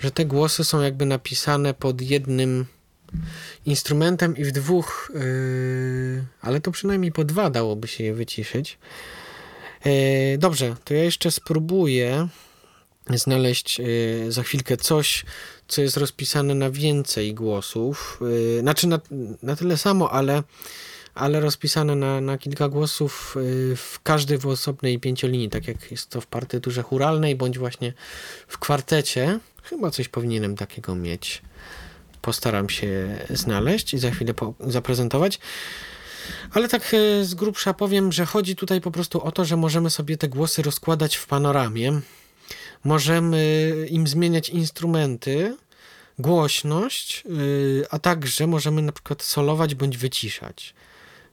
[0.00, 2.66] że te głosy są jakby napisane pod jednym
[3.66, 8.78] instrumentem i w dwóch, yy, ale to przynajmniej po dwa dałoby się je wyciszyć.
[9.84, 12.28] Yy, dobrze, to ja jeszcze spróbuję
[13.10, 15.24] znaleźć yy, za chwilkę coś,
[15.68, 18.20] co jest rozpisane na więcej głosów.
[18.20, 19.00] Yy, znaczy na,
[19.42, 20.42] na tyle samo, ale
[21.14, 23.34] ale rozpisane na, na kilka głosów
[23.76, 27.92] w każdej w osobnej pięciolinii, tak jak jest to w partyturze churalnej, bądź właśnie
[28.48, 29.38] w kwartecie.
[29.62, 31.42] Chyba coś powinienem takiego mieć.
[32.22, 35.38] Postaram się znaleźć i za chwilę zaprezentować.
[36.52, 39.90] Ale tak y, z grubsza powiem, że chodzi tutaj po prostu o to, że możemy
[39.90, 42.00] sobie te głosy rozkładać w panoramie.
[42.84, 45.56] Możemy im zmieniać instrumenty,
[46.18, 50.74] głośność, yy, a także możemy na przykład solować bądź wyciszać.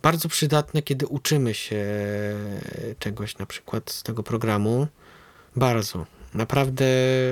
[0.01, 1.85] Bardzo przydatne, kiedy uczymy się
[2.99, 4.88] czegoś na przykład z tego programu.
[5.55, 6.05] Bardzo.
[6.34, 6.85] Naprawdę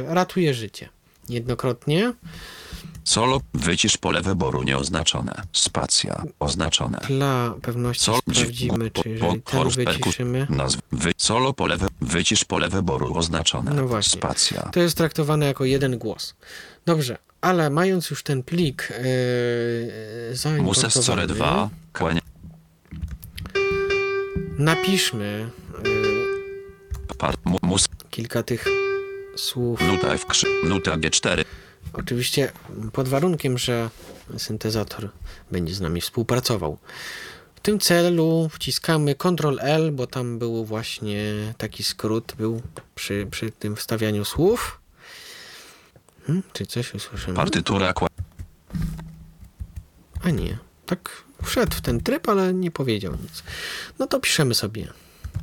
[0.07, 0.90] ratuje życie.
[1.30, 2.14] Jednokrotnie.
[3.03, 5.41] Solo, wycisz pole wyboru nieoznaczone.
[5.53, 6.99] Spacja, oznaczone.
[7.07, 10.47] Dla pewności Sol- sprawdzimy, czy jeżeli ten wyciszymy.
[10.49, 13.71] Nazw, wy, solo pole, wy, wycisz pole wyboru oznaczone.
[13.73, 14.19] No właśnie.
[14.19, 14.61] Spacja.
[14.61, 16.35] To jest traktowane jako jeden głos.
[16.85, 18.89] Dobrze, ale mając już ten plik
[20.30, 22.21] yy, zaimportowany, 2, kłania,
[24.57, 25.49] napiszmy
[27.61, 28.65] mus, kilka tych
[29.35, 29.81] słów.
[29.81, 30.26] nuta F,
[30.63, 31.45] nuta G4,
[31.94, 32.52] Oczywiście
[32.94, 33.90] pod warunkiem, że
[34.38, 35.10] syntezator
[35.52, 36.78] będzie z nami współpracował.
[37.56, 41.24] W tym celu wciskamy Ctrl L, bo tam był właśnie
[41.57, 42.61] taki skrót był
[42.95, 44.82] przy, przy tym wstawianiu słów.
[46.26, 47.36] Hmm, czy coś usłyszymy?
[47.36, 47.94] partytura,
[50.24, 53.44] A nie, tak wszedł w ten tryb, ale nie powiedział nic.
[53.99, 54.88] No to piszemy sobie.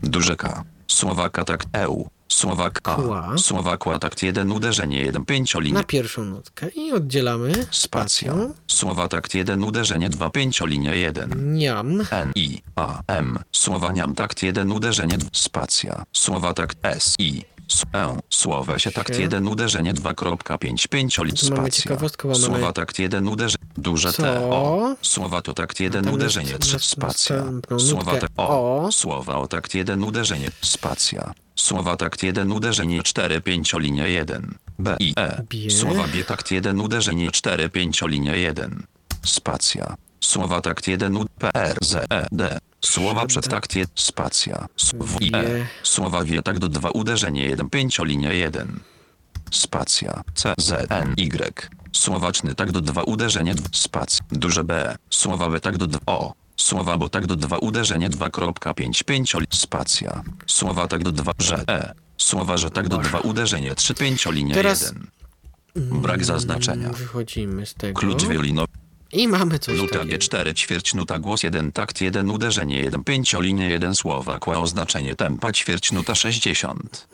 [0.02, 3.34] duże K, Słowaka takt EU, Słowak A, Kła.
[3.38, 8.34] Słowakła takt 1, uderzenie 1, pięciolinie, Na pierwszą nutkę i oddzielamy spacja.
[8.66, 11.54] Słowa takt 1, uderzenie 2, pięciolinie 1.
[11.54, 12.02] Niam.
[12.10, 13.38] N, I, A, M.
[13.52, 16.04] Słowa niam takt 1, uderzenie 2, spacja.
[16.12, 17.42] Słowa takt S, I,
[17.94, 18.18] E.
[18.30, 19.18] Słowa się takt.
[19.18, 21.82] 1, uderzenie 2.5, 5 lit, Tu mamy spacja.
[21.82, 24.22] ciekawostkę, Słowa takt 1, uderzenie, duże Co?
[24.22, 24.94] T, O.
[25.02, 27.36] Słowa to takt 1, Tam uderzenie jest 3, nas- spacja.
[27.36, 28.82] następną Słowa nutkę tak, O.
[28.84, 28.92] O.
[28.92, 31.32] Słowa o takt 1, uderzenie, spacja.
[31.56, 34.54] Słowa takt 1, uderzenie 4, 5, linia 1.
[34.78, 35.42] B, I, E.
[35.48, 35.70] Bie.
[35.70, 38.82] Słowa B takt 1, uderzenie 4, 5, linia 1.
[39.24, 39.94] Spacja.
[40.20, 42.58] Słowa takt 1, U, P, R, Z, E, D.
[42.84, 44.66] Słowa przed takt 1, spacja.
[45.00, 45.42] W, I, E.
[45.42, 45.66] Wie.
[45.82, 48.80] Słowa wie tak do 2, uderzenie 1, 5, linia 1.
[49.50, 50.22] Spacja.
[50.34, 51.70] C, Z, N, Y.
[51.92, 54.18] Słowaczny tak do 2, uderzenie 2, spac.
[54.32, 54.96] Duże B.
[55.10, 56.34] Słowa B tak do 2, O.
[56.56, 60.22] Słowa bo tak do 2, uderzenie 2.5, 5, spacja.
[60.46, 61.94] Słowa tak do 2, że E.
[62.18, 65.06] Słowa, że tak do 2, uderzenie 3, 5, linia Teraz- 1.
[66.00, 66.88] Brak zaznaczenia.
[66.88, 68.00] Wychodzimy z tego.
[68.00, 68.72] Klucz wiolinowy.
[69.16, 70.16] I mamy coś Nuta takiego.
[70.16, 75.52] G4, ćwierć nuta głos 1, takt 1, uderzenie 1, pięciolinie 1 słowa, kła oznaczenie tempa,
[75.52, 77.08] ćwierć nuta 60.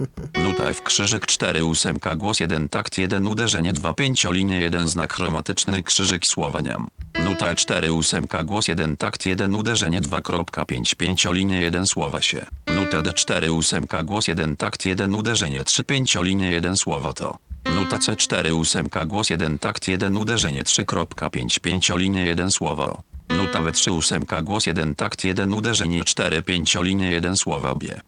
[0.45, 5.83] Nuta F, krzyżyk 4, ósemka, głos 1, takt 1, uderzenie 2, pięciolinie 1, znak chromatyczny,
[5.83, 6.89] krzyżyk słowa niam.
[7.24, 12.47] Nuta E4, ósemka, głos 1, takt 1, uderzenie 2.5, pięciolinie 1 słowa się.
[12.66, 17.52] Nuta D4, ósemka, głos 1, takt 1, uderzenie 3, pięciolinie 1 słowo to.
[17.65, 23.03] Nuta C4 ósemka głos 1 takt 1 uderzenie 3.5 pięciolinie 1 słowo.
[23.29, 28.01] Nuta W3 ósemka głos 1 takt 1 uderzenie 4 pięciolinie 1 słowo obie.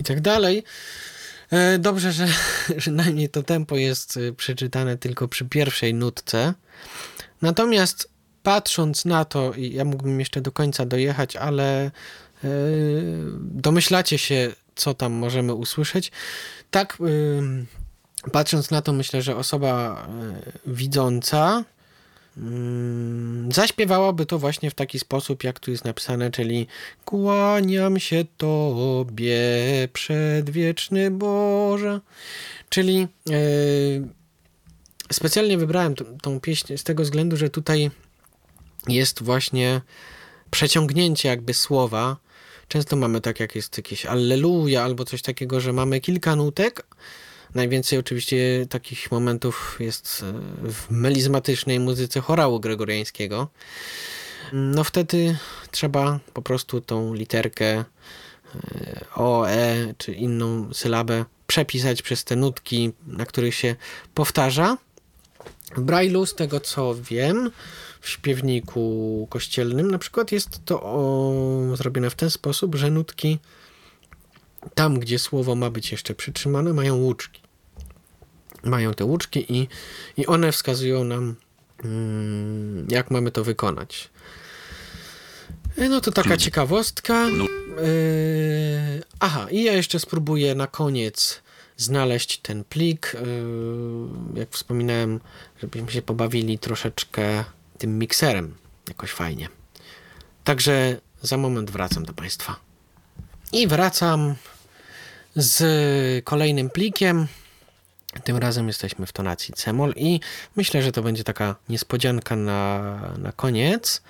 [0.00, 0.62] I tak dalej.
[1.50, 2.28] E, Dobrze, że
[2.78, 6.54] przynajmniej to tempo jest e, przeczytane tylko przy pierwszej nutce.
[7.42, 8.08] Natomiast
[8.42, 11.90] patrząc na to, i ja mógłbym jeszcze do końca dojechać, ale e,
[13.40, 16.12] domyślacie się, co tam możemy usłyszeć.
[16.70, 17.04] Tak, e,
[18.32, 20.06] patrząc na to, myślę, że osoba
[20.66, 21.64] e, widząca
[22.36, 26.66] mm, zaśpiewałaby to właśnie w taki sposób, jak tu jest napisane, czyli
[27.04, 29.38] kłaniam się Tobie,
[29.92, 32.00] przedwieczny Boże.
[32.68, 33.36] Czyli e,
[35.12, 37.90] specjalnie wybrałem tą pieśń z tego względu, że tutaj
[38.88, 39.80] jest właśnie
[40.50, 42.16] przeciągnięcie jakby słowa.
[42.68, 46.86] Często mamy tak, jak jest jakieś Alleluja albo coś takiego, że mamy kilka nutek.
[47.54, 50.32] Najwięcej oczywiście takich momentów jest e,
[50.70, 53.48] w melizmatycznej muzyce chorału gregoriańskiego.
[54.52, 55.36] No wtedy
[55.70, 57.84] trzeba po prostu tą literkę e,
[59.14, 63.76] O, E czy inną sylabę przepisać przez te nutki, na których się
[64.14, 64.76] powtarza.
[65.76, 67.50] W Braille'u, z tego co wiem,
[68.00, 73.38] w śpiewniku kościelnym na przykład jest to o, zrobione w ten sposób, że nutki
[74.74, 77.40] tam, gdzie słowo ma być jeszcze przytrzymane, mają łuczki.
[78.64, 79.68] Mają te łuczki i,
[80.16, 81.34] i one wskazują nam,
[81.84, 84.10] mm, jak mamy to wykonać.
[85.76, 87.28] E, No to taka ciekawostka.
[87.28, 87.44] No.
[87.44, 91.42] Yy, aha, i ja jeszcze spróbuję na koniec
[91.76, 93.16] znaleźć ten plik.
[94.34, 95.20] Yy, jak wspominałem,
[95.60, 97.44] żebyśmy się pobawili troszeczkę
[97.78, 98.54] tym mikserem.
[98.88, 99.48] Jakoś fajnie.
[100.44, 102.56] Także za moment wracam do Państwa.
[103.52, 104.34] I wracam
[105.36, 107.26] z kolejnym plikiem.
[108.24, 110.20] Tym razem jesteśmy w tonacji C-moll i
[110.56, 114.02] myślę, że to będzie taka niespodzianka na, na koniec.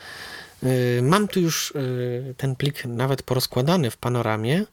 [0.63, 4.65] Yy, Mam tu już yy, ten plik nawet porozkładany w panoramie.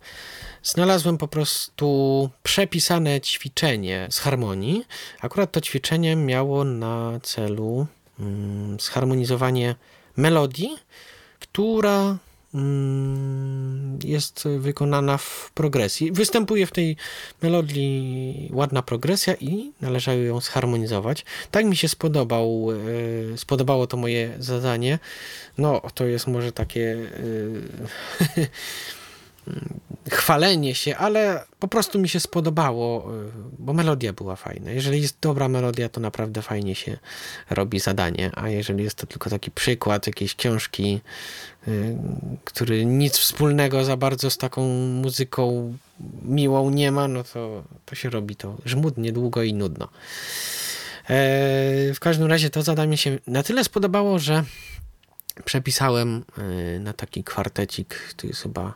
[0.63, 4.85] znalazłem po prostu przepisane ćwiczenie z harmonii.
[5.21, 7.87] Akurat to ćwiczenie miało na celu
[8.19, 9.75] mm, zharmonizowanie
[10.17, 10.77] melodii,
[11.39, 12.17] która
[14.03, 16.11] jest wykonana w progresji.
[16.11, 16.97] Występuje w tej
[17.41, 21.25] melodii ładna progresja i należało ją zharmonizować.
[21.51, 22.67] Tak mi się spodobał,
[23.33, 24.99] e, spodobało to moje zadanie.
[25.57, 26.97] No, to jest może takie
[28.37, 28.47] e,
[30.11, 34.71] chwalenie się, ale po prostu mi się spodobało, y, bo melodia była fajna.
[34.71, 36.97] Jeżeli jest dobra melodia, to naprawdę fajnie się
[37.49, 41.01] robi zadanie, a jeżeli jest to tylko taki przykład jakiejś książki,
[41.67, 41.97] y,
[42.43, 45.77] który nic wspólnego za bardzo z taką muzyką
[46.21, 49.85] miłą nie ma, no to, to się robi to żmudnie, długo i nudno.
[49.85, 49.89] E,
[51.93, 54.43] w każdym razie to zadanie się na tyle spodobało, że
[55.45, 56.23] przepisałem
[56.75, 58.73] y, na taki kwartecik, to jest chyba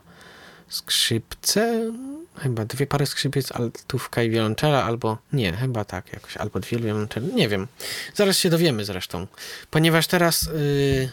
[0.68, 1.92] skrzypce,
[2.38, 7.26] chyba dwie pary skrzypiec, altówka i wiolonczela, albo nie, chyba tak jakoś, albo dwie wiolonczele,
[7.26, 7.66] nie wiem.
[8.14, 9.26] Zaraz się dowiemy zresztą,
[9.70, 11.10] ponieważ teraz yy,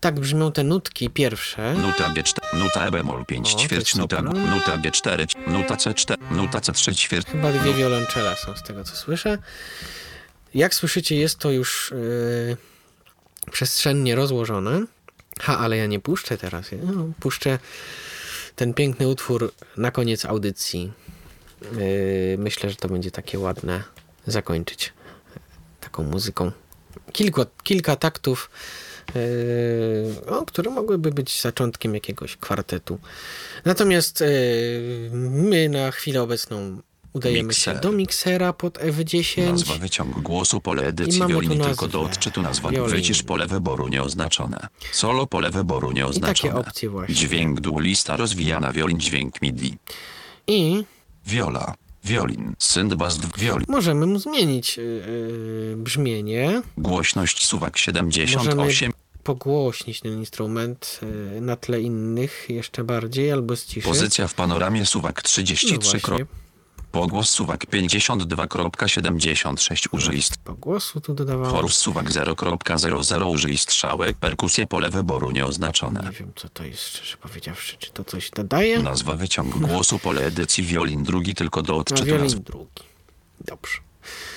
[0.00, 1.74] tak brzmią te nutki pierwsze.
[1.74, 6.58] Nuta B4, nuta E bemol 5 O, to ćwierć, nuta, nuta B4, nuta C4, nuta
[6.58, 7.26] C3 ćwierć.
[7.26, 9.38] Chyba dwie wiolonczela są z tego, co słyszę.
[10.54, 12.56] Jak słyszycie, jest to już yy,
[13.52, 14.84] przestrzennie rozłożone.
[15.40, 16.66] Ha, ale ja nie puszczę teraz.
[16.82, 17.58] No, puszczę
[18.60, 20.92] ten piękny utwór na koniec audycji.
[21.62, 23.82] Yy, myślę, że to będzie takie ładne
[24.26, 24.92] zakończyć
[25.80, 26.52] taką muzyką.
[27.12, 28.50] Kilku, kilka taktów,
[29.14, 32.98] yy, o, które mogłyby być zaczątkiem jakiegoś kwartetu.
[33.64, 36.78] Natomiast yy, my na chwilę obecną
[37.12, 37.74] udajemy Mikser.
[37.76, 39.46] się do miksera pod F10.
[39.46, 42.70] Nazwa wyciąg głosu pole I edycji wiolini tylko do odczytu nazwa.
[42.70, 42.90] Wiolin.
[42.90, 44.68] Wycisz pole wyboru nieoznaczone.
[44.92, 46.54] Solo pole wyboru nieoznaczone.
[46.54, 47.14] opcje właśnie.
[47.14, 49.76] Dźwięk dół lista rozwijana wiolin dźwięk MIDI.
[50.46, 50.84] I
[51.26, 51.74] Viola.
[52.04, 52.54] Wiolin.
[52.58, 53.66] Syndbas wiolin.
[53.68, 56.62] możemy mu zmienić yy, brzmienie.
[56.78, 58.56] Głośność suwak 78.
[58.56, 58.92] Możemy
[59.24, 61.00] pogłośnić ten instrument
[61.32, 63.84] yy, na tle innych jeszcze bardziej albo ściszyć.
[63.84, 66.00] Pozycja w panoramie suwak No 33.
[66.92, 71.50] Pogłos suwak 52.76 użyj st- po głosu tu dodawałem.
[71.52, 74.16] Chorus suwak 0.00 użyj strzałek.
[74.16, 76.00] Perkusje pole wyboru nieoznaczone.
[76.04, 78.78] Nie wiem co to jest szczerze powiedziawszy, czy to coś dodaje?
[78.82, 82.38] Nazwa wyciąg głosu pole edycji wiolin drugi tylko do odczytu wiolin nazw.
[82.38, 82.82] drugi.
[83.40, 83.78] Dobrze.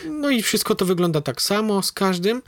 [0.09, 2.41] No i wszystko to wygląda tak samo z każdym.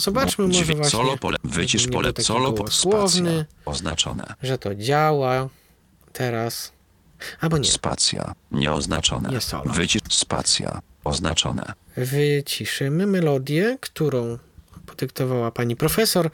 [0.00, 3.22] Zobaczmy może właśnie, Solo pole, wycisz pole, solo spacja,
[3.64, 4.34] oznaczone.
[4.42, 5.48] że to działa
[6.12, 6.72] teraz.
[7.40, 7.70] Albo nie.
[7.70, 9.28] Spacja, nieoznaczone.
[9.28, 9.72] Nie solo.
[9.72, 11.72] Wycisz, spacja, oznaczone.
[11.96, 14.38] Wyciszymy melodię, którą
[14.86, 16.30] podyktowała pani profesor.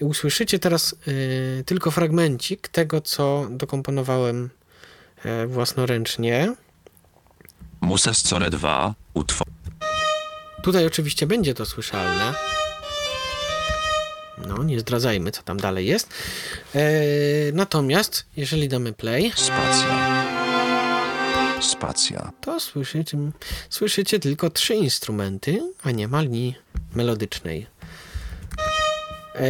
[0.00, 4.50] Usłyszycie teraz y, tylko fragmencik tego, co dokomponowałem
[5.44, 6.54] y, własnoręcznie.
[7.80, 9.46] Muses Core 2, utwór.
[10.62, 12.34] Tutaj oczywiście będzie to słyszalne.
[14.46, 16.08] No, nie zdradzajmy, co tam dalej jest.
[16.74, 16.80] E,
[17.52, 20.17] natomiast, jeżeli damy play, Spacja.
[21.60, 22.32] Spacja.
[22.40, 23.18] to słyszycie,
[23.70, 26.54] słyszycie tylko trzy instrumenty, a nie ma linii
[26.94, 27.66] melodycznej.
[29.34, 29.42] E,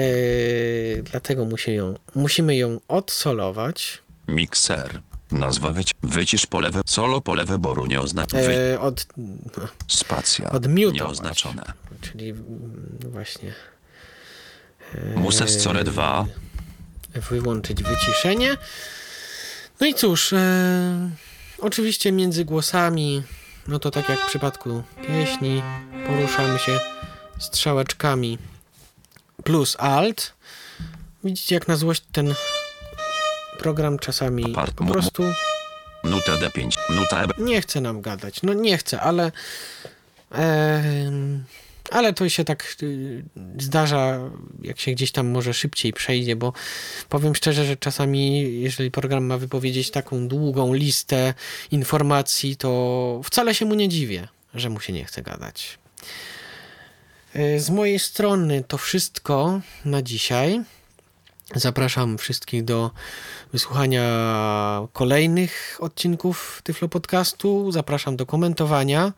[1.03, 4.03] dlatego musi ją, musimy ją odsolować.
[4.29, 5.01] Mikser.
[5.33, 8.43] Nazwa wyci wycisz pole wy solo pole wyboru nieoznaczone.
[8.43, 9.07] Wy E, od,
[9.89, 10.51] spacja.
[10.51, 10.95] odmutować.
[11.01, 11.63] Nieoznaczone.
[12.01, 13.55] czyli mm, właśnie
[15.17, 16.27] Muses Core 2,
[17.31, 18.57] wyłączyć wyciszenie.
[19.81, 21.11] No i cóż, e,
[21.61, 23.23] oczywiście między głosami,
[23.69, 25.63] no to tak jak w przypadku pieśni,
[26.07, 26.81] poruszamy się
[27.39, 28.39] strzałeczkami
[29.45, 30.33] plus alt.
[31.25, 32.35] Widzicie, jak na złość ten
[33.59, 35.23] program czasami po prostu
[36.05, 38.43] nuta D5, nuta E nie chce nam gadać.
[38.43, 39.33] No nie chce, ale
[40.31, 41.45] em,
[41.91, 43.25] ale to się tak y,
[43.59, 44.31] zdarza,
[44.63, 46.53] jak się gdzieś tam może szybciej przejdzie, bo
[47.09, 51.35] powiem szczerze, że czasami, jeżeli program ma wypowiedzieć taką długą listę
[51.71, 55.79] informacji, to wcale się mu nie dziwię, że mu się nie chce gadać.
[57.37, 60.61] Y, Z mojej strony to wszystko na dzisiaj.
[61.55, 62.91] Zapraszam wszystkich do
[63.53, 64.07] wysłuchania
[64.93, 67.73] kolejnych odcinków Tyflo Podcastu.
[67.73, 69.13] Zapraszam do komentowania.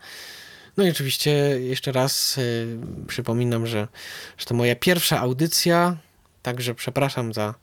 [0.77, 2.77] No i oczywiście jeszcze raz y,
[3.07, 3.87] przypominam, że,
[4.37, 5.97] że to moja pierwsza audycja,
[6.41, 7.55] także przepraszam za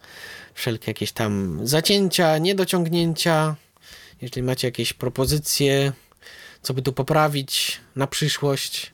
[0.55, 3.56] wszelkie jakieś tam zacięcia, niedociągnięcia.
[4.22, 5.93] Jeżeli macie jakieś propozycje,
[6.62, 8.93] co by tu poprawić na przyszłość,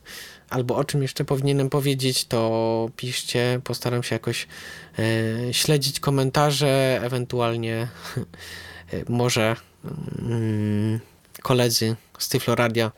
[0.50, 3.60] albo o czym jeszcze powinienem powiedzieć, to piszcie.
[3.64, 4.46] Postaram się jakoś
[4.98, 7.88] e, śledzić komentarze, ewentualnie
[8.94, 9.56] y, może
[10.18, 11.00] mm,
[11.42, 12.92] koledzy z Tyfloradia,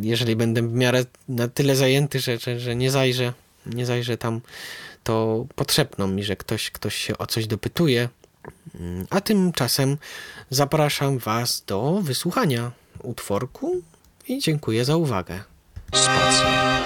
[0.00, 3.32] jeżeli będę w miarę na tyle zajęty, że, że, że nie zajrzę,
[3.66, 4.40] nie zajrzę tam,
[5.04, 8.08] to potrzebną mi, że ktoś, ktoś się o coś dopytuje.
[8.74, 9.96] Mm, A tymczasem
[10.50, 12.72] zapraszam Was do wysłuchania
[13.02, 13.82] utworku
[14.28, 15.42] i dziękuję za uwagę.
[15.94, 16.85] Spacja.